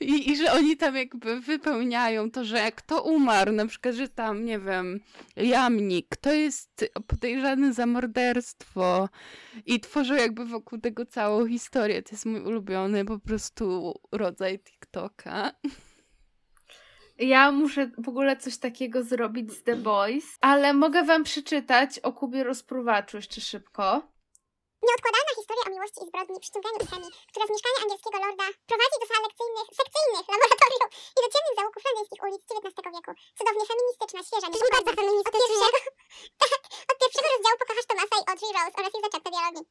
I, 0.00 0.30
I 0.30 0.36
że 0.36 0.52
oni 0.52 0.76
tam 0.76 0.96
jakby 0.96 1.40
wypełniają 1.40 2.30
to, 2.30 2.44
że 2.44 2.72
kto 2.72 3.02
umarł, 3.02 3.52
na 3.52 3.66
przykład, 3.66 3.94
że 3.94 4.08
tam, 4.08 4.44
nie 4.44 4.58
wiem, 4.58 5.00
jamnik, 5.36 6.06
kto 6.08 6.32
jest 6.32 6.84
podejrzany 7.06 7.72
za 7.72 7.86
morderstwo 7.86 9.08
i 9.66 9.80
tworzą 9.80 10.14
jakby 10.14 10.44
wokół 10.44 10.80
tego 10.80 11.06
całą 11.06 11.46
historię. 11.46 12.02
To 12.02 12.10
jest 12.12 12.26
mój 12.26 12.40
ulubiony 12.40 13.04
po 13.04 13.18
prostu 13.18 13.94
rodzaj 14.12 14.58
TikToka. 14.58 15.52
Ja 17.18 17.52
muszę 17.52 17.90
w 17.98 18.08
ogóle 18.08 18.36
coś 18.36 18.58
takiego 18.58 19.02
zrobić 19.02 19.52
z 19.52 19.62
The 19.62 19.76
Boys, 19.76 20.24
ale 20.40 20.74
mogę 20.74 21.02
wam 21.02 21.24
przeczytać 21.24 21.98
o 21.98 22.12
Kubie 22.12 22.44
rozpruwaczu 22.44 23.16
jeszcze 23.16 23.40
szybko. 23.40 24.13
Nieodkładalna 24.86 25.32
historia 25.38 25.64
o 25.66 25.70
miłości 25.74 26.00
i 26.02 26.06
zbrodni, 26.08 26.36
przyciąganiu 26.44 26.78
i 26.84 26.86
chemii, 26.92 27.10
która 27.30 27.44
z 27.46 27.50
mieszkania 27.54 27.78
angielskiego 27.84 28.16
lorda 28.24 28.46
prowadzi 28.70 28.96
do 29.00 29.06
sal 29.10 29.20
lekcyjnych, 29.26 29.68
sekcyjnych 29.80 30.26
laboratoriów 30.34 30.90
i 31.16 31.18
do 31.24 31.28
ciemnych 31.34 31.56
zaułków 31.58 31.82
londyńskich 31.86 32.20
ulic 32.26 32.42
XIX 32.48 32.88
wieku. 32.94 33.12
Cudownie 33.38 33.64
feministyczna, 33.70 34.20
świeża, 34.26 34.48
Brzmi 34.52 34.70
bardzo 34.76 34.92
feministycznie. 35.00 35.40
Od 35.40 35.74
pierwszego, 35.74 35.78
tak, 36.40 36.62
od 36.90 36.96
pierwszego 37.00 37.28
rozdziału 37.32 37.56
pokochasz 37.60 37.86
Tomasa 37.90 38.14
i 38.20 38.24
Audrey 38.30 38.52
Rose 38.56 38.76
oraz 38.80 38.92
ich 38.96 39.04
zaczepkę 39.06 39.30
dialogi. 39.34 39.62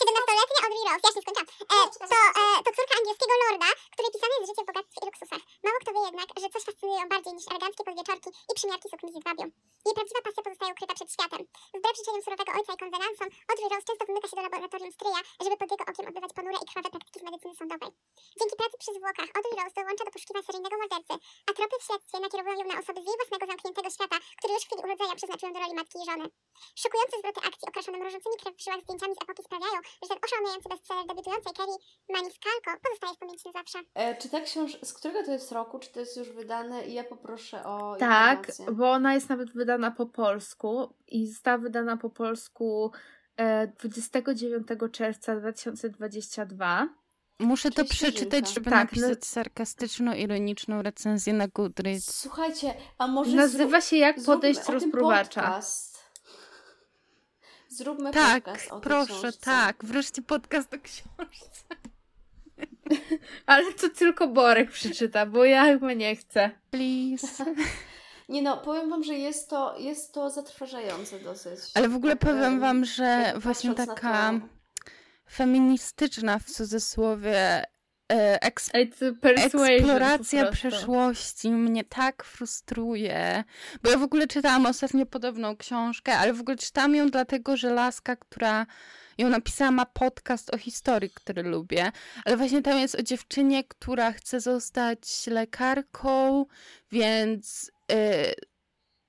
17-letnia 0.00 0.60
Audrey 0.64 0.84
Rose, 0.88 1.04
ja 1.06 1.10
się 1.14 1.20
skończyłam, 1.24 1.48
e, 1.72 1.76
to, 2.00 2.04
e, 2.42 2.62
to 2.64 2.70
córka 2.76 2.94
angielskiego 3.00 3.34
lorda, 3.42 3.70
której 3.94 4.10
pisane 4.14 4.34
jest 4.38 4.48
życie 4.50 4.62
w 4.64 4.68
bogactwie 4.70 4.98
i 5.02 5.06
luksusach. 5.08 5.42
Mało 5.64 5.78
kto 5.82 5.90
wie 5.94 6.02
jednak, 6.08 6.28
że 6.40 6.48
coś 6.52 6.62
fascynuje 6.68 6.96
ją 7.00 7.06
bardziej 7.12 7.32
niż 7.36 7.46
eleganckie 7.52 7.82
podwieczorki 7.88 8.30
i 8.50 8.52
przymiarki 8.58 8.86
sukni 8.92 9.08
z 9.12 9.16
jedwabią. 9.18 9.44
Jej 9.86 9.94
prawdziwa 9.96 10.20
pasja 10.26 10.42
pozostaje 10.46 10.70
ukryta 10.74 10.94
przed 10.98 11.10
światem. 11.14 11.42
Wbrew 11.76 11.94
życzeniom 11.98 12.22
surowego 12.26 12.50
ojca 12.58 12.70
i 12.74 12.78
konwenansom, 12.82 13.28
Audrey 13.50 13.68
Rose 13.72 13.86
często 13.88 14.02
wymyka 14.08 14.26
się 14.28 14.36
do 14.38 14.42
laboratorium 14.46 14.92
stryja, 14.96 15.20
żeby 15.44 15.56
pod 15.60 15.68
jego 15.72 15.84
okiem 15.90 16.04
odbywać 16.10 16.32
ponure 16.36 16.58
i 16.62 16.66
krwawe 16.68 16.88
praktyki 16.94 17.18
z 17.20 17.24
medycyny 17.26 17.54
sądowej. 17.60 17.90
Dzięki 18.38 18.54
pracy 18.60 18.76
przy 18.82 18.92
zwłokach 18.98 19.28
Audrey 19.36 19.54
Rose 19.58 19.76
dołącza 19.78 20.04
do 20.06 20.12
poszukiwań 20.14 20.42
seryjnego 20.46 20.76
mordercy, 20.80 21.14
a 21.48 21.50
tropy 21.56 21.76
w 21.80 21.84
śledztwie 21.86 22.16
nakierowują 22.24 22.56
ją 22.60 22.64
na 22.72 22.76
osoby 22.82 22.98
z 23.04 23.06
jej 23.08 23.16
własnego 23.20 23.44
zamkniętego 23.50 23.88
świata, 23.96 24.16
który 24.38 24.52
już 24.54 24.62
w 24.64 24.66
chwili 24.68 24.82
urodzenia 24.86 25.14
przeznaczył 25.18 25.44
ją 25.48 25.52
do 25.54 25.60
roli 25.62 25.74
matki 25.80 25.96
i 26.02 26.04
żony. 26.10 26.26
Szokujące 26.82 27.14
zwroty 27.20 27.40
akcji 27.48 27.66
okraszone 27.70 27.96
mrożącymi 27.98 28.36
krew 28.40 28.54
w 28.58 28.62
żyłach 28.64 28.82
zdjęciami 28.84 29.14
z 29.16 29.22
epoki 29.24 29.42
sprawiają, 29.48 29.65
że 30.02 30.08
ten 30.08 30.18
oszałamiający 30.24 30.68
bestseller 30.68 31.06
debiutującej 31.06 31.52
Kerry 31.52 31.72
Maniscalco 32.12 32.80
pozostaje 32.82 33.14
w 33.14 33.18
pamięci 33.18 33.42
na 33.46 33.52
zawsze. 33.52 33.78
E, 33.94 34.16
czy 34.16 34.28
ta 34.28 34.40
książka, 34.40 34.86
z 34.86 34.92
którego 34.92 35.22
to 35.24 35.32
jest 35.32 35.52
roku? 35.52 35.78
Czy 35.78 35.92
to 35.92 36.00
jest 36.00 36.16
już 36.16 36.28
wydane? 36.32 36.86
I 36.86 36.92
ja 36.94 37.04
poproszę 37.04 37.64
o 37.64 37.96
Tak, 37.98 38.38
informację. 38.38 38.74
bo 38.74 38.90
ona 38.90 39.14
jest 39.14 39.28
nawet 39.28 39.52
wydana 39.52 39.90
po 39.90 40.06
polsku 40.06 40.94
i 41.08 41.26
została 41.28 41.58
wydana 41.58 41.96
po 41.96 42.10
polsku 42.10 42.92
e, 43.36 43.66
29 43.66 44.66
czerwca 44.92 45.36
2022. 45.36 46.88
Muszę 47.40 47.70
to 47.70 47.84
przeczytać, 47.84 48.54
żeby 48.54 48.70
Tak, 48.70 48.74
no- 48.74 48.78
napisać 49.02 49.24
sarkastyczno-ironiczną 49.26 50.82
recenzję 50.82 51.32
na 51.32 51.48
Goodreads. 51.48 52.14
Słuchajcie, 52.20 52.74
a 52.98 53.06
może 53.06 53.36
Nazywa 53.36 53.80
się 53.80 53.96
Jak 53.96 54.16
podejść 54.26 54.68
rozpruwacza. 54.68 55.40
podcast. 55.42 55.95
Zróbmy 57.76 58.10
Tak, 58.12 58.44
podcast 58.44 58.72
o 58.72 58.80
proszę, 58.80 59.12
książce. 59.12 59.40
tak. 59.40 59.84
Wreszcie 59.84 60.22
podcast 60.22 60.74
o 60.74 60.78
książce. 60.78 61.64
Ale 63.46 63.72
to 63.72 63.88
tylko 63.88 64.28
Borek 64.28 64.70
przeczyta, 64.70 65.26
bo 65.26 65.44
ja 65.44 65.64
chyba 65.64 65.92
nie 65.92 66.16
chcę. 66.16 66.50
Please. 66.70 67.44
Nie 68.28 68.42
no, 68.42 68.56
powiem 68.56 68.90
wam, 68.90 69.04
że 69.04 69.14
jest 69.14 69.50
to, 69.50 69.78
jest 69.78 70.12
to 70.14 70.30
zatrważające 70.30 71.20
dosyć. 71.20 71.60
Ale 71.74 71.88
w 71.88 71.96
ogóle 71.96 72.16
Tak, 72.16 72.30
powiem 72.30 72.44
em, 72.44 72.60
wam, 72.60 72.84
że 72.84 73.34
właśnie 73.36 73.74
taka 73.74 74.40
feministyczna 75.30 76.38
w 76.38 76.44
cudzysłowie 76.44 77.64
eks 78.08 78.70
to 78.98 79.14
persuasion 79.20 79.70
eksploracja 79.70 80.50
przeszłości 80.50 81.50
mnie 81.50 81.84
tak 81.84 82.24
frustruje. 82.24 83.44
Bo 83.82 83.90
ja 83.90 83.98
w 83.98 84.02
ogóle 84.02 84.26
czytałam 84.26 84.66
ostatnio 84.66 85.06
podobną 85.06 85.56
książkę, 85.56 86.16
ale 86.18 86.32
w 86.32 86.40
ogóle 86.40 86.56
czytałam 86.56 86.94
ją 86.94 87.08
dlatego, 87.08 87.56
że 87.56 87.70
laska, 87.70 88.16
która 88.16 88.66
ją 89.18 89.28
napisała, 89.28 89.70
ma 89.70 89.86
podcast 89.86 90.54
o 90.54 90.58
historii, 90.58 91.10
który 91.10 91.42
lubię. 91.42 91.92
Ale 92.24 92.36
właśnie 92.36 92.62
tam 92.62 92.78
jest 92.78 92.94
o 92.94 93.02
dziewczynie, 93.02 93.64
która 93.64 94.12
chce 94.12 94.40
zostać 94.40 95.26
lekarką, 95.26 96.46
więc 96.92 97.70
y, 97.92 98.34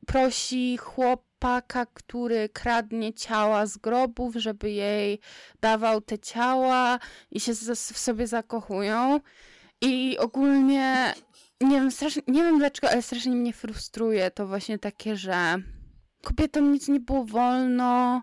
prosi 0.08 0.78
chłopaka, 1.38 1.86
który 1.86 2.50
kradnie 2.50 3.14
ciała 3.14 3.66
z 3.66 3.78
grobów, 3.78 4.36
żeby 4.36 4.72
jej 4.72 5.20
dawał 5.62 6.02
te 6.02 6.20
ciała 6.20 7.00
i 7.32 7.40
się 7.40 7.54
w 7.76 7.98
sobie 7.98 8.28
zakochują. 8.28 9.20
I 9.82 10.18
ogólnie 10.18 11.14
nie 11.62 11.72
wiem, 11.72 11.92
strasznie, 11.92 12.22
nie 12.28 12.44
wiem 12.44 12.60
dlaczego, 12.60 12.90
ale 12.90 13.02
strasznie 13.02 13.36
mnie 13.36 13.54
frustruje 13.54 14.32
to 14.32 14.48
właśnie 14.48 14.80
takie, 14.80 15.16
że 15.16 15.56
kobietom 16.24 16.72
nic 16.72 16.88
nie 16.88 17.00
było 17.00 17.26
wolno, 17.26 18.22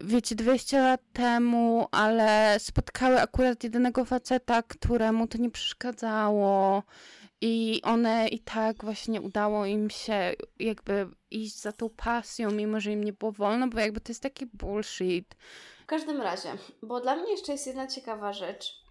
wiecie, 0.00 0.34
200 0.34 0.80
lat 0.80 1.00
temu, 1.12 1.88
ale 1.90 2.56
spotkały 2.58 3.20
akurat 3.20 3.64
jedynego 3.64 4.04
faceta, 4.04 4.62
któremu 4.62 5.26
to 5.26 5.38
nie 5.38 5.50
przeszkadzało 5.50 6.82
I 7.40 7.80
one 7.82 8.28
i 8.28 8.38
tak 8.38 8.84
właśnie 8.84 9.20
udało 9.20 9.66
im 9.66 9.90
się 9.90 10.34
jakby 10.58 11.06
iść 11.30 11.60
za 11.60 11.72
tą 11.72 11.90
pasją, 11.90 12.50
mimo 12.50 12.80
że 12.80 12.92
im 12.92 13.04
nie 13.04 13.12
było 13.12 13.32
wolno, 13.32 13.68
bo 13.68 13.80
jakby 13.80 14.00
to 14.00 14.10
jest 14.12 14.22
taki 14.22 14.46
bullshit. 14.46 15.34
W 15.82 15.86
każdym 15.86 16.20
razie, 16.20 16.52
bo 16.82 17.00
dla 17.00 17.16
mnie 17.16 17.30
jeszcze 17.30 17.52
jest 17.52 17.66
jedna 17.66 17.86
ciekawa 17.86 18.32
rzecz, 18.32 18.82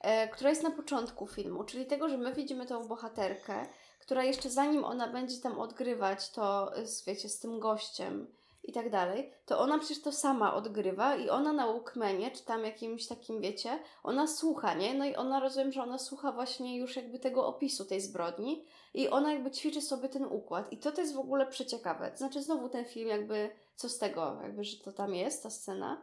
e, 0.00 0.28
która 0.28 0.50
jest 0.50 0.62
na 0.62 0.70
początku 0.70 1.26
filmu, 1.26 1.64
czyli 1.64 1.86
tego, 1.86 2.08
że 2.08 2.18
my 2.18 2.34
widzimy 2.34 2.66
tą 2.66 2.88
bohaterkę, 2.88 3.66
która 4.00 4.24
jeszcze 4.24 4.50
zanim 4.50 4.84
ona 4.84 5.12
będzie 5.12 5.40
tam 5.40 5.60
odgrywać 5.60 6.30
to, 6.30 6.76
e, 6.76 6.84
wiecie, 7.06 7.28
z 7.28 7.40
tym 7.40 7.60
gościem 7.60 8.26
i 8.66 8.72
tak 8.72 8.90
dalej, 8.90 9.32
to 9.46 9.58
ona 9.58 9.78
przecież 9.78 10.02
to 10.02 10.12
sama 10.12 10.54
odgrywa 10.54 11.16
i 11.16 11.28
ona 11.30 11.52
na 11.52 11.66
Walkmanie, 11.66 12.30
czy 12.30 12.44
tam 12.44 12.64
jakimś 12.64 13.06
takim, 13.06 13.40
wiecie, 13.40 13.78
ona 14.02 14.26
słucha, 14.26 14.74
nie? 14.74 14.94
No 14.94 15.04
i 15.04 15.16
ona 15.16 15.40
rozumiem, 15.40 15.72
że 15.72 15.82
ona 15.82 15.98
słucha 15.98 16.32
właśnie 16.32 16.76
już 16.78 16.96
jakby 16.96 17.18
tego 17.18 17.46
opisu 17.46 17.84
tej 17.84 18.00
zbrodni 18.00 18.64
i 18.94 19.08
ona 19.08 19.32
jakby 19.32 19.50
ćwiczy 19.50 19.80
sobie 19.80 20.08
ten 20.08 20.24
układ 20.24 20.72
i 20.72 20.78
to 20.78 20.92
to 20.92 21.00
jest 21.00 21.14
w 21.14 21.18
ogóle 21.18 21.46
przeciekawe. 21.46 22.12
Znaczy 22.14 22.42
znowu 22.42 22.68
ten 22.68 22.84
film 22.84 23.08
jakby, 23.08 23.50
co 23.76 23.88
z 23.88 23.98
tego, 23.98 24.38
jakby, 24.42 24.64
że 24.64 24.76
to 24.76 24.92
tam 24.92 25.14
jest, 25.14 25.42
ta 25.42 25.50
scena, 25.50 26.02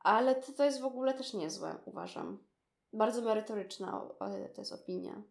ale 0.00 0.34
to, 0.34 0.52
to 0.52 0.64
jest 0.64 0.80
w 0.80 0.86
ogóle 0.86 1.14
też 1.14 1.34
niezłe, 1.34 1.74
uważam. 1.84 2.38
Bardzo 2.92 3.22
merytoryczna 3.22 4.08
e, 4.20 4.48
to 4.48 4.60
jest 4.60 4.72
opinia. 4.72 5.22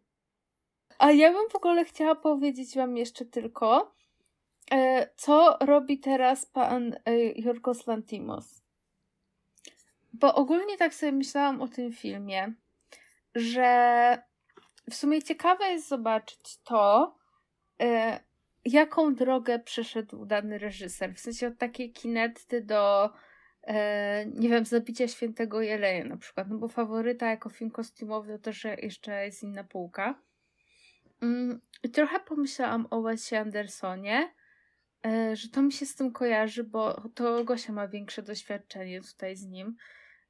A 1.00 1.12
ja 1.12 1.34
bym 1.34 1.50
w 1.50 1.56
ogóle 1.56 1.86
chciała 1.86 2.16
powiedzieć 2.16 2.76
Wam 2.76 2.98
jeszcze 2.98 3.26
tylko, 3.26 3.92
co 5.16 5.58
robi 5.62 6.00
teraz 6.00 6.46
pan 6.46 6.94
e, 6.94 7.32
Jorgos 7.36 7.88
Lantimos. 7.88 8.62
Bo 10.14 10.36
ogólnie 10.36 10.78
tak 10.78 10.94
sobie 10.94 11.12
myślałam 11.12 11.62
o 11.62 11.68
tym 11.68 11.94
filmie, 11.94 12.54
że 13.36 14.18
w 14.90 14.96
sumie 14.96 15.24
ciekawe 15.24 15.66
jest 15.66 15.88
zobaczyć 15.88 16.58
to, 16.64 17.16
e, 17.82 18.20
jaką 18.66 19.16
drogę 19.16 19.60
przeszedł 19.60 20.26
dany 20.26 20.58
reżyser. 20.58 21.16
W 21.16 21.20
sensie 21.20 21.48
od 21.48 21.58
takiej 21.58 21.92
kinetty 21.94 22.62
do 22.62 23.10
e, 23.64 24.26
nie 24.26 24.50
wiem, 24.50 24.66
Zabicia 24.66 25.08
Świętego 25.08 25.62
Jeleja 25.62 26.06
na 26.06 26.18
przykład, 26.18 26.50
no 26.50 26.58
bo 26.58 26.68
faworyta 26.68 27.30
jako 27.30 27.50
film 27.50 27.72
kostiumowy 27.72 28.34
to 28.34 28.40
też 28.40 28.64
jeszcze 28.64 29.26
jest 29.26 29.44
inna 29.44 29.64
półka. 29.64 30.22
Mm, 31.22 31.62
i 31.84 31.90
trochę 31.90 32.20
pomyślałam 32.20 32.88
o 32.90 33.02
Wesie 33.02 33.40
Andersonie, 33.40 34.18
e, 34.18 34.47
że 35.34 35.50
to 35.50 35.62
mi 35.62 35.72
się 35.72 35.86
z 35.86 35.96
tym 35.96 36.12
kojarzy, 36.12 36.64
bo 36.64 37.10
to 37.16 37.44
Gosia 37.44 37.74
ma 37.74 37.88
większe 37.88 38.22
doświadczenie 38.22 39.02
tutaj 39.02 39.36
z 39.36 39.46
nim 39.46 39.76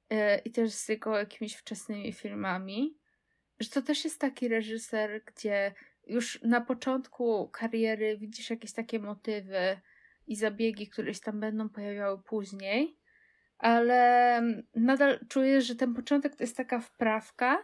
e, 0.09 0.39
i 0.39 0.51
też 0.51 0.71
z 0.71 0.89
jego 0.89 1.17
jakimiś 1.17 1.55
wczesnymi 1.55 2.13
filmami, 2.13 2.97
że 3.59 3.69
to 3.69 3.81
też 3.81 4.03
jest 4.03 4.21
taki 4.21 4.47
reżyser, 4.47 5.23
gdzie 5.25 5.73
już 6.07 6.41
na 6.41 6.61
początku 6.61 7.49
kariery 7.49 8.17
widzisz 8.17 8.49
jakieś 8.49 8.73
takie 8.73 8.99
motywy 8.99 9.79
i 10.27 10.35
zabiegi, 10.35 10.87
które 10.87 11.13
się 11.13 11.19
tam 11.19 11.39
będą 11.39 11.69
pojawiały 11.69 12.23
później, 12.23 12.97
ale 13.57 14.41
nadal 14.75 15.19
czujesz, 15.29 15.65
że 15.65 15.75
ten 15.75 15.93
początek 15.93 16.35
to 16.35 16.43
jest 16.43 16.57
taka 16.57 16.79
wprawka 16.79 17.63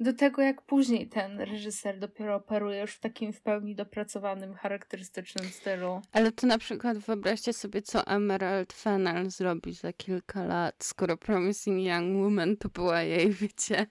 do 0.00 0.12
tego, 0.12 0.42
jak 0.42 0.62
później 0.62 1.08
ten 1.08 1.40
reżyser 1.40 1.98
dopiero 1.98 2.34
operuje 2.34 2.80
już 2.80 2.94
w 2.94 3.00
takim 3.00 3.32
w 3.32 3.40
pełni 3.40 3.74
dopracowanym, 3.74 4.54
charakterystycznym 4.54 5.46
stylu. 5.48 6.00
Ale 6.12 6.32
to 6.32 6.46
na 6.46 6.58
przykład 6.58 6.98
wyobraźcie 6.98 7.52
sobie, 7.52 7.82
co 7.82 8.06
Emerald 8.06 8.72
Fennell 8.72 9.30
zrobi 9.30 9.72
za 9.74 9.92
kilka 9.92 10.44
lat, 10.44 10.74
skoro 10.84 11.16
Promising 11.16 11.86
Young 11.86 12.22
Woman 12.22 12.56
to 12.56 12.68
była 12.68 13.02
jej, 13.02 13.30
wiecie, 13.30 13.86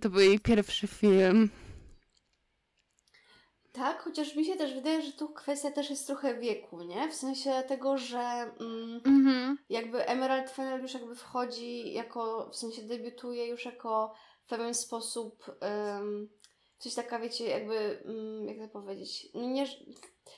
to 0.00 0.10
był 0.10 0.20
jej 0.20 0.40
pierwszy 0.40 0.86
film. 0.86 1.50
Tak, 3.72 4.02
chociaż 4.02 4.36
mi 4.36 4.44
się 4.44 4.56
też 4.56 4.74
wydaje, 4.74 5.02
że 5.02 5.12
tu 5.12 5.28
kwestia 5.28 5.70
też 5.70 5.90
jest 5.90 6.06
trochę 6.06 6.34
wieku, 6.38 6.82
nie? 6.82 7.08
W 7.08 7.14
sensie 7.14 7.50
tego, 7.68 7.98
że 7.98 8.18
mm, 8.60 9.00
Mhm. 9.04 9.58
jakby 9.70 10.06
Emerald 10.06 10.50
Fennell 10.50 10.82
już 10.82 10.94
jakby 10.94 11.16
wchodzi 11.16 11.92
jako, 11.92 12.50
w 12.52 12.56
sensie 12.56 12.82
debiutuje 12.82 13.46
już 13.46 13.64
jako 13.64 14.14
w 14.48 14.50
pewien 14.50 14.74
sposób 14.74 15.44
um, 15.60 16.28
coś 16.78 16.94
taka, 16.94 17.18
wiecie, 17.18 17.44
jakby, 17.48 18.02
um, 18.04 18.48
jak 18.48 18.58
to 18.58 18.68
powiedzieć, 18.68 19.28
no 19.34 19.42
nie, 19.42 19.66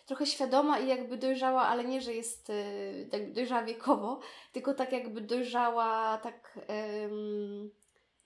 trochę 0.07 0.27
świadoma 0.27 0.79
i 0.79 0.89
jakby 0.89 1.17
dojrzała, 1.19 1.63
ale 1.63 1.85
nie, 1.85 2.01
że 2.01 2.15
jest 2.15 2.51
y, 2.51 3.09
tak 3.11 3.33
dojrzała 3.33 3.63
wiekowo, 3.63 4.21
tylko 4.53 4.75
tak 4.75 4.93
jakby 4.93 5.21
dojrzała 5.21 6.19
tak 6.19 6.59
um, 6.69 7.71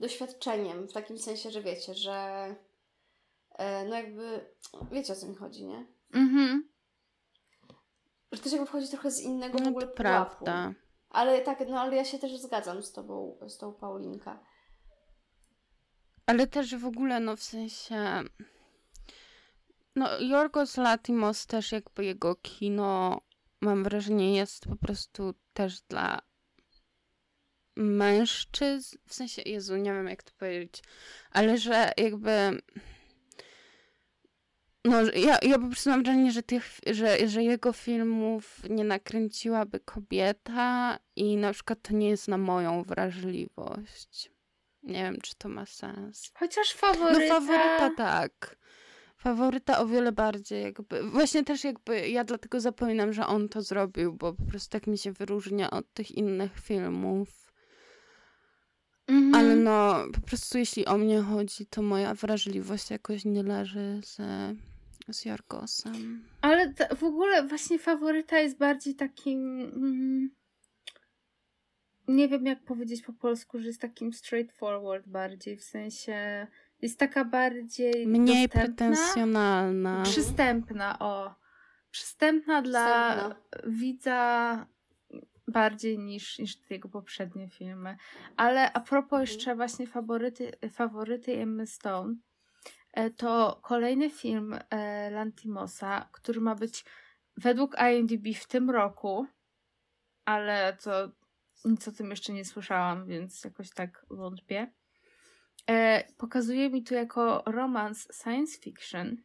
doświadczeniem, 0.00 0.88
w 0.88 0.92
takim 0.92 1.18
sensie, 1.18 1.50
że 1.50 1.62
wiecie, 1.62 1.94
że 1.94 2.14
e, 3.58 3.84
no 3.84 3.96
jakby, 3.96 4.46
wiecie 4.92 5.12
o 5.12 5.16
co 5.16 5.26
mi 5.26 5.34
chodzi, 5.34 5.64
nie? 5.66 5.86
Mhm. 6.14 6.68
Że 8.32 8.42
też 8.42 8.52
jakby 8.52 8.66
wchodzi 8.66 8.88
trochę 8.88 9.10
z 9.10 9.20
innego 9.20 9.58
w 9.58 9.62
No 9.62 9.68
ogóle 9.70 9.86
to 9.86 9.92
pułapu. 9.92 10.02
prawda. 10.02 10.74
Ale 11.10 11.40
tak, 11.40 11.68
no 11.68 11.80
ale 11.80 11.96
ja 11.96 12.04
się 12.04 12.18
też 12.18 12.36
zgadzam 12.40 12.82
z 12.82 12.92
tobą, 12.92 13.38
z 13.48 13.58
tą 13.58 13.72
Paulinka. 13.72 14.38
Ale 16.26 16.46
też 16.46 16.76
w 16.76 16.86
ogóle, 16.86 17.20
no 17.20 17.36
w 17.36 17.42
sensie... 17.42 18.22
No, 19.96 20.20
Jorgos 20.20 20.76
Latimos 20.76 21.46
też 21.46 21.72
jakby 21.72 22.04
jego 22.04 22.34
kino, 22.34 23.20
mam 23.60 23.84
wrażenie, 23.84 24.36
jest 24.36 24.66
po 24.66 24.76
prostu 24.76 25.34
też 25.52 25.80
dla 25.80 26.20
mężczyzn, 27.76 28.96
w 29.06 29.14
sensie, 29.14 29.42
Jezu, 29.42 29.76
nie 29.76 29.92
wiem 29.92 30.08
jak 30.08 30.22
to 30.22 30.32
powiedzieć, 30.38 30.82
ale 31.30 31.58
że 31.58 31.92
jakby 31.96 32.62
no, 34.84 35.02
ja, 35.02 35.38
ja 35.42 35.58
po 35.58 35.66
prostu 35.66 35.90
mam 35.90 36.02
wrażenie, 36.02 36.32
że, 36.32 36.42
tych, 36.42 36.78
że, 36.86 37.28
że 37.28 37.42
jego 37.42 37.72
filmów 37.72 38.60
nie 38.70 38.84
nakręciłaby 38.84 39.80
kobieta 39.80 40.98
i 41.16 41.36
na 41.36 41.52
przykład 41.52 41.78
to 41.82 41.94
nie 41.94 42.08
jest 42.08 42.28
na 42.28 42.38
moją 42.38 42.82
wrażliwość. 42.82 44.33
Nie 44.84 45.02
wiem, 45.02 45.18
czy 45.22 45.34
to 45.38 45.48
ma 45.48 45.66
sens. 45.66 46.30
Chociaż 46.38 46.72
faworyta... 46.72 47.20
No 47.20 47.28
faworyta 47.28 47.90
tak. 47.96 48.56
Faworyta 49.16 49.78
o 49.78 49.86
wiele 49.86 50.12
bardziej 50.12 50.62
jakby. 50.62 51.10
Właśnie 51.10 51.44
też 51.44 51.64
jakby 51.64 52.08
ja 52.08 52.24
dlatego 52.24 52.60
zapominam, 52.60 53.12
że 53.12 53.26
on 53.26 53.48
to 53.48 53.62
zrobił, 53.62 54.12
bo 54.12 54.32
po 54.32 54.42
prostu 54.42 54.70
tak 54.70 54.86
mi 54.86 54.98
się 54.98 55.12
wyróżnia 55.12 55.70
od 55.70 55.92
tych 55.92 56.10
innych 56.10 56.60
filmów. 56.60 57.52
Mhm. 59.06 59.34
Ale 59.34 59.56
no, 59.56 60.04
po 60.14 60.20
prostu 60.20 60.58
jeśli 60.58 60.86
o 60.86 60.98
mnie 60.98 61.20
chodzi, 61.20 61.66
to 61.66 61.82
moja 61.82 62.14
wrażliwość 62.14 62.90
jakoś 62.90 63.24
nie 63.24 63.42
leży 63.42 64.00
z, 64.04 64.16
z 65.10 65.24
Jorgosem. 65.24 66.24
Ale 66.40 66.74
w 66.96 67.04
ogóle 67.04 67.46
właśnie 67.46 67.78
faworyta 67.78 68.38
jest 68.38 68.58
bardziej 68.58 68.94
takim. 68.94 69.60
Mm, 69.60 70.30
nie 72.08 72.28
wiem 72.28 72.46
jak 72.46 72.62
powiedzieć 72.64 73.02
po 73.02 73.12
polsku, 73.12 73.58
że 73.60 73.66
jest 73.66 73.80
takim 73.80 74.12
straightforward 74.12 75.08
bardziej, 75.08 75.56
w 75.56 75.64
sensie 75.64 76.46
jest 76.82 76.98
taka 76.98 77.24
bardziej 77.24 78.06
Mniej 78.06 78.48
dostępna, 78.48 78.60
pretensjonalna. 78.60 80.02
przystępna, 80.02 80.98
o. 80.98 81.34
Przystępna 81.90 82.62
dla 82.62 83.14
Przystępna. 83.14 83.70
widza 83.70 84.66
bardziej 85.48 85.98
niż, 85.98 86.38
niż 86.38 86.56
te 86.56 86.74
jego 86.74 86.88
poprzednie 86.88 87.48
filmy. 87.48 87.96
Ale 88.36 88.72
a 88.72 88.80
propos 88.80 89.20
jeszcze 89.20 89.56
właśnie 89.56 89.86
faworyty, 89.86 90.52
faworyty 90.70 91.40
Emmy 91.40 91.66
Stone, 91.66 92.14
e, 92.92 93.10
to 93.10 93.60
kolejny 93.62 94.10
film 94.10 94.58
e, 94.70 95.10
Lantimosa, 95.10 96.08
który 96.12 96.40
ma 96.40 96.54
być 96.54 96.84
według 97.36 97.76
IMDb 97.92 98.26
w 98.38 98.46
tym 98.46 98.70
roku, 98.70 99.26
ale 100.24 100.76
to 100.84 101.08
nic 101.64 101.88
o 101.88 101.92
tym 101.92 102.10
jeszcze 102.10 102.32
nie 102.32 102.44
słyszałam, 102.44 103.06
więc 103.06 103.44
jakoś 103.44 103.70
tak 103.70 104.06
wątpię. 104.10 104.72
E, 105.70 106.04
pokazuje 106.12 106.70
mi 106.70 106.84
tu 106.84 106.94
jako 106.94 107.42
romans 107.46 108.08
science 108.22 108.58
fiction. 108.58 109.16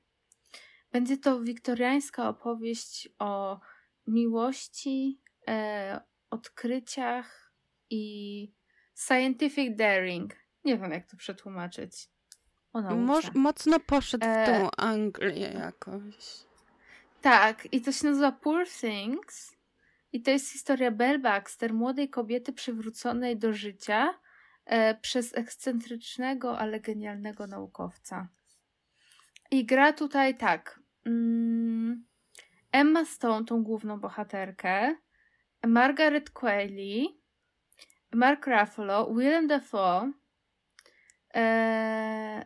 Będzie 0.91 1.17
to 1.17 1.41
wiktoriańska 1.41 2.29
opowieść 2.29 3.09
o 3.19 3.59
miłości, 4.07 5.21
e, 5.47 6.01
odkryciach 6.29 7.53
i 7.89 8.53
scientific 8.95 9.77
daring. 9.77 10.35
Nie 10.65 10.77
wiem, 10.77 10.91
jak 10.91 11.07
to 11.07 11.17
przetłumaczyć. 11.17 12.09
Moż, 12.95 13.33
mocno 13.33 13.79
poszedł 13.79 14.25
E, 14.27 14.43
w 14.43 14.47
tą 14.47 14.71
Anglię 14.71 15.51
jakoś. 15.53 16.45
Tak, 17.21 17.67
i 17.71 17.81
to 17.81 17.91
się 17.91 18.07
nazywa 18.07 18.31
Poor 18.31 18.67
Things. 18.67 19.58
I 20.11 20.21
to 20.21 20.31
jest 20.31 20.51
historia 20.51 20.91
Belle 20.91 21.19
Baxter, 21.19 21.73
młodej 21.73 22.09
kobiety 22.09 22.53
przywróconej 22.53 23.37
do 23.37 23.53
życia 23.53 24.19
e, 24.65 24.95
przez 24.95 25.37
ekscentrycznego, 25.37 26.59
ale 26.59 26.79
genialnego 26.79 27.47
naukowca. 27.47 28.27
I 29.51 29.65
gra 29.65 29.93
tutaj 29.93 30.37
tak. 30.37 30.79
Mm, 31.05 32.05
Emma 32.71 33.05
Stone, 33.05 33.45
tą 33.45 33.63
główną 33.63 33.99
bohaterkę, 33.99 34.95
Margaret 35.67 36.29
Qualley, 36.29 37.21
Mark 38.13 38.47
Ruffalo, 38.47 39.13
Willem 39.13 39.47
Dafoe, 39.47 40.11
e, 41.35 42.45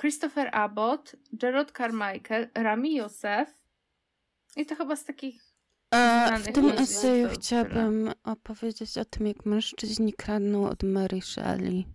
Christopher 0.00 0.50
Abbott, 0.52 1.16
Gerard 1.32 1.72
Carmichael, 1.76 2.48
Rami 2.54 2.96
Youssef 2.96 3.60
i 4.56 4.66
to 4.66 4.76
chyba 4.76 4.96
z 4.96 5.04
takich 5.04 5.49
w 5.90 5.94
Znanych 5.94 6.52
tym 6.54 6.70
eseju 6.70 7.28
chciałabym 7.28 8.12
opowiedzieć 8.24 8.98
o 8.98 9.04
tym, 9.04 9.26
jak 9.26 9.46
mężczyźni 9.46 10.12
kradną 10.12 10.68
od 10.68 10.82
Mary 10.82 11.20
Shelley. 11.20 11.86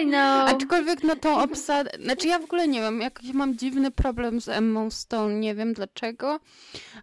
I 0.00 0.06
know. 0.06 0.50
Aczkolwiek 0.50 1.02
no 1.02 1.16
tą 1.16 1.42
obsadę, 1.42 1.90
znaczy 2.04 2.28
ja 2.28 2.38
w 2.38 2.44
ogóle 2.44 2.68
nie 2.68 2.80
wiem, 2.80 3.00
jakiś 3.00 3.32
mam 3.32 3.56
dziwny 3.56 3.90
problem 3.90 4.40
z 4.40 4.48
Emmą 4.48 4.90
Stone, 4.90 5.34
nie 5.34 5.54
wiem 5.54 5.72
dlaczego, 5.72 6.40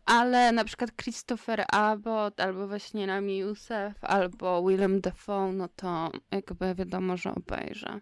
ale 0.06 0.52
na 0.52 0.64
przykład 0.64 0.96
Christopher 0.96 1.66
Abbott, 1.72 2.40
albo 2.40 2.68
właśnie 2.68 3.06
Rami 3.06 3.38
Youssef, 3.38 4.04
albo 4.04 4.68
Willem 4.68 5.02
Dafoe, 5.02 5.52
no 5.52 5.68
to 5.76 6.12
jakby 6.32 6.76
wiadomo, 6.76 7.18
że 7.18 7.36
obejrzę. 7.36 8.02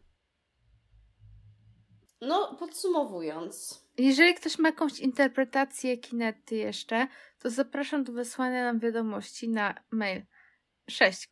No, 2.22 2.55
podsumowując. 2.59 3.82
Jeżeli 3.97 4.33
ktoś 4.33 4.59
ma 4.59 4.69
jakąś 4.69 4.99
interpretację 4.99 5.97
kinety 5.97 6.55
jeszcze, 6.55 7.07
to 7.39 7.49
zapraszam 7.49 8.03
do 8.03 8.13
wysłania 8.13 8.63
nam 8.63 8.79
wiadomości 8.79 9.49
na 9.49 9.75
mail 9.91 10.21
6. 10.89 11.29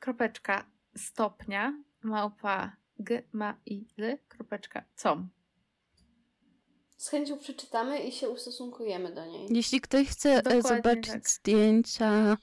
stopnia 0.96 1.84
małpa 2.04 2.76
gmail.com 3.00 4.10
Z 6.98 7.10
chęcią 7.10 7.38
przeczytamy 7.38 8.00
i 8.00 8.12
się 8.12 8.30
ustosunkujemy 8.30 9.14
do 9.14 9.26
niej. 9.26 9.48
Jeśli 9.50 9.82
ktoś 9.82 10.08
chce 10.08 10.30
e, 10.30 10.42
Dokładnie 10.42 10.62
zobaczyć 10.62 11.08
tak. 11.08 11.30
zdjęcia 11.30 12.38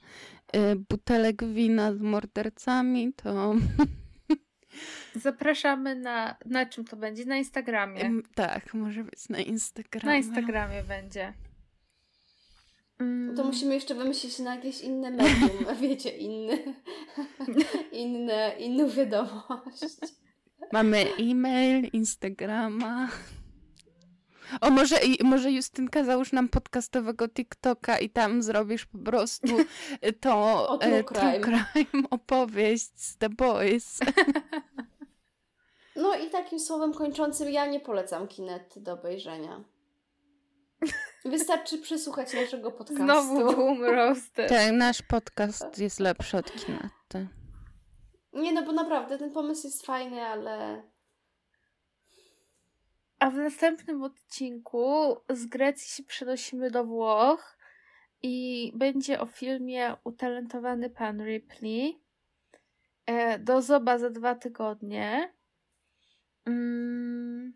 e, 0.53 0.75
butelek 0.75 1.43
wina 1.43 1.93
z 1.93 1.99
mordercami, 1.99 3.13
to 3.13 3.55
Zapraszamy 5.15 5.95
na... 5.95 6.35
Na 6.45 6.65
czym 6.65 6.85
to 6.85 6.95
będzie? 6.97 7.25
Na 7.25 7.37
Instagramie. 7.37 8.01
em, 8.01 8.23
tak, 8.35 8.73
może 8.73 9.03
być 9.03 9.29
na 9.29 9.39
Instagramie. 9.39 10.05
Na 10.05 10.15
Instagramie 10.17 10.83
będzie. 10.83 11.33
Mm, 12.99 13.35
To 13.35 13.43
musimy 13.43 13.73
jeszcze 13.73 13.95
wymyślić 13.95 14.39
na 14.39 14.55
jakieś 14.55 14.81
inne 14.81 15.11
medium, 15.11 15.65
wiecie, 15.81 16.09
inny, 16.17 16.57
inne, 17.91 18.55
inną 18.59 18.89
wiadomość. 18.89 19.81
Mamy 20.71 21.05
e-mail, 21.19 21.89
Instagrama. 21.93 23.09
O, 24.61 24.69
może, 24.69 24.97
i- 24.99 25.23
może 25.23 25.51
Justynka 25.51 26.03
załóż 26.03 26.31
nam 26.31 26.49
podcastowego 26.49 27.29
TikToka 27.29 27.99
i 27.99 28.09
tam 28.09 28.43
zrobisz 28.43 28.85
po 28.85 28.97
prostu 28.97 29.47
to 30.21 30.69
O 30.69 30.77
true 30.77 30.93
e, 30.99 31.03
crime. 31.03 31.39
crime 31.39 32.03
opowieść 32.09 32.89
z 33.01 33.17
The 33.17 33.29
Boys. 33.29 33.99
No 35.95 36.15
i 36.15 36.29
takim 36.29 36.59
słowem 36.59 36.93
kończącym 36.93 37.49
ja 37.49 37.65
nie 37.65 37.79
polecam 37.79 38.27
kinety 38.27 38.81
do 38.81 38.93
obejrzenia. 38.93 39.63
Wystarczy 41.25 41.77
przysłuchać 41.77 42.33
naszego 42.33 42.71
podcastu. 42.71 43.03
Znowu 43.03 43.55
boom 43.55 43.83
roasted. 43.83 44.49
Tak, 44.49 44.71
nasz 44.73 45.01
podcast 45.01 45.79
jest 45.79 45.99
lepszy 45.99 46.37
od 46.37 46.51
Kinety. 46.65 47.27
Nie 48.33 48.53
no, 48.53 48.63
bo 48.63 48.71
naprawdę 48.71 49.17
ten 49.17 49.31
pomysł 49.31 49.67
jest 49.67 49.85
fajny, 49.85 50.21
ale 50.21 50.83
A 53.19 53.29
w 53.29 53.35
następnym 53.35 54.03
odcinku 54.03 55.17
z 55.29 55.45
Grecji 55.45 55.89
się 55.89 56.03
przenosimy 56.03 56.71
do 56.71 56.85
Włoch 56.85 57.57
i 58.21 58.71
będzie 58.75 59.19
o 59.19 59.25
filmie 59.25 59.95
Utalentowany 60.03 60.89
Pan 60.89 61.21
Ripley. 61.25 62.01
E, 63.05 63.39
do 63.39 63.61
zoba 63.61 63.97
za 63.97 64.09
dwa 64.09 64.35
tygodnie. 64.35 65.33
Mm. 66.45 67.53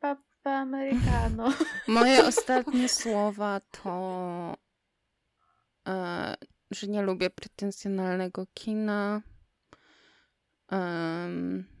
Papa 0.00 0.50
Americano. 0.50 1.52
Moje 1.88 2.24
ostatnie 2.24 2.88
słowa 2.88 3.60
to, 3.60 4.56
e, 5.88 6.34
że 6.70 6.86
nie 6.86 7.02
lubię 7.02 7.30
pretensjonalnego 7.30 8.46
kina. 8.54 9.22
Em, 10.68 11.71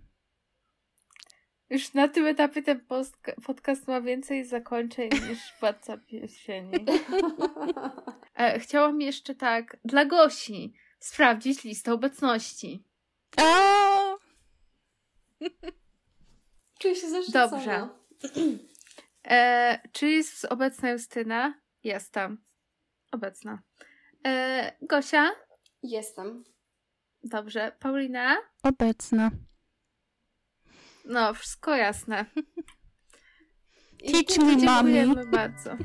Już 1.72 1.94
na 1.94 2.08
tym 2.08 2.26
etapie 2.26 2.62
ten 2.62 2.80
post- 2.80 3.16
podcast 3.46 3.88
ma 3.88 4.00
więcej 4.00 4.44
zakończeń 4.44 5.10
niż 5.28 5.38
Władca 5.60 5.96
Pierścieni. 5.98 6.86
E, 8.34 8.58
chciałam 8.58 9.00
jeszcze 9.00 9.34
tak, 9.34 9.76
dla 9.84 10.04
Gosi, 10.04 10.74
sprawdzić 10.98 11.64
listę 11.64 11.92
obecności. 11.92 12.84
o! 13.42 14.18
czuję 16.78 16.94
się 16.96 17.08
zaszczycona. 17.10 17.48
Dobrze. 17.48 17.88
E, 19.28 19.80
czy 19.92 20.08
jest 20.10 20.44
obecna 20.44 20.90
Justyna? 20.90 21.54
Jestem. 21.84 22.44
Obecna. 23.12 23.62
E, 24.26 24.76
Gosia? 24.82 25.30
Jestem. 25.82 26.44
Dobrze. 27.24 27.72
Paulina? 27.80 28.36
Obecna. 28.62 29.30
No, 31.04 31.34
wszystko 31.34 31.76
jasne. 31.76 32.24
I 34.02 34.12
Teach 34.12 34.38
me, 34.38 34.56
mommy. 34.56 34.92
Dziękujemy 34.92 35.26
bardzo. 35.26 35.70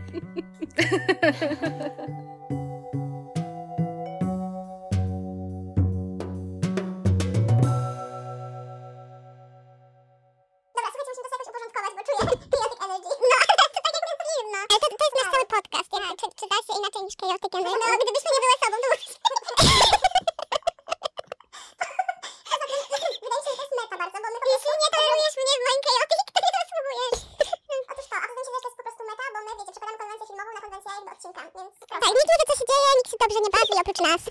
No, 14.53 14.59
tak 14.69 14.81
no. 14.91 14.97
Nasz 15.15 15.31
cały 15.33 15.45
podcast, 15.45 15.89
jak, 15.93 16.17
czy, 16.19 16.25
czy 16.39 16.45
da 16.51 16.57
się 16.65 16.73
inaczej 16.79 17.01
niż 17.03 17.15
chaotic 17.21 17.53
energy? 17.55 17.79
No, 17.79 17.97
gdybyśmy 18.03 18.29
nie 18.33 18.41
były 18.43 18.55
sobą, 18.61 18.77
to 18.83 18.87
byśmy... 18.91 19.13
Wydaje 23.23 23.37
mi 23.37 23.43
się, 23.45 23.51
że 23.51 23.57
to 23.57 23.63
jest 23.63 23.73
meta 23.77 23.95
bardzo, 24.01 24.17
bo 24.23 24.27
my 24.33 24.33
po 24.33 24.39
prostu... 24.39 24.53
Jeśli 24.53 24.66
nie 24.81 24.89
tolerujesz 24.95 25.35
mnie 25.39 25.55
w 25.59 25.63
moim 25.67 25.81
chaotic, 25.87 26.19
to 26.35 26.39
nie 26.45 26.51
zasługujesz. 26.57 27.19
Otóż 27.91 28.05
to, 28.11 28.15
a 28.23 28.25
wydaje 28.29 28.43
mi 28.43 28.45
się, 28.45 28.51
że 28.55 28.61
to 28.63 28.67
jest 28.69 28.77
po 28.79 28.83
prostu 28.85 29.01
meta, 29.09 29.25
bo 29.33 29.39
my, 29.45 29.51
wiecie, 29.57 29.73
przekładamy 29.73 29.97
konwencję 30.01 30.25
filmową 30.29 30.51
na 30.57 30.61
konwencję 30.65 30.89
jakby 30.97 31.11
odcinka, 31.15 31.41
więc... 31.55 31.73
Tak, 31.91 32.01
nikt 32.17 32.27
nie 32.29 32.37
wie, 32.39 32.45
co 32.49 32.55
się 32.59 32.65
dzieje, 32.71 32.89
nikt 32.97 33.09
się 33.11 33.17
dobrze 33.23 33.39
nie 33.45 33.51
bawi 33.55 33.73
oprócz 33.81 34.01
nas. 34.07 34.21